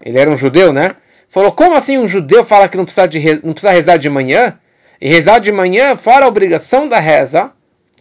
Ele 0.04 0.20
era 0.20 0.30
um 0.30 0.38
judeu, 0.38 0.74
né? 0.74 0.92
Falou, 1.30 1.52
como 1.52 1.76
assim 1.76 1.98
um 1.98 2.08
judeu 2.08 2.44
fala 2.44 2.68
que 2.68 2.78
não 2.78 2.86
precisa, 2.86 3.08
de, 3.08 3.20
não 3.44 3.54
precisa 3.54 3.72
rezar 3.72 3.98
de 3.98 4.10
manhã? 4.10 4.58
E 5.00 5.10
rezar 5.10 5.40
de 5.40 5.52
manhã, 5.52 5.96
fora 5.96 6.26
a 6.26 6.28
obrigação 6.28 6.88
da 6.88 7.00
reza, 7.00 7.52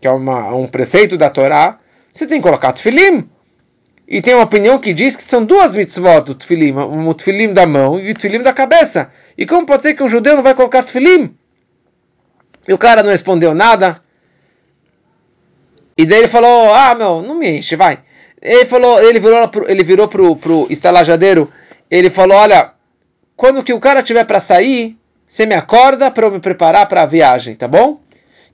que 0.01 0.07
é 0.07 0.11
uma, 0.11 0.55
um 0.55 0.67
preceito 0.67 1.17
da 1.17 1.29
Torá, 1.29 1.79
você 2.13 2.27
tem 2.27 2.39
que 2.39 2.47
colocar 2.47 2.73
tefilim. 2.73 3.29
E 4.09 4.23
tem 4.23 4.35
uma 4.35 4.45
opinião 4.45 4.79
que 4.79 4.95
diz 4.95 5.17
que 5.17 5.23
são 5.23 5.45
duas 5.45 5.75
mitzvot 5.75 6.21
do 6.23 6.35
tefilim, 6.35 6.73
o 6.73 7.15
tefilim 7.15 7.53
da 7.53 7.67
mão 7.67 7.99
e 7.99 8.13
o 8.13 8.15
tefilim 8.15 8.43
da 8.43 8.53
cabeça. 8.53 9.11
E 9.37 9.45
como 9.45 9.67
pode 9.67 9.83
ser 9.83 9.95
que 9.95 10.03
um 10.03 10.09
judeu 10.09 10.37
não 10.37 10.43
vai 10.43 10.55
colocar 10.55 10.83
tefilim? 10.83 11.37
E 12.67 12.73
o 12.73 12.79
cara 12.79 13.03
não 13.03 13.11
respondeu 13.11 13.55
nada. 13.55 14.01
E 15.97 16.05
daí 16.05 16.19
ele 16.21 16.29
falou: 16.29 16.75
Ah, 16.75 16.95
meu, 16.95 17.23
não 17.23 17.35
me 17.35 17.59
enche, 17.59 17.75
vai. 17.75 17.99
Ele 18.41 18.67
falou, 18.67 19.03
ele 19.03 19.19
virou, 19.19 19.51
ele 19.67 19.83
virou 19.83 20.09
pro, 20.09 20.37
pro 20.37 20.67
estalajadeiro. 20.69 21.51
Ele 21.91 22.11
falou: 22.11 22.37
Olha, 22.37 22.73
quando 23.35 23.63
que 23.63 23.73
o 23.73 23.81
cara 23.81 24.03
tiver 24.03 24.25
para 24.25 24.39
sair, 24.39 24.97
você 25.27 25.47
me 25.47 25.55
acorda 25.55 26.11
para 26.11 26.27
eu 26.27 26.31
me 26.31 26.39
preparar 26.39 26.87
para 26.87 27.03
a 27.03 27.07
viagem, 27.07 27.57
tá 27.57 27.67
bom? 27.67 28.01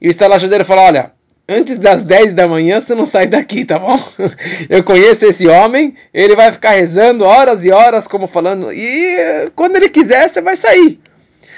E 0.01 0.07
o 0.07 0.11
estalajadeiro 0.11 0.65
falou: 0.65 0.85
Olha, 0.85 1.13
antes 1.49 1.79
das 1.79 2.05
10 2.05 2.33
da 2.33 2.47
manhã 2.47 2.81
você 2.81 2.95
não 2.95 3.07
sai 3.07 3.27
daqui, 3.27 3.65
tá 3.65 3.79
bom? 3.79 3.99
Eu 4.71 4.85
conheço 4.85 5.27
esse 5.27 5.49
homem, 5.49 5.95
ele 6.15 6.37
vai 6.37 6.53
ficar 6.53 6.71
rezando 6.71 7.25
horas 7.25 7.65
e 7.65 7.71
horas, 7.73 8.07
como 8.07 8.27
falando, 8.29 8.73
e 8.73 9.51
quando 9.57 9.77
ele 9.77 9.89
quiser, 9.89 10.29
você 10.29 10.41
vai 10.41 10.57
sair. 10.57 11.01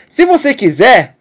Se 0.09 0.25
você 0.25 0.55
quiser, 0.55 1.17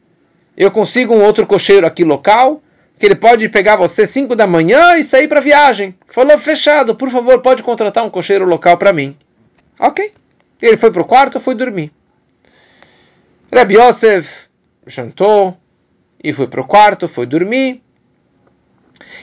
eu 0.56 0.72
consigo 0.72 1.14
um 1.14 1.24
outro 1.24 1.46
cocheiro 1.46 1.86
aqui 1.86 2.04
local 2.04 2.63
que 3.04 3.08
ele 3.08 3.16
pode 3.16 3.50
pegar 3.50 3.76
você 3.76 4.08
5 4.08 4.34
da 4.34 4.48
manhã 4.48 4.98
e 4.98 5.04
sair 5.04 5.28
para 5.28 5.42
viagem. 5.42 5.94
Falou, 6.08 6.40
fechado, 6.40 6.96
por 6.96 7.10
favor, 7.10 7.42
pode 7.42 7.62
contratar 7.62 8.02
um 8.02 8.10
cocheiro 8.10 8.46
local 8.46 8.78
para 8.78 8.94
mim. 8.94 9.18
Ok. 9.78 10.14
Ele 10.62 10.78
foi 10.78 10.90
para 10.90 11.02
o 11.02 11.06
quarto 11.06 11.38
foi 11.38 11.54
dormir. 11.54 11.92
Rabbi 13.54 13.76
Yosef 13.76 14.48
jantou 14.88 15.58
e 16.24 16.32
foi 16.32 16.48
para 16.48 16.62
o 16.62 16.66
quarto, 16.66 17.10
foi 17.10 17.26
dormir. 17.26 17.84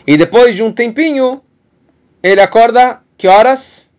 E 0.07 0.15
depois 0.19 0.55
de 0.55 0.63
um 0.63 0.71
tempinho, 0.71 1.41
ele 2.23 2.43
acorda, 2.43 3.01
que 3.17 3.27
horas? 3.27 3.91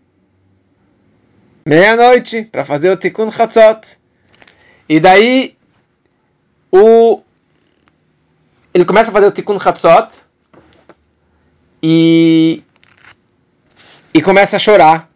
Meia-noite, 1.66 2.44
para 2.44 2.64
fazer 2.64 2.92
o 2.92 2.98
Tikkun 2.98 3.32
Chatzot. 3.32 3.98
E 4.88 5.00
daí, 5.00 5.58
o 6.72 7.24
ele 8.74 8.86
começa 8.86 9.10
a 9.10 9.14
fazer 9.14 9.28
o 9.28 9.32
Tikkun 9.32 9.60
Chatzot 9.60 10.22
e, 11.84 12.64
e 14.14 14.22
começa 14.22 14.56
a 14.56 14.60
chorar 14.60 15.10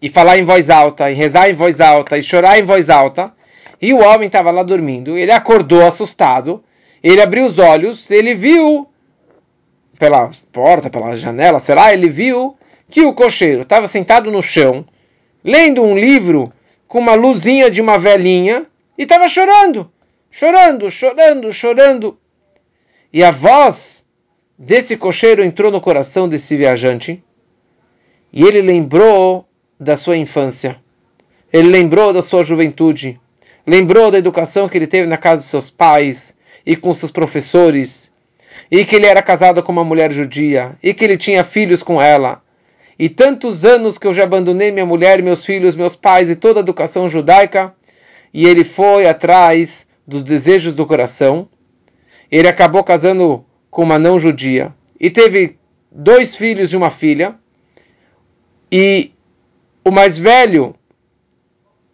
e 0.00 0.08
falar 0.08 0.36
em 0.38 0.44
voz 0.44 0.68
alta, 0.68 1.10
e 1.10 1.14
rezar 1.14 1.48
em 1.48 1.54
voz 1.54 1.80
alta, 1.80 2.18
e 2.18 2.22
chorar 2.22 2.58
em 2.58 2.64
voz 2.64 2.90
alta. 2.90 3.32
E 3.80 3.94
o 3.94 4.00
homem 4.00 4.26
estava 4.26 4.50
lá 4.50 4.62
dormindo, 4.62 5.16
ele 5.16 5.30
acordou 5.30 5.86
assustado, 5.86 6.62
ele 7.02 7.20
abriu 7.20 7.46
os 7.46 7.58
olhos, 7.58 8.10
ele 8.10 8.34
viu 8.34 8.88
pela 9.98 10.30
porta, 10.52 10.90
pela 10.90 11.16
janela, 11.16 11.60
sei 11.60 11.74
lá, 11.74 11.92
ele 11.92 12.08
viu 12.08 12.56
que 12.90 13.02
o 13.02 13.14
cocheiro 13.14 13.62
estava 13.62 13.86
sentado 13.86 14.30
no 14.30 14.42
chão, 14.42 14.84
lendo 15.42 15.82
um 15.82 15.96
livro 15.96 16.52
com 16.86 16.98
uma 16.98 17.14
luzinha 17.14 17.70
de 17.70 17.80
uma 17.80 17.98
velhinha 17.98 18.66
e 18.98 19.04
estava 19.04 19.28
chorando, 19.28 19.90
chorando, 20.30 20.90
chorando, 20.90 21.52
chorando. 21.52 22.18
E 23.12 23.22
a 23.22 23.30
voz 23.30 24.06
desse 24.58 24.96
cocheiro 24.96 25.44
entrou 25.44 25.70
no 25.70 25.80
coração 25.80 26.28
desse 26.28 26.56
viajante. 26.56 27.22
E 28.32 28.42
ele 28.42 28.62
lembrou 28.62 29.46
da 29.78 29.96
sua 29.96 30.16
infância. 30.16 30.80
Ele 31.52 31.68
lembrou 31.68 32.12
da 32.12 32.22
sua 32.22 32.42
juventude, 32.42 33.20
lembrou 33.66 34.10
da 34.10 34.16
educação 34.16 34.68
que 34.68 34.78
ele 34.78 34.86
teve 34.86 35.06
na 35.06 35.18
casa 35.18 35.42
dos 35.42 35.50
seus 35.50 35.68
pais 35.68 36.34
e 36.64 36.74
com 36.74 36.94
seus 36.94 37.10
professores, 37.10 38.10
e 38.70 38.84
que 38.86 38.96
ele 38.96 39.04
era 39.04 39.20
casado 39.20 39.62
com 39.62 39.70
uma 39.70 39.84
mulher 39.84 40.10
judia, 40.12 40.76
e 40.82 40.94
que 40.94 41.04
ele 41.04 41.18
tinha 41.18 41.44
filhos 41.44 41.82
com 41.82 42.00
ela. 42.00 42.40
E 42.98 43.08
tantos 43.08 43.66
anos 43.66 43.98
que 43.98 44.06
eu 44.06 44.14
já 44.14 44.24
abandonei 44.24 44.70
minha 44.70 44.86
mulher, 44.86 45.22
meus 45.22 45.44
filhos, 45.44 45.76
meus 45.76 45.94
pais 45.94 46.30
e 46.30 46.36
toda 46.36 46.60
a 46.60 46.62
educação 46.62 47.08
judaica, 47.08 47.74
e 48.32 48.46
ele 48.46 48.64
foi 48.64 49.06
atrás 49.06 49.86
dos 50.06 50.24
desejos 50.24 50.74
do 50.74 50.86
coração. 50.86 51.48
Ele 52.32 52.48
acabou 52.48 52.82
casando 52.82 53.44
com 53.70 53.82
uma 53.82 53.98
não 53.98 54.18
judia 54.18 54.74
e 54.98 55.10
teve 55.10 55.58
dois 55.90 56.34
filhos 56.34 56.72
e 56.72 56.76
uma 56.76 56.88
filha. 56.88 57.34
E 58.72 59.12
o 59.84 59.90
mais 59.90 60.16
velho 60.16 60.74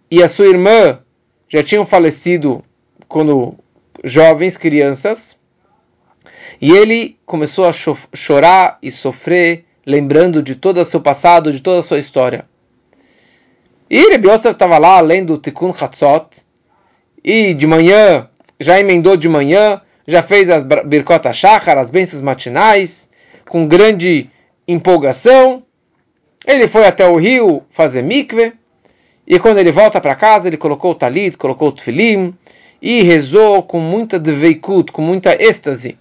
e 0.09 0.23
a 0.23 0.29
sua 0.29 0.47
irmã 0.47 1.01
já 1.49 1.61
tinham 1.61 1.85
falecido 1.85 2.65
quando 3.09 3.57
jovens, 4.05 4.57
crianças. 4.57 5.37
E 6.61 6.71
ele 6.71 7.19
começou 7.27 7.65
a 7.65 7.73
cho 7.73 7.97
chorar 8.15 8.79
e 8.81 8.93
sofrer, 8.93 9.65
lembrando 9.85 10.41
de 10.41 10.55
todo 10.55 10.81
o 10.81 10.85
seu 10.85 11.01
passado, 11.01 11.53
de 11.53 11.61
toda 11.61 11.81
a 11.81 11.83
sua 11.83 11.99
história. 11.99 12.45
E 13.91 14.09
Rebbe 14.11 14.29
Yosef 14.29 14.53
estava 14.53 14.79
lá 14.79 15.01
lendo 15.01 15.35
o 15.35 15.39
Tikkun 15.39 15.73
Chatzot, 15.73 16.43
e 17.25 17.55
de 17.55 17.67
manhã, 17.67 18.29
já 18.61 18.79
emendou 18.79 19.17
de 19.17 19.29
manhã, 19.29 19.81
já 20.09 20.23
fez 20.23 20.49
as 20.49 20.63
Birkot 20.63 21.29
HaShachar, 21.29 21.77
as 21.77 21.91
bênçãos 21.91 22.23
matinais, 22.23 23.11
com 23.47 23.69
grande 23.69 24.31
empolgação. 24.67 25.63
Ele 26.47 26.67
foi 26.67 26.87
até 26.87 27.07
o 27.07 27.17
rio 27.17 27.63
fazer 27.69 28.03
mikve, 28.03 28.55
e 29.27 29.39
quando 29.39 29.59
ele 29.59 29.71
volta 29.71 30.01
para 30.01 30.15
casa, 30.15 30.49
ele 30.49 30.57
colocou 30.57 30.93
o 30.93 30.95
talit, 30.95 31.37
colocou 31.37 31.69
o 31.69 31.73
tefilim, 31.73 32.35
e 32.81 33.03
rezou 33.03 33.63
com 33.63 33.79
muita 33.81 34.19
deveikut, 34.19 34.91
com 34.93 35.03
muita 35.03 35.35
êxtase. 35.35 35.99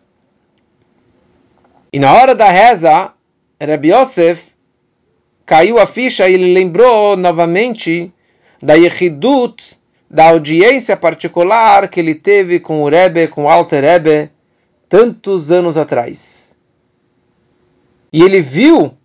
E 1.92 2.00
na 2.00 2.14
hora 2.14 2.34
da 2.34 2.50
reza, 2.50 3.12
Rabbi 3.62 3.92
Yosef 3.92 4.52
caiu 5.46 5.80
a 5.80 5.86
ficha 5.86 6.30
e 6.30 6.34
ele 6.34 6.54
lembrou 6.54 7.18
novamente 7.18 8.14
da 8.62 8.76
Yechidut, 8.76 9.77
da 10.10 10.30
audiência 10.30 10.96
particular 10.96 11.88
que 11.88 12.00
ele 12.00 12.16
teve 12.16 12.60
com 12.60 12.82
o 12.82 12.90
Rebbe, 12.90 13.28
com 13.28 13.44
o 13.44 13.50
Alter 13.50 13.84
Rebbe, 13.84 14.32
tantos 14.88 15.52
anos 15.52 15.78
atrás. 15.78 16.56
E 18.12 18.24
ele 18.24 18.42
viu, 18.42 18.98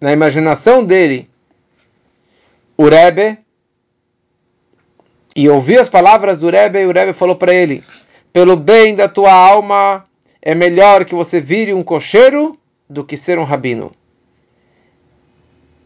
na 0.00 0.12
imaginação 0.12 0.84
dele, 0.84 1.28
o 2.76 2.88
Rebbe, 2.88 3.38
e 5.34 5.48
ouviu 5.48 5.80
as 5.80 5.88
palavras 5.88 6.38
do 6.38 6.50
Rebbe, 6.50 6.80
e 6.80 6.86
o 6.86 6.92
Rebbe 6.92 7.12
falou 7.12 7.36
para 7.36 7.54
ele, 7.54 7.84
pelo 8.32 8.56
bem 8.56 8.96
da 8.96 9.08
tua 9.08 9.32
alma, 9.32 10.04
é 10.42 10.54
melhor 10.54 11.04
que 11.04 11.14
você 11.14 11.40
vire 11.40 11.72
um 11.72 11.84
cocheiro 11.84 12.58
do 12.90 13.04
que 13.04 13.16
ser 13.16 13.38
um 13.38 13.44
rabino. 13.44 13.92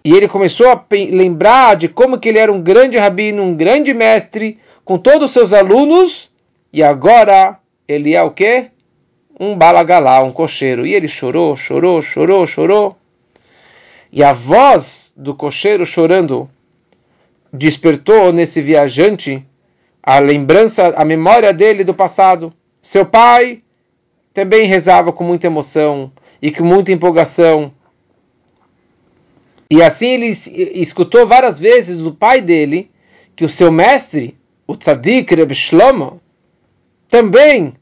E 0.04 0.12
ele 0.12 0.26
começou 0.26 0.68
a 0.68 0.84
lembrar 0.90 1.76
de 1.76 1.88
como 1.88 2.18
que 2.18 2.28
ele 2.28 2.38
era 2.38 2.52
um 2.52 2.60
grande 2.60 2.98
rabino, 2.98 3.42
um 3.42 3.54
grande 3.54 3.94
mestre, 3.94 4.58
com 4.84 4.98
todos 4.98 5.26
os 5.26 5.32
seus 5.32 5.52
alunos, 5.52 6.30
e 6.72 6.82
agora 6.82 7.58
ele 7.86 8.14
é 8.14 8.22
o 8.22 8.30
quê? 8.30 8.70
Um 9.38 9.56
balagalá, 9.56 10.22
um 10.22 10.32
cocheiro. 10.32 10.84
E 10.86 10.94
ele 10.94 11.06
chorou, 11.06 11.56
chorou, 11.56 12.02
chorou, 12.02 12.46
chorou. 12.46 12.96
E 14.10 14.22
a 14.24 14.32
voz 14.32 15.12
do 15.16 15.34
cocheiro 15.34 15.86
chorando 15.86 16.50
despertou 17.52 18.32
nesse 18.32 18.60
viajante 18.60 19.44
a 20.02 20.18
lembrança, 20.18 20.94
a 20.96 21.04
memória 21.04 21.52
dele 21.52 21.84
do 21.84 21.94
passado. 21.94 22.52
Seu 22.80 23.06
pai 23.06 23.62
também 24.34 24.66
rezava 24.66 25.12
com 25.12 25.22
muita 25.22 25.46
emoção 25.46 26.10
e 26.40 26.50
com 26.50 26.64
muita 26.64 26.90
empolgação 26.90 27.72
e 29.72 29.82
assim 29.82 30.08
ele 30.08 30.26
escutou 30.26 31.26
várias 31.26 31.58
vezes 31.58 31.96
do 31.96 32.12
pai 32.12 32.42
dele 32.42 32.90
que 33.34 33.42
o 33.42 33.48
seu 33.48 33.72
mestre, 33.72 34.38
o 34.66 34.76
tzadik 34.76 35.34
Reb 35.34 35.54
Shlomo, 35.54 36.20
também 37.08 37.72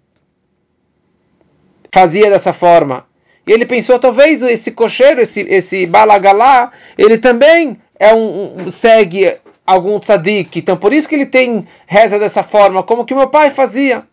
fazia 1.93 2.31
dessa 2.31 2.53
forma. 2.53 3.09
E 3.45 3.51
ele 3.51 3.67
pensou, 3.67 3.99
talvez 3.99 4.41
esse 4.45 4.71
cocheiro, 4.71 5.21
esse, 5.21 5.41
esse 5.41 5.85
balagalá, 5.85 6.71
ele 6.97 7.19
também 7.19 7.77
é 7.99 8.15
um, 8.15 8.67
um, 8.67 8.71
segue 8.71 9.39
algum 9.67 9.99
tzadik. 9.99 10.61
Então 10.61 10.77
por 10.77 10.93
isso 10.93 11.09
que 11.09 11.17
ele 11.17 11.27
tem 11.27 11.67
reza 11.89 12.21
dessa 12.21 12.45
forma, 12.45 12.85
como 12.85 13.05
que 13.05 13.17
meu 13.17 13.27
pai 13.27 13.51
fazia. 13.51 14.05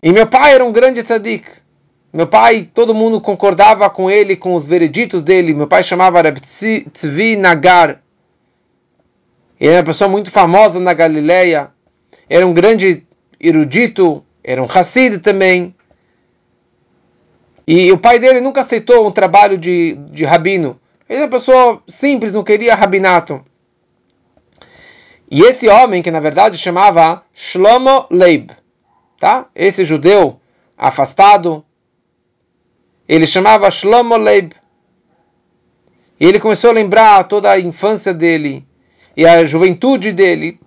E 0.00 0.12
meu 0.12 0.28
pai 0.28 0.54
era 0.54 0.64
um 0.64 0.70
grande 0.70 1.02
tzadik. 1.02 1.50
Meu 2.12 2.26
pai, 2.26 2.68
todo 2.74 2.94
mundo 2.94 3.20
concordava 3.20 3.88
com 3.88 4.10
ele, 4.10 4.34
com 4.34 4.56
os 4.56 4.66
vereditos 4.66 5.22
dele. 5.22 5.54
Meu 5.54 5.68
pai 5.68 5.82
chamava 5.82 6.20
Reb 6.20 6.40
Tzvi 6.40 7.36
Nagar. 7.36 8.02
Ele 9.60 9.70
era 9.70 9.80
uma 9.80 9.86
pessoa 9.86 10.10
muito 10.10 10.30
famosa 10.30 10.80
na 10.80 10.92
Galileia. 10.92 11.70
Era 12.28 12.44
um 12.44 12.52
grande 12.52 13.06
erudito, 13.38 14.24
era 14.42 14.60
um 14.60 14.66
Hassid 14.66 15.18
também. 15.20 15.74
E 17.64 17.92
o 17.92 17.98
pai 17.98 18.18
dele 18.18 18.40
nunca 18.40 18.62
aceitou 18.62 19.06
um 19.06 19.12
trabalho 19.12 19.56
de, 19.56 19.92
de 20.10 20.24
rabino. 20.24 20.80
Ele 21.08 21.18
era 21.18 21.26
uma 21.26 21.38
pessoa 21.38 21.80
simples, 21.86 22.34
não 22.34 22.42
queria 22.42 22.74
rabinato. 22.74 23.44
E 25.30 25.42
esse 25.42 25.68
homem, 25.68 26.02
que 26.02 26.10
na 26.10 26.18
verdade 26.18 26.58
chamava 26.58 27.22
Shlomo 27.32 28.06
Leib, 28.10 28.50
tá? 29.16 29.46
Esse 29.54 29.84
judeu 29.84 30.40
afastado, 30.76 31.64
ele 33.10 33.26
chamava 33.26 33.68
Shlomo 33.72 34.16
Leib. 34.16 34.52
E 36.20 36.24
ele 36.24 36.38
começou 36.38 36.70
a 36.70 36.74
lembrar 36.74 37.24
toda 37.24 37.50
a 37.50 37.58
infância 37.58 38.14
dele 38.14 38.64
e 39.16 39.26
a 39.26 39.44
juventude 39.44 40.12
dele 40.12 40.60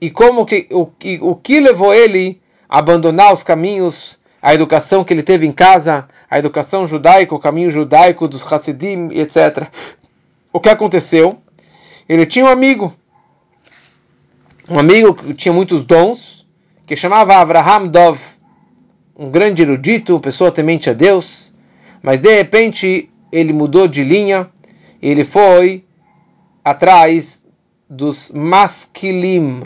e 0.00 0.12
como 0.12 0.46
que 0.46 0.68
o, 0.70 0.88
o 1.22 1.34
que 1.34 1.58
levou 1.58 1.92
ele 1.92 2.40
a 2.68 2.78
abandonar 2.78 3.32
os 3.32 3.42
caminhos, 3.42 4.16
a 4.40 4.54
educação 4.54 5.02
que 5.02 5.12
ele 5.12 5.24
teve 5.24 5.44
em 5.44 5.50
casa, 5.50 6.08
a 6.30 6.38
educação 6.38 6.86
judaica, 6.86 7.34
o 7.34 7.40
caminho 7.40 7.68
judaico 7.68 8.28
dos 8.28 8.50
Hasidim, 8.50 9.08
etc. 9.10 9.66
O 10.52 10.60
que 10.60 10.68
aconteceu? 10.68 11.36
Ele 12.08 12.26
tinha 12.26 12.44
um 12.44 12.48
amigo, 12.48 12.94
um 14.68 14.78
amigo 14.78 15.14
que 15.14 15.34
tinha 15.34 15.52
muitos 15.52 15.84
dons, 15.84 16.46
que 16.86 16.94
chamava 16.94 17.34
Avraham 17.34 17.88
Dov, 17.88 18.20
um 19.16 19.28
grande 19.30 19.62
erudito, 19.62 20.18
pessoa 20.20 20.52
temente 20.52 20.88
a 20.88 20.92
Deus 20.92 21.39
mas 22.02 22.20
de 22.20 22.34
repente 22.34 23.10
ele 23.32 23.52
mudou 23.52 23.86
de 23.86 24.02
linha, 24.02 24.50
ele 25.00 25.24
foi 25.24 25.84
atrás 26.64 27.44
dos 27.88 28.30
masquilim. 28.30 29.62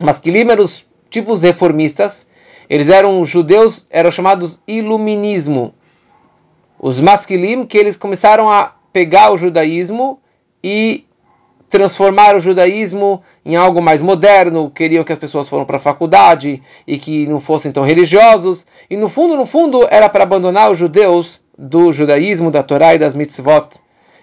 Masquilim 0.00 0.50
eram 0.50 0.64
os 0.64 0.86
tipos 1.10 1.42
reformistas, 1.42 2.28
eles 2.68 2.88
eram 2.88 3.24
judeus, 3.24 3.86
eram 3.90 4.10
chamados 4.10 4.60
iluminismo. 4.66 5.74
Os 6.78 7.00
masquilim 7.00 7.66
que 7.66 7.78
eles 7.78 7.96
começaram 7.96 8.50
a 8.50 8.74
pegar 8.92 9.32
o 9.32 9.38
judaísmo 9.38 10.20
e 10.62 11.04
transformar 11.68 12.34
o 12.34 12.40
judaísmo 12.40 13.22
em 13.44 13.56
algo 13.56 13.82
mais 13.82 14.00
moderno, 14.00 14.70
queriam 14.70 15.04
que 15.04 15.12
as 15.12 15.18
pessoas 15.18 15.48
fossem 15.48 15.66
para 15.66 15.76
a 15.76 15.80
faculdade 15.80 16.62
e 16.86 16.98
que 16.98 17.26
não 17.26 17.40
fossem 17.40 17.70
tão 17.70 17.84
religiosos, 17.84 18.66
e 18.90 18.96
no 18.96 19.08
fundo, 19.08 19.36
no 19.36 19.44
fundo, 19.44 19.86
era 19.90 20.08
para 20.08 20.24
abandonar 20.24 20.70
os 20.70 20.78
judeus 20.78 21.40
do 21.56 21.92
judaísmo, 21.92 22.50
da 22.50 22.62
Torá 22.62 22.94
e 22.94 22.98
das 22.98 23.14
mitzvot. 23.14 23.80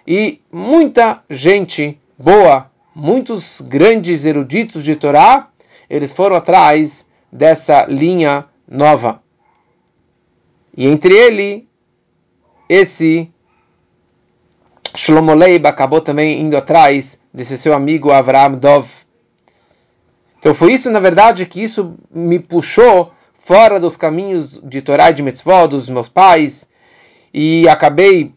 E 0.07 0.41
muita 0.51 1.23
gente 1.29 1.99
boa, 2.17 2.71
muitos 2.95 3.61
grandes 3.61 4.25
eruditos 4.25 4.83
de 4.83 4.95
Torá, 4.95 5.49
eles 5.89 6.11
foram 6.11 6.35
atrás 6.35 7.05
dessa 7.31 7.85
linha 7.85 8.45
nova. 8.67 9.21
E 10.75 10.87
entre 10.87 11.13
ele, 11.13 11.67
esse 12.67 13.29
Shlomo 14.95 15.33
Leib 15.33 15.65
acabou 15.65 16.01
também 16.01 16.41
indo 16.41 16.57
atrás 16.57 17.19
desse 17.33 17.57
seu 17.57 17.73
amigo 17.73 18.11
Avraham 18.11 18.53
Dov. 18.53 18.87
Então 20.39 20.53
foi 20.53 20.73
isso, 20.73 20.89
na 20.89 20.99
verdade, 20.99 21.45
que 21.45 21.61
isso 21.61 21.95
me 22.11 22.39
puxou 22.39 23.11
fora 23.45 23.79
dos 23.79 23.95
caminhos 23.95 24.59
de 24.63 24.81
Torá 24.81 25.11
e 25.11 25.13
de 25.13 25.21
Mitzvot, 25.21 25.67
dos 25.67 25.87
meus 25.87 26.09
pais, 26.09 26.67
e 27.31 27.69
acabei, 27.69 28.33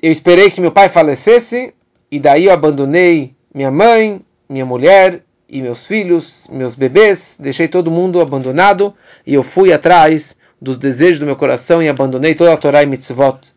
eu 0.00 0.12
esperei 0.12 0.52
que 0.52 0.60
meu 0.60 0.70
pai 0.70 0.88
falecesse, 0.88 1.74
e 2.08 2.20
daí 2.20 2.44
eu 2.44 2.52
abandonei 2.52 3.34
minha 3.52 3.72
mãe, 3.72 4.20
minha 4.48 4.64
mulher 4.64 5.24
e 5.48 5.60
meus 5.60 5.84
filhos, 5.84 6.46
meus 6.48 6.76
bebês, 6.76 7.38
deixei 7.40 7.66
todo 7.66 7.90
mundo 7.90 8.20
abandonado, 8.20 8.94
e 9.26 9.34
eu 9.34 9.42
fui 9.42 9.72
atrás 9.72 10.36
dos 10.62 10.78
desejos 10.78 11.18
do 11.18 11.26
meu 11.26 11.34
coração 11.34 11.82
e 11.82 11.88
abandonei 11.88 12.36
toda 12.36 12.52
a 12.52 12.56
Torá 12.56 12.84
e 12.84 12.86
Mitzvot. 12.86 13.52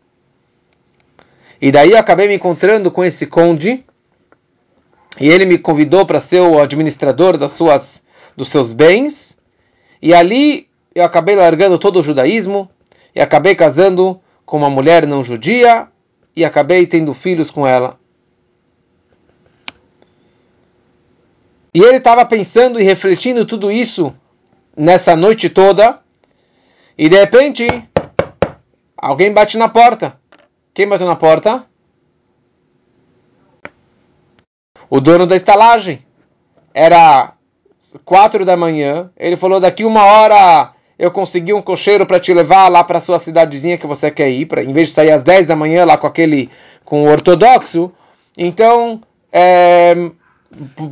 E 1.62 1.70
daí 1.70 1.92
eu 1.92 1.98
acabei 1.98 2.26
me 2.26 2.34
encontrando 2.34 2.90
com 2.90 3.04
esse 3.04 3.26
conde, 3.26 3.84
e 5.20 5.28
ele 5.28 5.46
me 5.46 5.56
convidou 5.56 6.04
para 6.04 6.18
ser 6.18 6.40
o 6.40 6.58
administrador 6.58 7.38
das 7.38 7.52
suas, 7.52 8.02
dos 8.36 8.50
seus 8.50 8.72
bens, 8.72 9.38
e 10.02 10.12
ali 10.12 10.68
eu 10.94 11.04
acabei 11.04 11.36
largando 11.36 11.78
todo 11.78 12.00
o 12.00 12.02
judaísmo, 12.02 12.68
e 13.14 13.20
acabei 13.20 13.54
casando 13.54 14.20
com 14.44 14.56
uma 14.56 14.70
mulher 14.70 15.06
não 15.06 15.22
judia, 15.22 15.88
e 16.34 16.44
acabei 16.44 16.86
tendo 16.86 17.14
filhos 17.14 17.50
com 17.50 17.66
ela. 17.66 17.98
E 21.72 21.80
ele 21.80 21.98
estava 21.98 22.24
pensando 22.26 22.80
e 22.80 22.84
refletindo 22.84 23.46
tudo 23.46 23.70
isso 23.70 24.14
nessa 24.76 25.14
noite 25.14 25.48
toda, 25.48 26.00
e 26.98 27.08
de 27.08 27.16
repente 27.16 27.66
alguém 28.96 29.32
bate 29.32 29.56
na 29.56 29.68
porta. 29.68 30.18
Quem 30.74 30.88
bateu 30.88 31.06
na 31.06 31.16
porta? 31.16 31.64
O 34.88 35.00
dono 35.00 35.26
da 35.26 35.36
estalagem. 35.36 36.04
Era 36.74 37.34
quatro 38.04 38.44
da 38.44 38.56
manhã. 38.56 39.10
Ele 39.16 39.36
falou: 39.36 39.60
daqui 39.60 39.84
uma 39.84 40.04
hora 40.04 40.74
eu 41.00 41.10
consegui 41.10 41.54
um 41.54 41.62
cocheiro 41.62 42.04
para 42.04 42.20
te 42.20 42.30
levar 42.34 42.68
lá 42.68 42.84
para 42.84 43.00
sua 43.00 43.18
cidadezinha 43.18 43.78
que 43.78 43.86
você 43.86 44.10
quer 44.10 44.28
ir, 44.28 44.44
pra, 44.44 44.62
em 44.62 44.70
vez 44.70 44.88
de 44.88 44.94
sair 44.94 45.10
às 45.10 45.22
10 45.22 45.46
da 45.46 45.56
manhã 45.56 45.86
lá 45.86 45.96
com 45.96 46.06
aquele 46.06 46.50
com 46.84 47.04
o 47.04 47.10
ortodoxo. 47.10 47.90
Então, 48.36 49.00
é, 49.32 49.94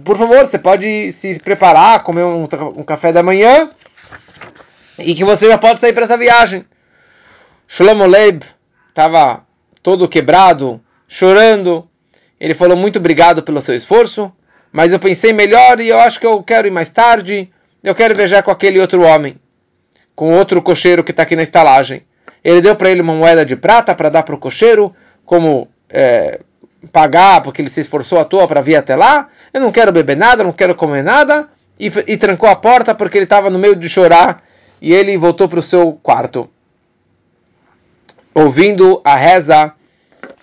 por 0.03 0.17
favor, 0.17 0.47
você 0.47 0.59
pode 0.59 1.13
se 1.13 1.39
preparar, 1.41 2.03
comer 2.03 2.23
um, 2.23 2.45
um 2.45 2.83
café 2.83 3.13
da 3.13 3.23
manhã 3.23 3.69
e 4.99 5.15
que 5.15 5.25
você 5.25 5.47
já 5.47 5.59
pode 5.59 5.79
sair 5.79 5.93
para 5.93 6.05
essa 6.05 6.17
viagem. 6.17 6.65
Shlomo 7.67 8.07
Leib 8.07 8.45
estava 8.89 9.45
todo 9.83 10.09
quebrado, 10.09 10.81
chorando. 11.07 11.87
Ele 12.41 12.55
falou 12.55 12.79
muito 12.79 12.99
obrigado 12.99 13.43
pelo 13.43 13.61
seu 13.61 13.75
esforço, 13.75 14.33
mas 14.73 14.91
eu 14.91 14.99
pensei 14.99 15.35
melhor 15.35 15.81
e 15.81 15.89
eu 15.89 16.01
acho 16.01 16.19
que 16.19 16.27
eu 16.27 16.43
quero 16.43 16.67
ir 16.67 16.71
mais 16.71 16.89
tarde. 16.89 17.53
Eu 17.85 17.95
quero 17.95 18.15
viajar 18.15 18.43
com 18.43 18.51
aquele 18.51 18.81
outro 18.81 19.03
homem, 19.03 19.39
com 20.19 20.37
outro 20.37 20.61
cocheiro 20.61 21.05
que 21.05 21.13
está 21.13 21.23
aqui 21.23 21.37
na 21.37 21.45
estalagem. 21.45 22.03
Ele 22.43 22.61
deu 22.61 22.75
para 22.75 22.91
ele 22.91 23.01
uma 23.01 23.15
moeda 23.15 23.47
de 23.47 23.55
prata 23.55 23.95
para 23.95 24.09
dar 24.09 24.25
para 24.25 24.35
o 24.35 24.39
cocheiro, 24.39 24.93
como 25.25 25.69
é, 25.89 26.41
pagar 26.91 27.41
porque 27.41 27.63
ele 27.63 27.71
se 27.71 27.83
esforçou 27.83 28.19
à 28.19 28.25
toa 28.25 28.49
para 28.49 28.61
vir 28.61 28.75
até 28.75 28.97
lá. 28.97 29.29
Eu 29.55 29.61
não 29.61 29.71
quero 29.71 29.93
beber 29.93 30.17
nada, 30.17 30.43
não 30.43 30.51
quero 30.51 30.75
comer 30.75 31.05
nada. 31.05 31.49
E, 31.79 31.87
e 32.09 32.17
trancou 32.17 32.49
a 32.49 32.57
porta 32.57 32.97
porque 32.97 33.17
ele 33.17 33.27
estava 33.27 33.49
no 33.49 33.61
meio 33.61 33.77
de 33.77 33.89
chorar 33.89 34.43
e 34.83 34.93
ele 34.93 35.17
voltou 35.17 35.49
para 35.49 35.61
o 35.61 35.63
seu 35.63 35.93
quarto, 36.03 36.51
ouvindo 38.35 39.01
a 39.05 39.15
reza 39.15 39.73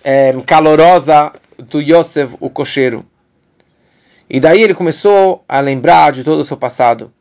é, 0.02 0.34
calorosa 0.46 1.34
do 1.58 1.82
Yosef, 1.82 2.34
o 2.40 2.48
cocheiro. 2.48 3.04
E 4.30 4.40
daí 4.40 4.62
ele 4.62 4.72
começou 4.72 5.44
a 5.46 5.60
lembrar 5.60 6.12
de 6.12 6.24
todo 6.24 6.40
o 6.40 6.44
seu 6.46 6.56
passado. 6.56 7.12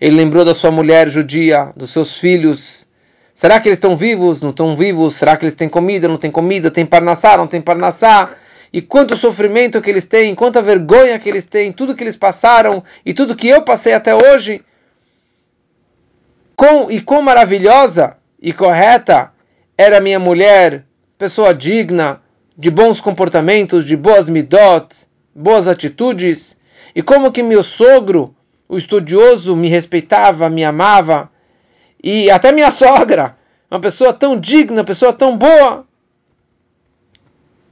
Ele 0.00 0.16
lembrou 0.16 0.44
da 0.44 0.54
sua 0.54 0.70
mulher 0.70 1.08
judia, 1.10 1.72
dos 1.76 1.90
seus 1.90 2.18
filhos. 2.18 2.86
Será 3.34 3.60
que 3.60 3.68
eles 3.68 3.76
estão 3.76 3.96
vivos? 3.96 4.42
Não 4.42 4.50
estão 4.50 4.76
vivos? 4.76 5.16
Será 5.16 5.36
que 5.36 5.44
eles 5.44 5.54
têm 5.54 5.68
comida? 5.68 6.08
Não 6.08 6.16
têm 6.16 6.30
comida? 6.30 6.70
Tem 6.70 6.86
parnassá? 6.86 7.36
Não 7.36 7.46
tem 7.46 7.60
parnassá? 7.60 8.30
e 8.72 8.82
quanto 8.82 9.16
sofrimento 9.16 9.80
que 9.80 9.90
eles 9.90 10.04
têm, 10.04 10.34
quanta 10.34 10.60
vergonha 10.60 11.18
que 11.18 11.28
eles 11.28 11.44
têm, 11.44 11.72
tudo 11.72 11.94
que 11.94 12.04
eles 12.04 12.16
passaram 12.16 12.82
e 13.04 13.14
tudo 13.14 13.36
que 13.36 13.48
eu 13.48 13.62
passei 13.62 13.92
até 13.94 14.14
hoje. 14.14 14.62
Com, 16.54 16.90
e 16.90 17.00
quão 17.00 17.22
maravilhosa 17.22 18.16
e 18.40 18.52
correta 18.52 19.32
era 19.76 20.00
minha 20.00 20.18
mulher, 20.18 20.84
pessoa 21.16 21.54
digna, 21.54 22.20
de 22.56 22.70
bons 22.70 23.00
comportamentos, 23.00 23.84
de 23.84 23.96
boas 23.96 24.28
midot, 24.28 24.88
boas 25.34 25.68
atitudes, 25.68 26.56
e 26.94 27.02
como 27.02 27.30
que 27.30 27.42
meu 27.42 27.62
sogro, 27.62 28.34
o 28.68 28.76
estudioso, 28.76 29.56
me 29.56 29.68
respeitava, 29.68 30.50
me 30.50 30.64
amava, 30.64 31.30
e 32.02 32.30
até 32.30 32.52
minha 32.52 32.70
sogra, 32.70 33.36
uma 33.70 33.80
pessoa 33.80 34.12
tão 34.12 34.38
digna, 34.38 34.84
pessoa 34.84 35.12
tão 35.12 35.36
boa. 35.36 35.86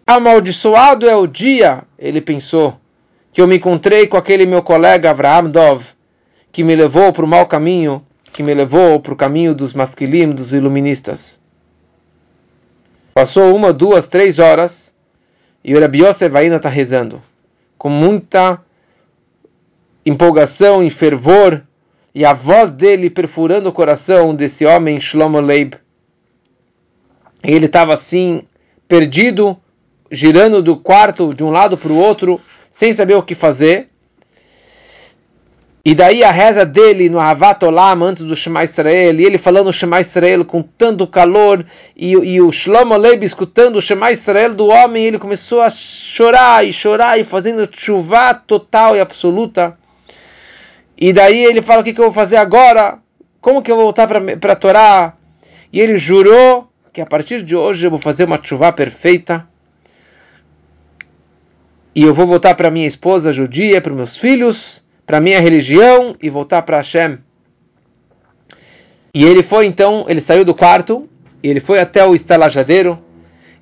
Amaldiçoado 0.06 1.08
é 1.08 1.14
o 1.14 1.26
dia, 1.26 1.82
ele 1.98 2.20
pensou, 2.20 2.78
que 3.32 3.40
eu 3.40 3.46
me 3.46 3.56
encontrei 3.56 4.06
com 4.06 4.16
aquele 4.16 4.46
meu 4.46 4.62
colega 4.62 5.10
Avraham 5.10 5.50
Dov, 5.50 5.84
que 6.50 6.64
me 6.64 6.74
levou 6.74 7.12
para 7.12 7.24
o 7.24 7.28
mau 7.28 7.46
caminho, 7.46 8.04
que 8.32 8.42
me 8.42 8.54
levou 8.54 9.00
para 9.00 9.12
o 9.12 9.16
caminho 9.16 9.54
dos 9.54 9.74
masquilim, 9.74 10.30
dos 10.30 10.54
iluministas. 10.54 11.40
Passou 13.12 13.54
uma, 13.54 13.72
duas, 13.72 14.08
três 14.08 14.38
horas 14.38 14.94
e 15.64 15.74
o 15.74 15.80
Rabi 15.80 16.04
Yosef 16.04 16.36
ainda 16.36 16.56
está 16.56 16.68
rezando, 16.68 17.20
com 17.76 17.88
muita 17.88 18.62
empolgação 20.06 20.84
e 20.84 20.88
fervor, 20.88 21.62
e 22.14 22.24
a 22.24 22.32
voz 22.32 22.70
dele 22.70 23.10
perfurando 23.10 23.68
o 23.68 23.72
coração 23.72 24.34
desse 24.34 24.64
homem 24.64 25.00
Shlomo 25.00 25.40
Leib. 25.40 25.74
Ele 27.42 27.66
estava 27.66 27.92
assim, 27.92 28.44
perdido, 28.88 29.56
girando 30.10 30.62
do 30.62 30.76
quarto 30.76 31.34
de 31.34 31.42
um 31.42 31.50
lado 31.50 31.76
para 31.76 31.92
o 31.92 31.98
outro, 31.98 32.40
sem 32.70 32.92
saber 32.92 33.14
o 33.14 33.22
que 33.22 33.34
fazer. 33.34 33.88
E 35.84 35.94
daí 35.94 36.24
a 36.24 36.30
reza 36.30 36.64
dele 36.64 37.08
no 37.08 37.20
Havat 37.20 37.62
Olam, 37.64 38.02
antes 38.02 38.24
do 38.24 38.34
Shema 38.34 38.64
Israel, 38.64 39.20
e 39.20 39.24
ele 39.24 39.38
falando 39.38 39.68
o 39.68 39.72
Shema 39.72 40.00
Israel 40.00 40.44
com 40.44 40.62
tanto 40.62 41.06
calor, 41.06 41.64
e, 41.96 42.12
e 42.12 42.40
o 42.40 42.50
Shlomo 42.50 42.96
Leib 42.96 43.22
escutando 43.22 43.76
o 43.76 43.82
Shema 43.82 44.10
Israel 44.10 44.54
do 44.54 44.66
homem, 44.66 45.04
ele 45.04 45.18
começou 45.18 45.60
a 45.60 45.70
chorar 45.70 46.66
e 46.66 46.72
chorar, 46.72 47.20
e 47.20 47.24
fazendo 47.24 47.68
chuva 47.70 48.34
total 48.34 48.96
e 48.96 49.00
absoluta. 49.00 49.78
E 50.98 51.12
daí 51.12 51.44
ele 51.44 51.60
fala, 51.60 51.82
o 51.82 51.84
que, 51.84 51.92
que 51.92 52.00
eu 52.00 52.06
vou 52.06 52.12
fazer 52.12 52.36
agora? 52.36 52.98
Como 53.40 53.62
que 53.62 53.70
eu 53.70 53.76
vou 53.76 53.84
voltar 53.84 54.08
para 54.08 54.52
a 54.52 54.56
Torá? 54.56 55.14
E 55.72 55.80
ele 55.80 55.98
jurou 55.98 56.68
que 56.92 57.00
a 57.00 57.06
partir 57.06 57.42
de 57.42 57.54
hoje 57.54 57.86
eu 57.86 57.90
vou 57.90 57.98
fazer 57.98 58.24
uma 58.24 58.40
chuva 58.42 58.72
perfeita 58.72 59.46
e 61.94 62.02
eu 62.02 62.12
vou 62.12 62.26
voltar 62.26 62.54
para 62.54 62.70
minha 62.70 62.86
esposa 62.86 63.32
judia, 63.32 63.80
para 63.80 63.90
meus 63.90 64.18
filhos, 64.18 64.84
para 65.06 65.18
minha 65.18 65.40
religião 65.40 66.14
e 66.22 66.28
voltar 66.28 66.60
para 66.60 66.76
Hashem. 66.76 67.18
E 69.14 69.24
ele 69.24 69.42
foi 69.42 69.64
então, 69.64 70.04
ele 70.06 70.20
saiu 70.20 70.44
do 70.44 70.54
quarto, 70.54 71.08
e 71.42 71.48
ele 71.48 71.58
foi 71.58 71.80
até 71.80 72.04
o 72.04 72.14
estalajadeiro, 72.14 72.98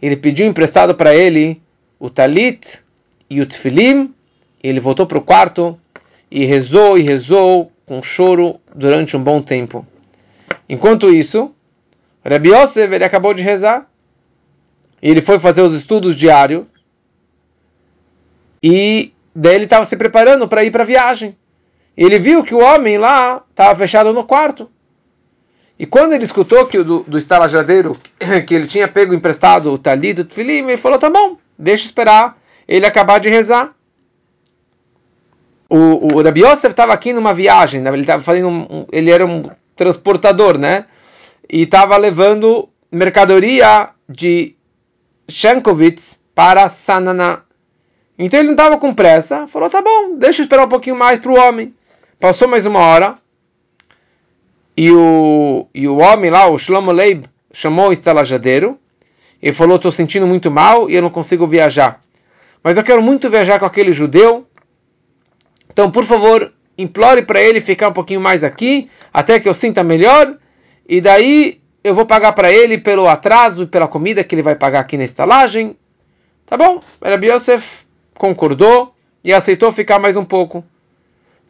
ele 0.02 0.16
pediu 0.16 0.46
emprestado 0.46 0.96
para 0.96 1.14
ele 1.14 1.62
o 1.96 2.10
talit 2.10 2.80
e 3.30 3.40
o 3.40 3.46
tefilim, 3.46 4.12
ele 4.60 4.80
voltou 4.80 5.06
para 5.06 5.18
o 5.18 5.20
quarto 5.20 5.78
e 6.34 6.44
rezou 6.44 6.98
e 6.98 7.02
rezou 7.02 7.70
com 7.86 8.02
choro 8.02 8.58
durante 8.74 9.16
um 9.16 9.22
bom 9.22 9.40
tempo. 9.40 9.86
Enquanto 10.68 11.14
isso, 11.14 11.54
Rabbi 12.28 12.48
Yosef, 12.48 12.92
ele 12.92 13.04
acabou 13.04 13.32
de 13.32 13.40
rezar, 13.40 13.88
e 15.00 15.08
ele 15.08 15.22
foi 15.22 15.38
fazer 15.38 15.62
os 15.62 15.72
estudos 15.72 16.16
diários, 16.16 16.64
e 18.60 19.12
daí 19.32 19.54
ele 19.54 19.64
estava 19.64 19.84
se 19.84 19.96
preparando 19.96 20.48
para 20.48 20.64
ir 20.64 20.72
para 20.72 20.82
a 20.82 20.86
viagem. 20.86 21.36
E 21.96 22.02
ele 22.02 22.18
viu 22.18 22.42
que 22.42 22.54
o 22.54 22.60
homem 22.60 22.98
lá 22.98 23.44
estava 23.50 23.78
fechado 23.78 24.12
no 24.12 24.24
quarto. 24.24 24.68
E 25.78 25.86
quando 25.86 26.14
ele 26.14 26.24
escutou 26.24 26.66
que 26.66 26.78
o 26.78 26.84
do, 26.84 27.00
do 27.04 27.16
estalajadeiro, 27.16 27.96
que 28.44 28.54
ele 28.54 28.66
tinha 28.66 28.88
pego 28.88 29.14
emprestado 29.14 29.72
o 29.72 29.78
talit 29.78 30.14
do 30.14 30.24
tefilim, 30.24 30.68
ele 30.68 30.78
falou, 30.78 30.98
tá 30.98 31.08
bom, 31.08 31.38
deixa 31.56 31.86
esperar 31.86 32.36
ele 32.66 32.86
acabar 32.86 33.20
de 33.20 33.28
rezar. 33.28 33.73
O, 35.68 36.14
o 36.14 36.22
Rabi 36.22 36.42
Yosef 36.42 36.68
estava 36.68 36.92
aqui 36.92 37.12
numa 37.12 37.32
viagem, 37.32 37.80
né? 37.80 37.90
ele 37.90 38.02
estava 38.02 38.22
fazendo 38.22 38.48
um, 38.48 38.86
ele 38.92 39.10
era 39.10 39.24
um 39.24 39.42
transportador, 39.74 40.58
né? 40.58 40.86
E 41.50 41.62
estava 41.62 41.96
levando 41.96 42.68
mercadoria 42.90 43.90
de 44.08 44.54
Shankovitz 45.28 46.20
para 46.34 46.68
Sanana, 46.68 47.44
então 48.18 48.38
ele 48.38 48.48
não 48.48 48.54
estava 48.54 48.78
com 48.78 48.94
pressa, 48.94 49.46
falou: 49.46 49.68
tá 49.68 49.82
bom, 49.82 50.16
deixa 50.16 50.40
eu 50.40 50.44
esperar 50.44 50.64
um 50.64 50.68
pouquinho 50.68 50.96
mais 50.96 51.18
para 51.18 51.32
o 51.32 51.38
homem. 51.38 51.74
Passou 52.20 52.46
mais 52.46 52.64
uma 52.64 52.78
hora 52.78 53.16
e 54.76 54.90
o, 54.90 55.66
e 55.74 55.86
o 55.86 55.98
homem 55.98 56.30
lá, 56.30 56.48
o 56.48 56.58
Shlomo 56.58 56.92
Leib, 56.92 57.24
chamou 57.52 57.88
o 57.88 57.92
estalajadeiro 57.92 58.78
e 59.42 59.52
falou: 59.52 59.76
estou 59.76 59.92
sentindo 59.92 60.26
muito 60.26 60.50
mal 60.50 60.88
e 60.88 60.94
eu 60.94 61.02
não 61.02 61.10
consigo 61.10 61.46
viajar. 61.46 62.02
Mas 62.62 62.76
eu 62.76 62.82
quero 62.82 63.02
muito 63.02 63.28
viajar 63.28 63.58
com 63.58 63.66
aquele 63.66 63.92
judeu. 63.92 64.46
Então, 65.74 65.90
por 65.90 66.04
favor, 66.04 66.52
implore 66.78 67.22
para 67.22 67.42
ele 67.42 67.60
ficar 67.60 67.88
um 67.88 67.92
pouquinho 67.92 68.20
mais 68.20 68.44
aqui, 68.44 68.88
até 69.12 69.40
que 69.40 69.48
eu 69.48 69.52
sinta 69.52 69.82
melhor. 69.82 70.38
E 70.88 71.00
daí 71.00 71.60
eu 71.82 71.96
vou 71.96 72.06
pagar 72.06 72.32
para 72.32 72.52
ele 72.52 72.78
pelo 72.78 73.08
atraso 73.08 73.64
e 73.64 73.66
pela 73.66 73.88
comida 73.88 74.22
que 74.22 74.36
ele 74.36 74.42
vai 74.42 74.54
pagar 74.54 74.80
aqui 74.80 74.96
na 74.96 75.02
estalagem. 75.02 75.76
Tá 76.46 76.56
bom? 76.56 76.80
Rabbi 77.04 77.26
Yosef 77.28 77.84
concordou 78.14 78.94
e 79.24 79.32
aceitou 79.32 79.72
ficar 79.72 79.98
mais 79.98 80.16
um 80.16 80.24
pouco. 80.24 80.64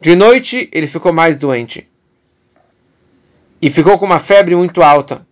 De 0.01 0.15
noite, 0.15 0.69
ele 0.73 0.87
ficou 0.87 1.13
mais 1.13 1.37
doente. 1.37 1.87
E 3.61 3.69
ficou 3.69 3.99
com 3.99 4.05
uma 4.05 4.19
febre 4.19 4.55
muito 4.55 4.81
alta. 4.81 5.23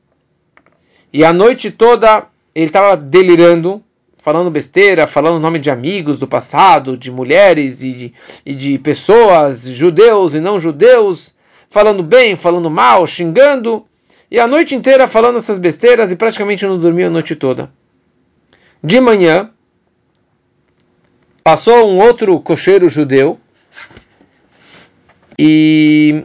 E 1.12 1.26
a 1.26 1.34
noite 1.34 1.72
toda 1.72 2.28
ele 2.54 2.68
estava 2.68 2.96
delirando, 2.96 3.84
falando 4.24 4.50
besteira, 4.50 5.06
falando 5.06 5.38
nome 5.38 5.60
de 5.60 5.70
amigos 5.70 6.18
do 6.18 6.26
passado, 6.26 6.96
de 6.96 7.12
mulheres 7.12 7.84
e 7.84 7.92
de, 7.92 8.14
e 8.46 8.56
de 8.56 8.80
pessoas, 8.80 9.64
judeus 9.64 10.34
e 10.34 10.40
não 10.40 10.62
judeus, 10.62 11.36
falando 11.70 12.02
bem, 12.02 12.38
falando 12.38 12.70
mal, 12.70 13.06
xingando, 13.06 13.86
e 14.32 14.40
a 14.40 14.48
noite 14.48 14.76
inteira 14.76 15.10
falando 15.10 15.40
essas 15.40 15.58
besteiras 15.58 16.10
e 16.10 16.16
praticamente 16.16 16.66
não 16.66 16.80
dormiu 16.80 17.08
a 17.08 17.10
noite 17.10 17.36
toda. 17.36 17.70
De 18.82 18.98
manhã, 19.02 19.52
passou 21.44 21.92
um 21.92 22.00
outro 22.00 22.40
cocheiro 22.40 22.88
judeu 22.88 23.38
e 25.38 26.24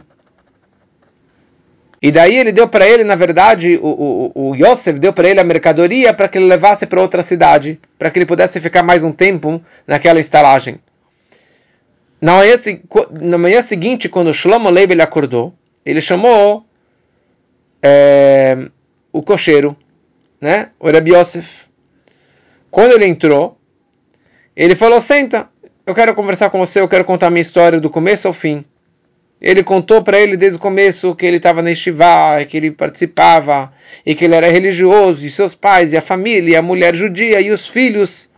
e 2.01 2.11
daí 2.11 2.37
ele 2.37 2.51
deu 2.51 2.67
para 2.67 2.87
ele, 2.87 3.03
na 3.03 3.15
verdade, 3.15 3.77
o, 3.81 4.31
o, 4.35 4.49
o 4.51 4.55
Yosef 4.55 4.97
deu 4.97 5.11
para 5.11 5.27
ele 5.27 5.39
a 5.39 5.43
mercadoria 5.43 6.13
para 6.13 6.29
que 6.29 6.37
ele 6.37 6.45
levasse 6.45 6.85
para 6.85 7.01
outra 7.01 7.21
cidade, 7.21 7.79
para 7.97 8.09
que 8.09 8.17
ele 8.17 8.25
pudesse 8.25 8.61
ficar 8.61 8.83
mais 8.83 9.03
um 9.03 9.11
tempo 9.11 9.61
naquela 9.85 10.19
estalagem. 10.19 10.79
Na 12.21 12.37
manhã, 12.37 12.55
na 13.21 13.37
manhã 13.37 13.61
seguinte, 13.61 14.07
quando 14.07 14.33
Shlomo 14.33 14.69
Leib 14.69 14.91
ele 14.91 15.01
acordou, 15.01 15.53
ele 15.85 15.99
chamou 15.99 16.65
é, 17.83 18.57
o 19.11 19.21
cocheiro, 19.21 19.75
né, 20.39 20.69
o 20.79 20.89
Rabbi 20.89 21.13
Yosef. 21.13 21.67
Quando 22.71 22.93
ele 22.93 23.05
entrou, 23.05 23.57
ele 24.55 24.75
falou: 24.75 25.01
Senta, 25.01 25.49
eu 25.85 25.93
quero 25.93 26.13
conversar 26.13 26.49
com 26.49 26.59
você, 26.59 26.79
eu 26.79 26.87
quero 26.87 27.03
contar 27.03 27.29
minha 27.29 27.41
história 27.41 27.79
do 27.79 27.89
começo 27.89 28.27
ao 28.27 28.33
fim. 28.33 28.63
Ele 29.41 29.63
contou 29.63 30.03
para 30.03 30.19
ele 30.19 30.35
desde 30.35 30.57
o 30.57 30.59
começo 30.59 31.15
que 31.15 31.25
ele 31.25 31.37
estava 31.37 31.61
na 31.61 31.71
Estivá, 31.71 32.43
que 32.43 32.57
ele 32.57 32.71
participava, 32.71 33.71
e 34.05 34.13
que 34.13 34.25
ele 34.25 34.35
era 34.35 34.49
religioso, 34.49 35.25
e 35.25 35.31
seus 35.31 35.55
pais, 35.55 35.93
e 35.93 35.97
a 35.97 36.01
família, 36.01 36.51
e 36.51 36.55
a 36.55 36.61
mulher 36.61 36.93
judia, 36.93 37.39
e 37.39 37.49
os 37.49 37.65
filhos. 37.65 38.29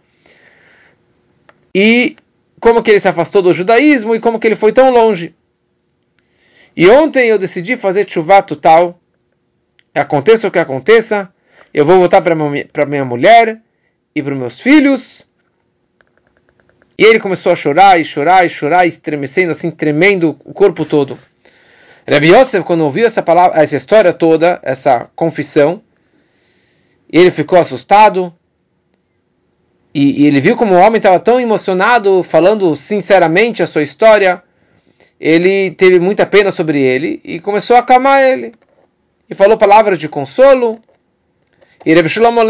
E 1.74 2.16
como 2.60 2.84
que 2.84 2.92
ele 2.92 3.00
se 3.00 3.08
afastou 3.08 3.42
do 3.42 3.54
judaísmo, 3.54 4.14
e 4.14 4.20
como 4.20 4.40
que 4.40 4.48
ele 4.48 4.56
foi 4.56 4.72
tão 4.72 4.92
longe. 4.92 5.34
E 6.78 6.88
ontem 6.88 7.28
eu 7.28 7.40
decidi 7.40 7.76
fazer 7.76 8.08
chuvá 8.08 8.42
total. 8.42 9.00
Aconteça 9.94 10.48
o 10.48 10.52
que 10.52 10.60
aconteça, 10.60 11.34
eu 11.74 11.86
vou 11.86 11.98
voltar 11.98 12.22
para 12.22 12.86
minha 12.86 13.04
mulher 13.04 13.60
e 14.16 14.22
para 14.22 14.36
meus 14.36 14.60
filhos 14.62 15.26
e 16.98 17.04
ele 17.04 17.20
começou 17.20 17.52
a 17.52 17.56
chorar 17.56 18.00
e 18.00 18.06
chorar 18.06 18.46
e 18.46 18.50
chorar, 18.50 18.86
estremecendo 18.86 19.52
assim, 19.52 19.72
tremendo 19.72 20.38
o 20.46 20.54
corpo 20.54 20.86
todo. 20.86 21.18
Rabbi 22.08 22.34
Yosef, 22.34 22.64
quando 22.66 22.84
ouviu 22.84 23.06
essa 23.06 23.22
palavra, 23.22 23.62
essa 23.62 23.78
história 23.78 24.12
toda, 24.12 24.60
essa 24.64 25.10
confissão, 25.16 25.82
ele 27.12 27.32
ficou 27.32 27.60
assustado. 27.60 28.34
E, 29.94 30.24
e 30.24 30.28
ele 30.28 30.40
viu 30.40 30.56
como 30.56 30.74
o 30.74 30.78
homem 30.78 30.98
estava 30.98 31.20
tão 31.20 31.40
emocionado, 31.40 32.24
falando 32.24 32.76
sinceramente 32.76 33.62
a 33.62 33.68
sua 33.68 33.84
história. 33.84 34.42
Ele 35.20 35.72
teve 35.72 36.00
muita 36.00 36.26
pena 36.26 36.52
sobre 36.52 36.82
ele 36.82 37.22
e 37.24 37.40
começou 37.40 37.76
a 37.76 37.80
acalmar 37.80 38.22
ele. 38.22 38.54
E 39.30 39.36
falou 39.36 39.58
palavras 39.58 40.00
de 40.00 40.10
consolo. 40.10 40.80
E 41.86 41.94
Rabbi 41.94 42.10
Shlomo 42.10 42.42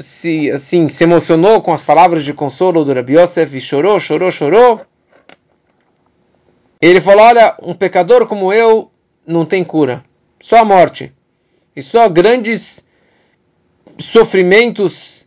se 0.00 0.50
assim 0.50 0.88
se 0.88 1.04
emocionou 1.04 1.60
com 1.60 1.72
as 1.72 1.82
palavras 1.82 2.24
de 2.24 2.32
consolo 2.32 2.84
do 2.84 2.92
Rabbi 2.92 3.18
Yosef 3.18 3.56
e 3.56 3.60
chorou, 3.60 4.00
chorou, 4.00 4.30
chorou. 4.30 4.80
Ele 6.80 7.00
falou: 7.00 7.24
Olha, 7.24 7.54
um 7.62 7.74
pecador 7.74 8.26
como 8.26 8.52
eu 8.52 8.90
não 9.26 9.44
tem 9.44 9.62
cura, 9.62 10.02
só 10.40 10.58
a 10.58 10.64
morte. 10.64 11.12
E 11.76 11.82
só 11.82 12.08
grandes 12.08 12.84
sofrimentos 13.98 15.26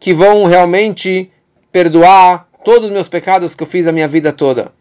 que 0.00 0.12
vão 0.12 0.46
realmente 0.46 1.30
perdoar 1.70 2.48
todos 2.64 2.88
os 2.88 2.92
meus 2.92 3.08
pecados 3.08 3.54
que 3.54 3.62
eu 3.62 3.66
fiz 3.66 3.86
a 3.86 3.92
minha 3.92 4.08
vida 4.08 4.32
toda. 4.32 4.72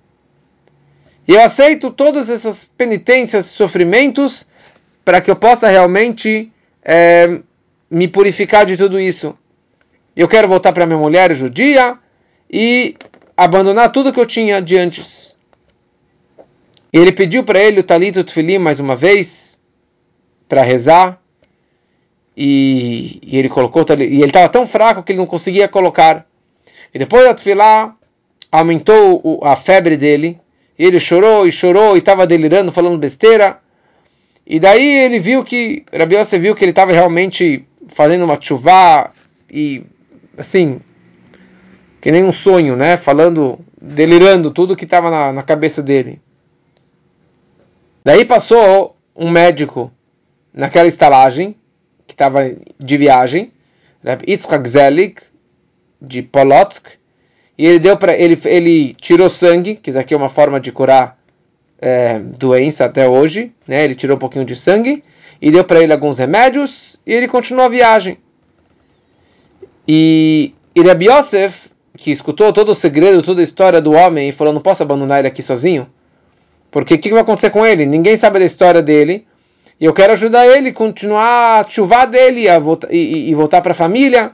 E 1.28 1.34
eu 1.34 1.42
aceito 1.42 1.92
todas 1.92 2.30
essas 2.30 2.66
penitências, 2.66 3.48
sofrimentos, 3.48 4.46
para 5.04 5.20
que 5.22 5.30
eu 5.30 5.36
possa 5.36 5.68
realmente 5.68 6.52
é, 6.84 7.40
me 7.96 8.10
purificar 8.10 8.66
de 8.66 8.76
tudo 8.76 9.00
isso. 9.00 9.38
Eu 10.14 10.28
quero 10.28 10.50
voltar 10.50 10.74
para 10.74 10.86
minha 10.86 11.00
mulher 11.00 11.34
judia 11.34 11.98
e 12.52 12.93
abandonar 13.38 13.89
tudo 13.89 14.12
que 14.12 14.20
eu 14.20 14.26
tinha 14.26 14.62
de 14.62 14.78
antes. 14.78 15.38
E 16.91 16.98
ele 16.98 17.14
pediu 17.14 17.41
para 17.46 17.58
ele 17.58 17.80
o 17.80 17.84
talito 17.84 18.22
tefilim 18.22 18.58
mais 18.58 18.82
uma 18.82 18.98
vez 18.98 19.58
para 20.50 20.62
rezar. 20.62 21.22
E, 22.36 23.18
e, 23.24 23.38
ele 23.38 23.48
colocou 23.48 23.86
e 23.98 24.04
ele 24.04 24.26
estava 24.26 24.50
tão 24.50 24.68
fraco 24.68 25.02
que 25.02 25.14
ele 25.14 25.20
não 25.20 25.26
conseguia 25.26 25.70
colocar. 25.70 26.28
E 26.93 27.00
depois 27.00 27.24
da 27.24 27.34
tefilá 27.34 27.96
aumentou 28.52 29.22
o, 29.24 29.39
a 29.41 29.56
febre 29.56 29.96
dele. 29.96 30.38
E 30.78 30.84
ele 30.84 31.00
chorou 31.00 31.48
e 31.48 31.52
chorou 31.52 31.96
e 31.96 32.00
estava 32.00 32.28
delirando, 32.28 32.74
falando 32.74 32.98
besteira. 32.98 33.58
E 34.46 34.60
daí 34.60 34.86
ele 34.86 35.18
viu 35.18 35.46
que 35.46 35.86
Rabi 35.98 36.18
viu 36.41 36.54
que 36.54 36.66
ele 36.66 36.72
estava 36.72 36.91
realmente 36.91 37.66
fazendo 37.88 38.26
uma 38.26 38.40
chuva 38.40 39.12
e 39.50 39.84
assim 40.38 40.80
que 42.06 42.12
nem 42.12 42.24
um 42.24 42.32
sonho, 42.32 42.76
né? 42.76 42.98
Falando, 42.98 43.58
delirando 43.82 44.52
tudo 44.52 44.76
que 44.76 44.84
estava 44.84 45.10
na, 45.10 45.34
na, 45.34 45.42
cabeça 45.42 45.82
dele. 45.82 46.22
Daí 48.04 48.24
passou 48.24 48.96
um 49.16 49.28
médico 49.28 49.92
naquela 50.54 50.88
estalagem 50.88 51.56
que 52.06 52.14
estava 52.14 52.42
de 52.78 52.98
viagem, 52.98 53.52
Yitzhak 54.28 54.70
Zelig 54.70 55.16
de 56.00 56.22
Polotsk, 56.22 56.86
e 57.58 57.66
ele 57.66 57.80
deu 57.80 57.98
para 57.98 58.16
ele 58.16 58.40
ele 58.46 58.94
tirou 58.94 59.28
sangue, 59.28 59.74
que 59.74 59.90
isso 59.90 59.98
aqui 59.98 60.14
é 60.14 60.18
uma 60.18 60.30
forma 60.30 60.60
de 60.60 60.72
curar 60.72 61.18
é, 61.82 62.20
doença 62.20 62.86
até 62.86 63.08
hoje, 63.10 63.52
né? 63.68 63.84
Ele 63.84 63.96
tirou 63.96 64.16
um 64.16 64.20
pouquinho 64.20 64.46
de 64.46 64.56
sangue 64.56 65.04
e 65.42 65.52
deu 65.52 65.64
para 65.64 65.82
ele 65.82 65.94
alguns 65.94 66.18
remédios 66.18 66.98
e 67.06 67.14
ele 67.14 67.28
continuou 67.28 67.66
a 67.66 67.70
viagem. 67.70 68.18
E, 69.88 70.54
e 70.76 70.82
Yosef, 70.82 71.70
que 71.98 72.12
escutou 72.12 72.52
todo 72.52 72.72
o 72.72 72.76
segredo, 72.76 73.22
toda 73.22 73.42
a 73.42 73.44
história 73.44 73.82
do 73.82 73.92
homem 73.92 74.30
e 74.30 74.32
falou: 74.32 74.54
Não 74.54 74.62
posso 74.62 74.84
abandonar 74.84 75.20
ele 75.20 75.28
aqui 75.28 75.44
sozinho, 75.44 75.88
porque 76.72 76.96
o 76.96 76.98
que, 76.98 77.10
que 77.10 77.14
vai 77.14 77.22
acontecer 77.22 77.50
com 77.50 77.66
ele? 77.66 77.86
Ninguém 77.86 78.16
sabe 78.16 78.40
da 78.40 78.46
história 78.46 78.82
dele. 78.82 79.26
E 79.80 79.84
eu 79.84 79.94
quero 79.94 80.14
ajudar 80.14 80.48
ele, 80.48 80.72
continuar 80.72 81.60
a 81.60 81.70
chuvar 81.70 82.06
dele 82.06 82.48
a 82.48 82.58
volta, 82.60 82.88
e, 82.90 83.30
e, 83.30 83.36
voltar 83.36 83.62
para 83.62 83.74
a 83.74 83.76
família. 83.76 84.32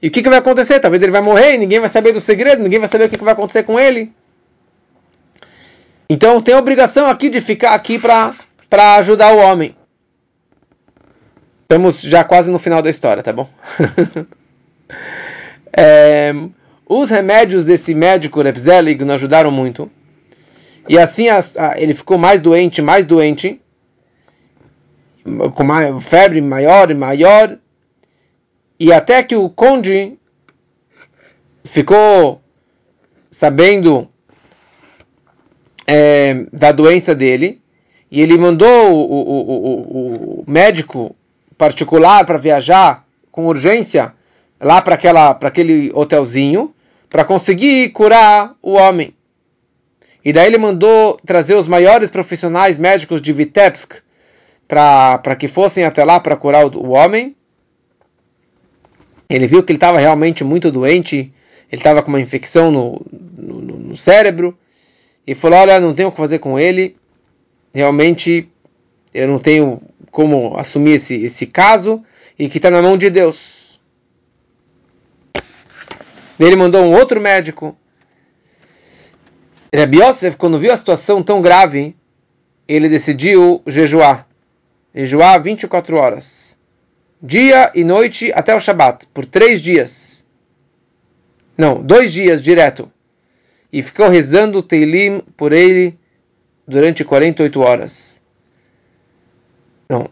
E 0.00 0.08
o 0.08 0.10
que, 0.10 0.20
que 0.20 0.28
vai 0.28 0.38
acontecer? 0.38 0.80
Talvez 0.80 1.00
ele 1.00 1.12
vai 1.12 1.20
morrer 1.20 1.54
e 1.54 1.58
ninguém 1.58 1.78
vai 1.78 1.88
saber 1.88 2.12
do 2.12 2.20
segredo, 2.20 2.60
ninguém 2.60 2.80
vai 2.80 2.88
saber 2.88 3.04
o 3.04 3.08
que, 3.08 3.16
que 3.16 3.24
vai 3.24 3.34
acontecer 3.34 3.62
com 3.62 3.78
ele. 3.78 4.12
Então 6.10 6.42
tem 6.42 6.56
obrigação 6.56 7.06
aqui 7.06 7.30
de 7.30 7.40
ficar 7.40 7.72
aqui 7.72 7.98
para 7.98 8.34
ajudar 8.96 9.32
o 9.32 9.38
homem. 9.38 9.76
Estamos 11.62 12.00
já 12.00 12.22
quase 12.22 12.50
no 12.50 12.58
final 12.58 12.82
da 12.82 12.90
história, 12.90 13.22
tá 13.22 13.32
bom? 13.32 13.48
é, 15.72 16.32
os 16.86 17.08
remédios 17.08 17.64
desse 17.64 17.94
médico 17.94 18.42
Repzelig 18.42 19.02
não 19.04 19.14
ajudaram 19.14 19.50
muito. 19.50 19.90
E 20.88 20.98
assim 20.98 21.28
a, 21.28 21.40
a, 21.56 21.80
ele 21.80 21.94
ficou 21.94 22.18
mais 22.18 22.40
doente, 22.40 22.82
mais 22.82 23.06
doente, 23.06 23.60
com 25.54 26.00
febre 26.00 26.40
maior 26.40 26.90
e 26.90 26.94
maior. 26.94 27.56
E 28.78 28.92
até 28.92 29.22
que 29.22 29.36
o 29.36 29.48
conde 29.48 30.18
ficou 31.64 32.42
sabendo 33.30 34.08
é, 35.86 36.46
da 36.52 36.72
doença 36.72 37.14
dele, 37.14 37.62
e 38.10 38.20
ele 38.20 38.36
mandou 38.36 38.92
o, 38.92 38.98
o, 38.98 39.42
o, 39.48 40.42
o 40.42 40.44
médico 40.46 41.16
particular 41.62 42.26
para 42.26 42.38
viajar 42.38 43.06
com 43.30 43.46
urgência 43.46 44.12
lá 44.60 44.82
para 44.82 44.96
aquela 44.96 45.32
para 45.32 45.46
aquele 45.46 45.92
hotelzinho 45.94 46.74
para 47.08 47.24
conseguir 47.24 47.90
curar 47.90 48.56
o 48.60 48.72
homem. 48.72 49.14
E 50.24 50.32
daí 50.32 50.48
ele 50.48 50.58
mandou 50.58 51.20
trazer 51.24 51.54
os 51.54 51.68
maiores 51.68 52.10
profissionais 52.10 52.78
médicos 52.78 53.22
de 53.22 53.32
Vitebsk 53.32 53.94
para 54.66 55.36
que 55.38 55.46
fossem 55.46 55.84
até 55.84 56.02
lá 56.04 56.18
para 56.18 56.34
curar 56.34 56.66
o, 56.66 56.78
o 56.78 56.90
homem. 56.90 57.36
Ele 59.30 59.46
viu 59.46 59.62
que 59.62 59.70
ele 59.70 59.76
estava 59.76 60.00
realmente 60.00 60.42
muito 60.42 60.68
doente, 60.68 61.16
ele 61.16 61.32
estava 61.70 62.02
com 62.02 62.08
uma 62.08 62.20
infecção 62.20 62.72
no, 62.72 63.06
no, 63.38 63.60
no, 63.60 63.96
cérebro, 63.96 64.58
e 65.24 65.32
falou: 65.32 65.60
Olha, 65.60 65.78
não 65.78 65.94
tenho 65.94 66.08
o 66.08 66.12
que 66.12 66.18
fazer 66.18 66.40
com 66.40 66.58
ele, 66.58 66.96
realmente 67.72 68.48
eu 69.14 69.28
não 69.28 69.38
tenho 69.38 69.80
como 70.12 70.56
assumir 70.58 70.92
esse, 70.92 71.24
esse 71.24 71.46
caso 71.46 72.04
e 72.38 72.48
que 72.48 72.58
está 72.58 72.70
na 72.70 72.82
mão 72.82 72.96
de 72.96 73.10
Deus. 73.10 73.80
Ele 76.38 76.54
mandou 76.54 76.84
um 76.84 76.92
outro 76.92 77.20
médico. 77.20 77.76
Rabbi 79.74 80.02
Yosef, 80.02 80.36
quando 80.36 80.58
viu 80.58 80.70
a 80.70 80.76
situação 80.76 81.22
tão 81.22 81.40
grave, 81.40 81.96
ele 82.68 82.88
decidiu 82.88 83.62
jejuar. 83.66 84.28
Jejuar 84.94 85.42
24 85.42 85.96
horas. 85.96 86.58
Dia 87.20 87.72
e 87.74 87.82
noite 87.82 88.30
até 88.34 88.54
o 88.54 88.60
Shabat, 88.60 89.06
por 89.14 89.24
três 89.24 89.62
dias. 89.62 90.26
Não, 91.56 91.82
dois 91.82 92.12
dias 92.12 92.42
direto. 92.42 92.90
E 93.72 93.80
ficou 93.80 94.08
rezando 94.08 94.58
o 94.58 94.62
Teilim 94.62 95.22
por 95.36 95.52
ele 95.52 95.98
durante 96.68 97.02
48 97.02 97.60
horas. 97.60 98.21
Não, 99.92 100.08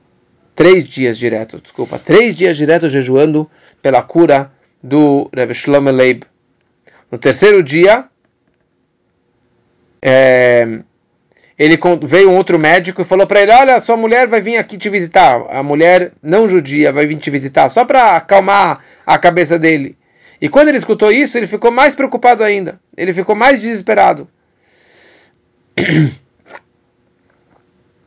três 0.55 0.87
dias 0.87 1.17
direto, 1.17 1.59
desculpa. 1.59 1.99
Três 1.99 2.37
dias 2.37 2.55
direto 2.55 2.91
jejuando 2.91 3.51
pela 3.81 4.03
cura 4.03 4.53
do 4.83 5.31
Rebbe 5.35 5.55
Shlomo 5.55 5.91
Leib. 5.91 6.25
No 7.11 7.17
terceiro 7.17 7.63
dia, 7.63 8.05
é, 10.03 10.81
ele 11.59 11.79
veio 12.03 12.29
um 12.31 12.37
outro 12.37 12.59
médico 12.59 13.01
e 13.01 13.07
falou 13.07 13.27
para 13.27 13.41
ele: 13.41 13.53
Olha, 13.53 13.81
sua 13.81 13.97
mulher 13.97 14.27
vai 14.27 14.43
vir 14.43 14.59
aqui 14.59 14.77
te 14.77 14.91
visitar. 14.91 15.47
A 15.49 15.63
mulher 15.63 16.13
não 16.23 16.47
judia 16.47 16.93
vai 16.93 17.07
vir 17.07 17.17
te 17.17 17.31
visitar, 17.31 17.71
só 17.71 17.87
para 17.87 18.17
acalmar 18.17 18.85
a 19.07 19.17
cabeça 19.17 19.59
dele. 19.59 19.97
E 20.39 20.47
quando 20.47 20.69
ele 20.69 20.77
escutou 20.77 21.11
isso, 21.11 21.39
ele 21.39 21.47
ficou 21.47 21.71
mais 21.71 21.97
preocupado 21.97 22.45
ainda. 22.45 22.79
Ele 22.95 23.15
ficou 23.15 23.35
mais 23.35 23.63
desesperado. 23.63 24.29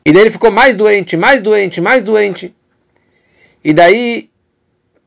E 0.06 0.12
daí 0.12 0.24
ele 0.24 0.32
ficou 0.32 0.52
mais 0.52 0.76
doente, 0.76 1.16
mais 1.16 1.42
doente, 1.42 1.80
mais 1.80 2.04
doente. 2.04 2.54
E 3.64 3.74
daí 3.74 4.30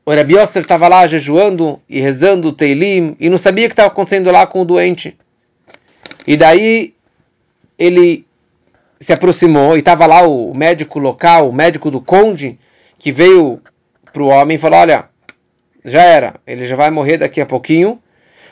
o 0.05 0.13
Rabi 0.13 0.35
Yosser 0.35 0.61
estava 0.61 0.87
lá 0.87 1.05
jejuando 1.05 1.79
e 1.87 1.99
rezando 1.99 2.47
o 2.47 2.53
Teilim 2.53 3.15
e 3.19 3.29
não 3.29 3.37
sabia 3.37 3.65
o 3.65 3.69
que 3.69 3.73
estava 3.73 3.89
acontecendo 3.89 4.31
lá 4.31 4.47
com 4.47 4.61
o 4.61 4.65
doente. 4.65 5.17
E 6.25 6.35
daí 6.35 6.93
ele 7.77 8.25
se 8.99 9.13
aproximou 9.13 9.75
e 9.75 9.79
estava 9.79 10.05
lá 10.05 10.27
o 10.27 10.53
médico 10.53 10.97
local, 10.97 11.49
o 11.49 11.53
médico 11.53 11.91
do 11.91 12.01
conde, 12.01 12.57
que 12.97 13.11
veio 13.11 13.61
para 14.11 14.23
o 14.23 14.27
homem 14.27 14.55
e 14.55 14.59
falou: 14.59 14.79
Olha, 14.79 15.05
já 15.85 16.01
era, 16.01 16.35
ele 16.47 16.65
já 16.65 16.75
vai 16.75 16.89
morrer 16.89 17.17
daqui 17.17 17.39
a 17.39 17.45
pouquinho. 17.45 18.01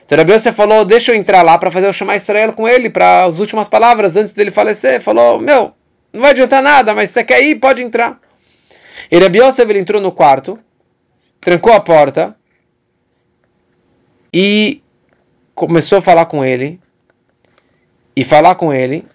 Então 0.05 0.17
Rabi 0.17 0.33
Yosef 0.33 0.55
falou: 0.55 0.85
Deixa 0.85 1.11
eu 1.11 1.15
entrar 1.15 1.41
lá 1.41 1.57
para 1.57 1.71
fazer 1.71 1.87
o 1.87 1.93
chamar 1.93 2.17
Israel 2.17 2.53
com 2.53 2.67
ele, 2.67 2.89
para 2.89 3.23
as 3.23 3.39
últimas 3.39 3.67
palavras 3.67 4.15
antes 4.15 4.33
dele 4.35 4.51
falecer. 4.51 5.01
Falou: 5.01 5.39
Meu, 5.41 5.73
não 6.15 6.21
vai 6.21 6.31
adiantar 6.31 6.63
nada, 6.63 6.93
mas 6.93 7.09
você 7.09 7.23
quer 7.23 7.43
ir, 7.43 7.59
pode 7.59 7.81
entrar. 7.81 8.19
E 9.11 9.19
Rabi 9.19 9.39
Yosef 9.39 9.69
ele 9.69 9.79
entrou 9.79 10.01
no 10.01 10.11
quarto, 10.11 10.57
trancou 11.41 11.73
a 11.73 11.79
porta 11.79 12.35
e 14.33 14.81
começou 15.53 15.97
a 15.97 16.01
falar 16.01 16.25
com 16.27 16.43
ele 16.43 16.79
e 18.15 18.23
falar 18.23 18.55
com 18.55 18.73
ele 18.73 19.05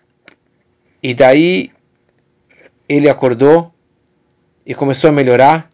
e 1.03 1.15
daí 1.15 1.73
ele 2.87 3.09
acordou 3.09 3.73
e 4.65 4.75
começou 4.75 5.09
a 5.09 5.13
melhorar 5.13 5.71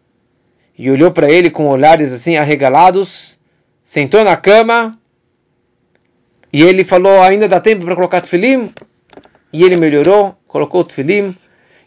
e 0.77 0.89
olhou 0.89 1.11
para 1.11 1.29
ele 1.29 1.49
com 1.49 1.67
olhares 1.67 2.13
assim 2.13 2.37
arregalados, 2.37 3.37
sentou 3.83 4.23
na 4.23 4.37
cama 4.37 4.97
e 6.53 6.63
ele 6.63 6.85
falou: 6.85 7.21
ainda 7.21 7.49
dá 7.49 7.59
tempo 7.59 7.83
para 7.83 7.95
colocar 7.95 8.21
tefilim? 8.21 8.73
E 9.51 9.63
ele 9.63 9.75
melhorou, 9.75 10.35
colocou 10.47 10.81
o 10.81 10.83
tefilim. 10.83 11.35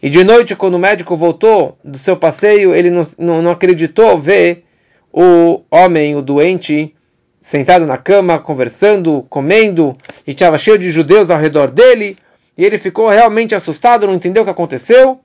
E 0.03 0.09
de 0.09 0.25
noite, 0.25 0.57
quando 0.57 0.75
o 0.75 0.79
médico 0.79 1.17
voltou 1.17 1.77
do 1.85 1.99
seu 1.99 2.17
passeio, 2.17 2.75
ele 2.75 2.91
não, 2.91 3.03
não, 3.19 3.51
acreditou 3.51 4.17
ver 4.17 4.65
o 5.13 5.63
homem, 5.71 6.17
o 6.17 6.23
doente, 6.23 6.95
sentado 7.41 7.87
na 7.87 7.99
cama, 7.99 8.39
conversando, 8.39 9.27
comendo, 9.29 9.97
e 10.27 10.31
estava 10.31 10.57
cheio 10.57 10.79
de 10.79 10.91
judeus 10.91 11.31
ao 11.31 11.39
redor 11.39 11.71
dele 11.71 12.17
e 12.61 12.65
ele 12.65 12.77
ficou 12.77 13.09
realmente 13.09 13.55
assustado, 13.55 14.07
não 14.07 14.13
entendeu 14.13 14.43
o 14.43 14.45
que 14.45 14.51
aconteceu. 14.51 15.19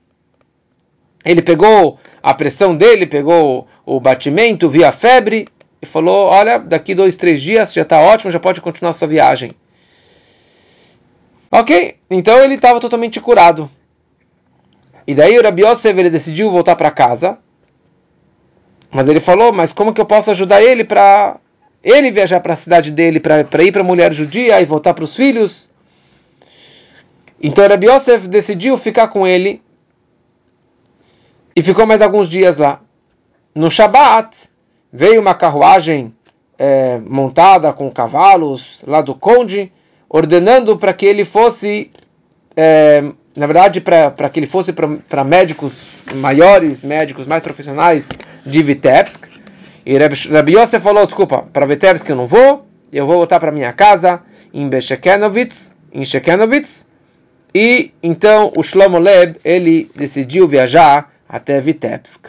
Ele 1.22 1.42
pegou 1.42 1.98
a 2.22 2.32
pressão 2.32 2.74
dele, 2.74 3.06
pegou 3.06 3.68
o 3.84 4.00
batimento, 4.00 4.70
viu 4.70 4.86
a 4.86 4.90
febre 4.90 5.46
e 5.82 5.84
falou: 5.84 6.28
Olha, 6.28 6.58
daqui 6.58 6.94
dois, 6.94 7.14
três 7.14 7.42
dias 7.42 7.74
já 7.74 7.82
está 7.82 8.00
ótimo, 8.00 8.30
já 8.30 8.40
pode 8.40 8.62
continuar 8.62 8.94
sua 8.94 9.06
viagem. 9.06 9.50
Ok, 11.50 11.96
então 12.10 12.38
ele 12.38 12.54
estava 12.54 12.80
totalmente 12.80 13.20
curado. 13.20 13.70
E 15.06 15.14
daí 15.14 15.38
o 15.38 15.42
Rabi 15.42 15.62
Yosef, 15.64 15.98
ele 15.98 16.10
decidiu 16.10 16.50
voltar 16.50 16.74
para 16.74 16.90
casa. 16.90 17.38
Mas 18.90 19.08
ele 19.08 19.20
falou: 19.20 19.52
Mas 19.52 19.72
como 19.72 19.92
que 19.92 20.00
eu 20.00 20.06
posso 20.06 20.30
ajudar 20.30 20.62
ele 20.62 20.84
para 20.84 21.36
ele 21.82 22.10
viajar 22.10 22.40
para 22.40 22.54
a 22.54 22.56
cidade 22.56 22.90
dele, 22.90 23.20
para 23.20 23.62
ir 23.62 23.72
para 23.72 23.80
a 23.80 23.84
mulher 23.84 24.12
judia 24.12 24.60
e 24.60 24.64
voltar 24.64 24.94
para 24.94 25.04
os 25.04 25.14
filhos? 25.14 25.70
Então 27.40 27.68
Rabbi 27.68 27.86
Yosef 27.88 28.26
decidiu 28.26 28.76
ficar 28.76 29.08
com 29.08 29.26
ele 29.26 29.62
e 31.54 31.62
ficou 31.62 31.86
mais 31.86 32.02
alguns 32.02 32.28
dias 32.28 32.56
lá. 32.56 32.80
No 33.54 33.70
Shabat 33.70 34.48
veio 34.92 35.20
uma 35.20 35.34
carruagem 35.34 36.14
é, 36.58 36.98
montada 36.98 37.72
com 37.72 37.90
cavalos 37.90 38.82
lá 38.86 39.00
do 39.00 39.14
conde, 39.14 39.72
ordenando 40.08 40.76
para 40.78 40.92
que 40.92 41.06
ele 41.06 41.24
fosse, 41.24 41.90
é, 42.56 43.02
na 43.36 43.46
verdade, 43.46 43.80
para 43.80 44.28
que 44.30 44.40
ele 44.40 44.46
fosse 44.46 44.72
para 44.72 45.24
médicos 45.24 45.72
maiores, 46.14 46.82
médicos 46.82 47.26
mais 47.26 47.42
profissionais 47.42 48.08
de 48.44 48.62
Vitebsk. 48.62 49.26
E 49.84 49.96
Rabbi 49.98 50.56
Yosef 50.56 50.82
falou: 50.82 51.06
desculpa, 51.06 51.44
para 51.52 51.66
Vitebsk 51.66 52.08
eu 52.08 52.16
não 52.16 52.26
vou, 52.26 52.66
eu 52.92 53.06
vou 53.06 53.16
voltar 53.16 53.38
para 53.40 53.52
minha 53.52 53.72
casa 53.72 54.22
em 54.52 54.68
Beshekenovitz, 54.68 55.74
em 55.92 56.04
Shekenovitz, 56.04 56.86
e 57.54 57.92
então 58.02 58.52
o 58.56 58.62
Shlomo 58.62 58.98
Leb 58.98 59.36
ele 59.44 59.90
decidiu 59.94 60.48
viajar 60.48 61.12
até 61.28 61.60
Vitebsk. 61.60 62.28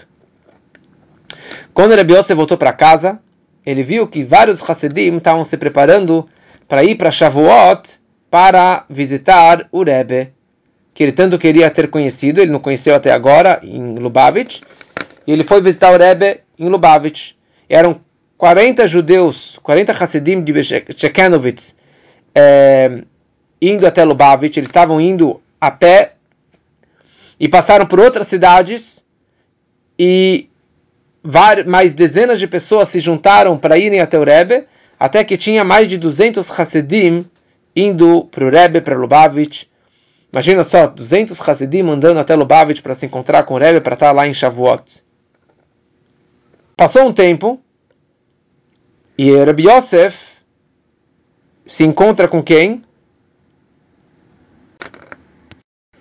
Quando 1.73 1.95
Rebbe 1.95 2.13
Yosef 2.13 2.33
voltou 2.33 2.57
para 2.57 2.73
casa, 2.73 3.19
ele 3.65 3.83
viu 3.83 4.07
que 4.07 4.23
vários 4.23 4.67
Hassidim 4.67 5.17
estavam 5.17 5.43
se 5.43 5.57
preparando 5.57 6.25
para 6.67 6.83
ir 6.83 6.95
para 6.95 7.11
Shavuot 7.11 7.97
para 8.29 8.85
visitar 8.89 9.67
o 9.71 9.83
Rebbe, 9.83 10.33
que 10.93 11.03
ele 11.03 11.11
tanto 11.11 11.39
queria 11.39 11.69
ter 11.69 11.89
conhecido, 11.89 12.41
ele 12.41 12.51
não 12.51 12.59
conheceu 12.59 12.95
até 12.95 13.11
agora, 13.11 13.59
em 13.63 13.97
Lubavitch, 13.97 14.61
e 15.25 15.31
ele 15.31 15.43
foi 15.43 15.61
visitar 15.61 15.93
o 15.93 15.97
Rebbe 15.97 16.41
em 16.59 16.67
Lubavitch. 16.67 17.33
Eram 17.69 18.01
40 18.37 18.87
judeus, 18.87 19.59
40 19.63 19.91
Hassidim 19.91 20.43
de 20.43 20.63
Shekenovitz, 20.63 21.75
é, 22.35 23.03
indo 23.61 23.87
até 23.87 24.03
Lubavitch, 24.03 24.57
eles 24.57 24.69
estavam 24.69 24.99
indo 24.99 25.41
a 25.59 25.71
pé 25.71 26.13
e 27.39 27.47
passaram 27.47 27.85
por 27.85 27.99
outras 27.99 28.27
cidades 28.27 29.05
e 29.97 30.49
mais 31.65 31.93
dezenas 31.93 32.39
de 32.39 32.47
pessoas 32.47 32.89
se 32.89 32.99
juntaram 32.99 33.57
para 33.57 33.77
irem 33.77 33.99
até 33.99 34.17
o 34.17 34.23
Rebbe, 34.23 34.65
até 34.99 35.23
que 35.23 35.37
tinha 35.37 35.63
mais 35.63 35.87
de 35.87 35.97
200 35.97 36.59
Hassidim 36.59 37.25
indo 37.75 38.25
para 38.31 38.45
o 38.45 38.49
Rebbe, 38.49 38.81
para 38.81 38.97
Lubavitch. 38.97 39.65
Imagina 40.31 40.63
só, 40.63 40.87
200 40.87 41.39
Hassidim 41.47 41.87
andando 41.89 42.19
até 42.19 42.35
Lubavitch 42.35 42.81
para 42.81 42.93
se 42.93 43.05
encontrar 43.05 43.43
com 43.43 43.55
o 43.55 43.57
Rebbe, 43.57 43.81
para 43.81 43.93
estar 43.93 44.11
lá 44.11 44.27
em 44.27 44.33
Shavuot. 44.33 45.03
Passou 46.75 47.07
um 47.07 47.13
tempo 47.13 47.61
e 49.17 49.31
Rebbe 49.31 49.67
Yosef 49.69 50.37
se 51.67 51.83
encontra 51.83 52.27
com 52.27 52.41
quem? 52.41 52.81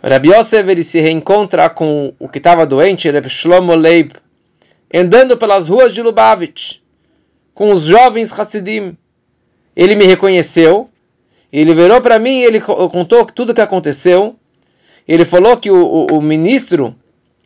Rabbi 0.03 0.29
Yosef 0.29 0.71
ele 0.71 0.85
se 0.85 1.01
reencontra 1.01 1.69
com 1.69 2.15
o 2.21 2.29
que 2.29 2.39
estava 2.39 2.65
doente, 2.65 3.11
Rabbi 3.11 3.29
Shlomo 3.29 3.75
Leib, 3.75 4.13
andando 4.95 5.37
pelas 5.37 5.67
ruas 5.67 5.93
de 5.93 6.01
Lubavitch, 6.01 6.79
com 7.57 7.73
os 7.73 7.85
jovens 7.85 8.39
Hassidim. 8.39 8.97
Ele 9.75 9.97
me 9.97 10.05
reconheceu, 10.05 10.91
ele 11.51 11.75
virou 11.75 12.01
para 12.03 12.19
mim 12.19 12.43
ele 12.43 12.61
contou 12.61 13.25
tudo 13.25 13.51
o 13.51 13.55
que 13.55 13.61
aconteceu. 13.63 14.37
Ele 15.09 15.25
falou 15.25 15.57
que 15.57 15.71
o, 15.71 15.77
o, 15.77 16.07
o 16.19 16.23
ministro 16.23 16.95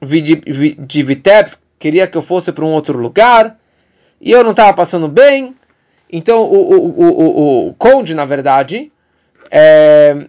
de 0.03 1.03
Vitebsk 1.03 1.61
queria 1.79 2.07
que 2.09 2.19
eu 2.19 2.23
fosse 2.23 2.51
para 2.51 2.65
um 2.65 2.73
outro 2.73 2.99
lugar, 2.99 3.57
e 4.21 4.33
eu 4.33 4.43
não 4.43 4.51
estava 4.51 4.73
passando 4.75 5.07
bem. 5.07 5.55
Então 6.13 6.43
o, 6.43 6.57
o, 6.57 7.69
o, 7.69 7.75
conde, 7.75 8.13
na 8.13 8.25
verdade, 8.25 8.91
é, 9.49 10.27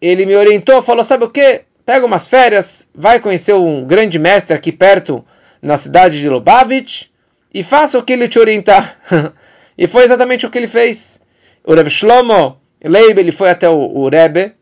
ele 0.00 0.26
me 0.26 0.34
orientou, 0.34 0.82
falou: 0.82 1.04
sabe 1.04 1.24
o 1.24 1.30
que? 1.30 1.62
Pega 1.86 2.04
umas 2.04 2.26
férias, 2.26 2.90
vai 2.92 3.20
conhecer 3.20 3.54
um 3.54 3.84
grande 3.84 4.18
mestre 4.18 4.56
aqui 4.56 4.72
perto, 4.72 5.24
na 5.60 5.76
cidade 5.76 6.18
de 6.18 6.28
Lubavitch, 6.28 7.11
e 7.52 7.62
faça 7.62 7.98
o 7.98 8.02
que 8.02 8.12
ele 8.12 8.28
te 8.28 8.38
orientar. 8.38 8.96
e 9.76 9.86
foi 9.86 10.04
exatamente 10.04 10.46
o 10.46 10.50
que 10.50 10.58
ele 10.58 10.66
fez. 10.66 11.20
O 11.64 11.74
Rebbe 11.74 11.90
Shlomo 11.90 12.60
Leib, 12.82 13.18
ele 13.18 13.32
foi 13.32 13.50
até 13.50 13.68
o, 13.68 13.76
o 13.76 14.08
Rebbe, 14.08 14.52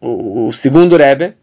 o, 0.00 0.46
o 0.46 0.52
segundo 0.52 0.96
Rebbe, 0.96 1.34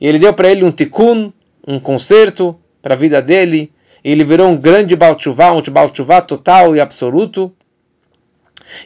e 0.00 0.06
ele 0.06 0.18
deu 0.18 0.32
para 0.32 0.48
ele 0.48 0.64
um 0.64 0.70
tikkun, 0.70 1.32
um 1.66 1.80
conserto 1.80 2.58
para 2.80 2.94
a 2.94 2.96
vida 2.96 3.20
dele, 3.20 3.72
ele 4.02 4.24
virou 4.24 4.48
um 4.48 4.56
grande 4.56 4.96
Baltchuvá, 4.96 5.52
um 5.52 5.62
Baltchuvá 5.62 6.22
total 6.22 6.74
e 6.74 6.80
absoluto. 6.80 7.52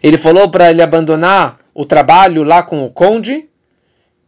Ele 0.02 0.18
falou 0.18 0.50
para 0.50 0.70
ele 0.70 0.82
abandonar 0.82 1.58
o 1.72 1.84
trabalho 1.84 2.42
lá 2.42 2.62
com 2.62 2.84
o 2.84 2.90
conde, 2.90 3.48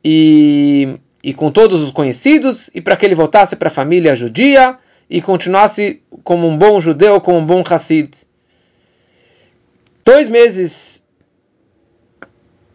e, 0.05 0.95
e 1.25 1.35
com 1.35 1.51
todos 1.51 1.83
os 1.83 1.91
conhecidos, 1.91 2.71
e 2.73 2.81
para 2.81 2.97
que 2.97 3.05
ele 3.05 3.15
voltasse 3.15 3.57
para 3.57 3.69
a 3.69 3.73
família 3.73 4.15
judia 4.15 4.79
e 5.09 5.23
continuasse 5.23 6.03
como 6.25 6.49
um 6.49 6.57
bom 6.57 6.81
judeu, 6.81 7.21
como 7.21 7.39
um 7.39 7.47
bom 7.47 7.63
Hassid. 7.69 8.11
Dois 10.05 10.29
meses 10.29 11.05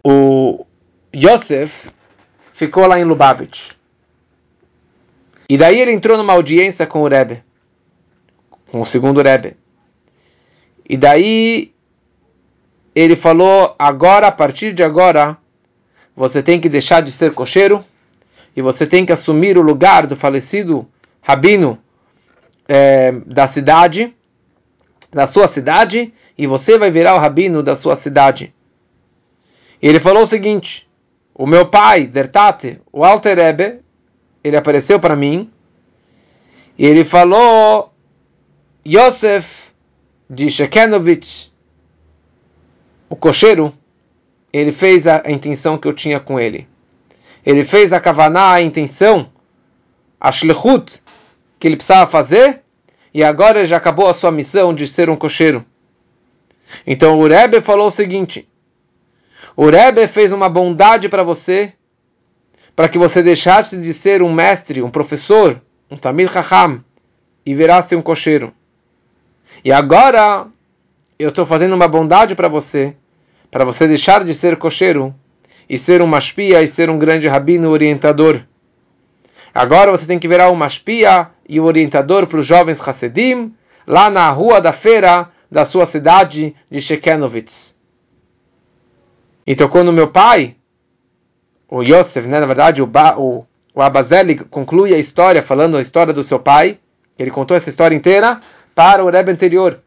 o 0.03 0.65
Yosef 1.15 1.89
ficou 2.53 2.87
lá 2.87 2.99
em 2.99 3.03
Lubavitch. 3.03 3.71
E 5.47 5.57
daí 5.57 5.79
ele 5.79 5.91
entrou 5.91 6.17
numa 6.17 6.33
audiência 6.33 6.87
com 6.87 7.01
o 7.01 7.07
Rebbe, 7.07 7.43
com 8.71 8.81
o 8.81 8.85
segundo 8.85 9.21
Rebbe. 9.21 9.57
E 10.87 10.95
daí 10.95 11.73
ele 12.95 13.15
falou: 13.15 13.75
agora, 13.77 14.27
a 14.27 14.31
partir 14.31 14.73
de 14.73 14.83
agora, 14.83 15.37
você 16.15 16.41
tem 16.41 16.59
que 16.59 16.69
deixar 16.69 17.01
de 17.01 17.11
ser 17.11 17.33
cocheiro 17.33 17.83
e 18.55 18.61
você 18.61 18.85
tem 18.85 19.05
que 19.05 19.11
assumir 19.11 19.57
o 19.57 19.61
lugar 19.61 20.07
do 20.07 20.15
falecido 20.15 20.87
rabino 21.21 21.81
é, 22.73 23.11
da 23.25 23.47
cidade, 23.47 24.15
da 25.11 25.27
sua 25.27 25.45
cidade, 25.45 26.13
e 26.37 26.47
você 26.47 26.77
vai 26.77 26.89
virar 26.89 27.15
o 27.15 27.19
rabino 27.19 27.61
da 27.61 27.75
sua 27.75 27.97
cidade. 27.97 28.55
E 29.81 29.89
ele 29.89 29.99
falou 29.99 30.23
o 30.23 30.27
seguinte: 30.27 30.89
o 31.35 31.45
meu 31.45 31.65
pai, 31.65 32.07
Dertate, 32.07 32.79
o 32.89 33.03
Alter 33.03 33.37
Rebbe, 33.37 33.81
ele 34.41 34.55
apareceu 34.55 35.01
para 35.01 35.17
mim 35.17 35.51
e 36.77 36.85
ele 36.85 37.03
falou: 37.03 37.93
Yosef 38.87 39.69
de 40.29 40.49
Shekenovich, 40.49 41.51
o 43.09 43.17
cocheiro, 43.17 43.73
ele 44.53 44.71
fez 44.71 45.05
a, 45.05 45.23
intenção 45.29 45.77
que 45.77 45.89
eu 45.89 45.93
tinha 45.93 46.21
com 46.21 46.39
ele. 46.39 46.65
Ele 47.45 47.65
fez 47.65 47.91
a 47.91 47.99
kavaná, 47.99 48.53
a 48.53 48.61
intenção, 48.61 49.29
a 50.17 50.31
shlechut, 50.31 51.00
que 51.61 51.67
ele 51.67 51.75
precisava 51.77 52.09
fazer, 52.09 52.63
e 53.13 53.23
agora 53.23 53.67
já 53.67 53.77
acabou 53.77 54.09
a 54.09 54.15
sua 54.15 54.31
missão 54.31 54.73
de 54.73 54.87
ser 54.87 55.11
um 55.11 55.15
cocheiro. 55.15 55.63
Então 56.87 57.19
o 57.19 57.27
Rebbe 57.27 57.61
falou 57.61 57.87
o 57.87 57.91
seguinte: 57.91 58.49
o 59.55 59.69
Rebbe 59.69 60.07
fez 60.07 60.31
uma 60.31 60.49
bondade 60.49 61.07
para 61.07 61.21
você, 61.21 61.71
para 62.75 62.89
que 62.89 62.97
você 62.97 63.21
deixasse 63.21 63.77
de 63.77 63.93
ser 63.93 64.23
um 64.23 64.33
mestre, 64.33 64.81
um 64.81 64.89
professor, 64.89 65.61
um 65.89 65.95
Tamil 65.95 66.27
Chacham, 66.27 66.83
e 67.45 67.53
virasse 67.53 67.95
um 67.95 68.01
cocheiro. 68.01 68.51
E 69.63 69.71
agora 69.71 70.47
eu 71.19 71.29
estou 71.29 71.45
fazendo 71.45 71.75
uma 71.75 71.87
bondade 71.87 72.33
para 72.33 72.47
você, 72.47 72.95
para 73.51 73.63
você 73.63 73.87
deixar 73.87 74.23
de 74.23 74.33
ser 74.33 74.57
cocheiro 74.57 75.13
e 75.69 75.77
ser 75.77 76.01
um 76.01 76.07
mashpia 76.07 76.63
e 76.63 76.67
ser 76.67 76.89
um 76.89 76.97
grande 76.97 77.27
rabino 77.27 77.69
orientador. 77.69 78.41
Agora 79.53 79.91
você 79.91 80.05
tem 80.05 80.17
que 80.17 80.27
virar 80.27 80.49
um 80.49 80.55
mashpia 80.55 81.29
e 81.47 81.59
o 81.59 81.65
orientador 81.65 82.25
para 82.27 82.39
os 82.39 82.45
jovens 82.45 82.85
Hasedim, 82.87 83.53
lá 83.85 84.09
na 84.09 84.29
rua 84.29 84.61
da 84.61 84.71
feira 84.71 85.29
da 85.49 85.65
sua 85.65 85.85
cidade 85.85 86.55
de 86.69 86.81
Shekenovitz. 86.81 87.75
E 89.45 89.55
tocou 89.55 89.83
no 89.83 89.91
meu 89.91 90.07
pai, 90.07 90.55
o 91.67 91.83
Yosef, 91.83 92.27
né? 92.27 92.39
na 92.39 92.45
verdade, 92.45 92.81
o, 92.81 92.85
ba, 92.85 93.17
o, 93.17 93.45
o 93.73 93.81
Abazeli 93.81 94.35
conclui 94.35 94.93
a 94.93 94.97
história 94.97 95.43
falando 95.43 95.75
a 95.75 95.81
história 95.81 96.13
do 96.13 96.23
seu 96.23 96.39
pai. 96.39 96.77
Ele 97.19 97.31
contou 97.31 97.57
essa 97.57 97.69
história 97.69 97.95
inteira 97.95 98.39
para 98.73 99.03
o 99.03 99.09
Rebbe 99.09 99.31
anterior. 99.31 99.79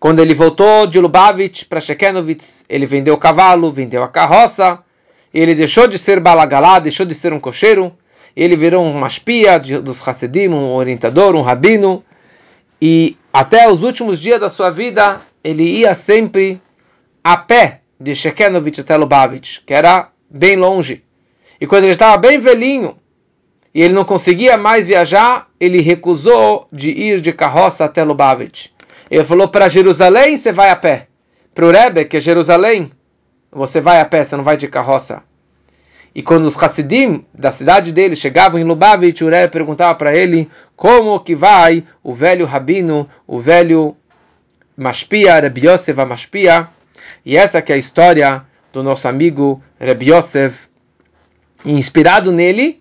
Quando 0.00 0.20
ele 0.20 0.34
voltou 0.34 0.86
de 0.86 1.00
Lubavitch 1.00 1.64
para 1.64 1.80
Shekenovitz, 1.80 2.64
ele 2.68 2.86
vendeu 2.86 3.14
o 3.14 3.18
cavalo, 3.18 3.72
vendeu 3.72 4.02
a 4.02 4.08
carroça, 4.08 4.80
ele 5.32 5.54
deixou 5.54 5.86
de 5.86 5.98
ser 5.98 6.20
balagalá, 6.20 6.78
deixou 6.78 7.06
de 7.06 7.14
ser 7.14 7.32
um 7.32 7.40
cocheiro, 7.40 7.96
ele 8.36 8.56
virou 8.56 8.84
uma 8.84 9.06
espia 9.06 9.58
dos 9.58 10.06
Hassidim, 10.06 10.48
um 10.48 10.74
orientador, 10.74 11.34
um 11.34 11.42
rabino, 11.42 12.04
e 12.80 13.16
até 13.32 13.70
os 13.70 13.82
últimos 13.82 14.18
dias 14.20 14.40
da 14.40 14.50
sua 14.50 14.70
vida, 14.70 15.20
ele 15.42 15.62
ia 15.62 15.94
sempre 15.94 16.60
a 17.22 17.36
pé 17.36 17.80
de 17.98 18.14
Shekenovitch 18.14 18.80
até 18.80 18.96
Lubavitch, 18.96 19.60
que 19.64 19.72
era 19.72 20.10
bem 20.28 20.56
longe. 20.56 21.04
E 21.60 21.66
quando 21.66 21.84
ele 21.84 21.92
estava 21.92 22.16
bem 22.16 22.38
velhinho, 22.38 22.96
e 23.74 23.82
ele 23.82 23.94
não 23.94 24.04
conseguia 24.04 24.56
mais 24.56 24.86
viajar, 24.86 25.48
ele 25.58 25.80
recusou 25.80 26.68
de 26.72 26.90
ir 26.90 27.20
de 27.20 27.32
carroça 27.32 27.84
até 27.84 28.04
Lubavitch. 28.04 28.68
Ele 29.10 29.24
falou: 29.24 29.48
para 29.48 29.68
Jerusalém 29.68 30.36
você 30.36 30.52
vai 30.52 30.70
a 30.70 30.76
pé. 30.76 31.08
Para 31.54 31.66
o 31.66 31.70
Rebbe, 31.70 32.04
que 32.04 32.16
é 32.16 32.20
Jerusalém, 32.20 32.90
você 33.50 33.80
vai 33.80 34.00
a 34.00 34.04
pé, 34.04 34.24
você 34.24 34.36
não 34.36 34.44
vai 34.44 34.56
de 34.56 34.68
carroça. 34.68 35.22
E 36.14 36.22
quando 36.22 36.44
os 36.44 36.62
Hassidim 36.62 37.24
da 37.34 37.50
cidade 37.50 37.90
dele 37.90 38.14
chegavam 38.14 38.60
em 38.60 38.64
Lubavitch, 38.64 39.22
o 39.22 39.28
Rebbe 39.28 39.52
perguntava 39.52 39.94
para 39.96 40.14
ele 40.14 40.48
como 40.76 41.18
que 41.18 41.34
vai 41.34 41.84
o 42.02 42.14
velho 42.14 42.46
rabino, 42.46 43.08
o 43.26 43.40
velho 43.40 43.96
Mashpia, 44.76 45.40
Rebbe 45.40 45.66
Yosef 45.66 46.04
Mashpia. 46.04 46.68
E 47.26 47.36
essa 47.36 47.60
que 47.60 47.72
é 47.72 47.74
a 47.74 47.78
história 47.78 48.44
do 48.72 48.82
nosso 48.82 49.08
amigo 49.08 49.62
Rebbe 49.78 50.12
Yosef. 50.12 50.56
inspirado 51.64 52.30
nele, 52.30 52.80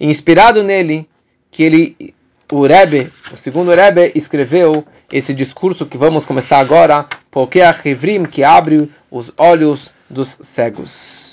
inspirado 0.00 0.64
nele, 0.64 1.08
que 1.50 1.62
ele, 1.62 2.14
o 2.50 2.66
Rebbe, 2.66 3.12
o 3.32 3.36
segundo 3.36 3.74
Rebbe, 3.74 4.12
escreveu 4.14 4.84
esse 5.12 5.32
discurso 5.32 5.86
que 5.86 5.96
vamos 5.96 6.24
começar 6.24 6.58
agora, 6.58 7.06
porque 7.30 7.60
a 7.60 7.74
Hevrim 7.84 8.24
que 8.24 8.42
abre 8.42 8.90
os 9.10 9.32
olhos 9.36 9.92
dos 10.08 10.38
cegos. 10.42 11.25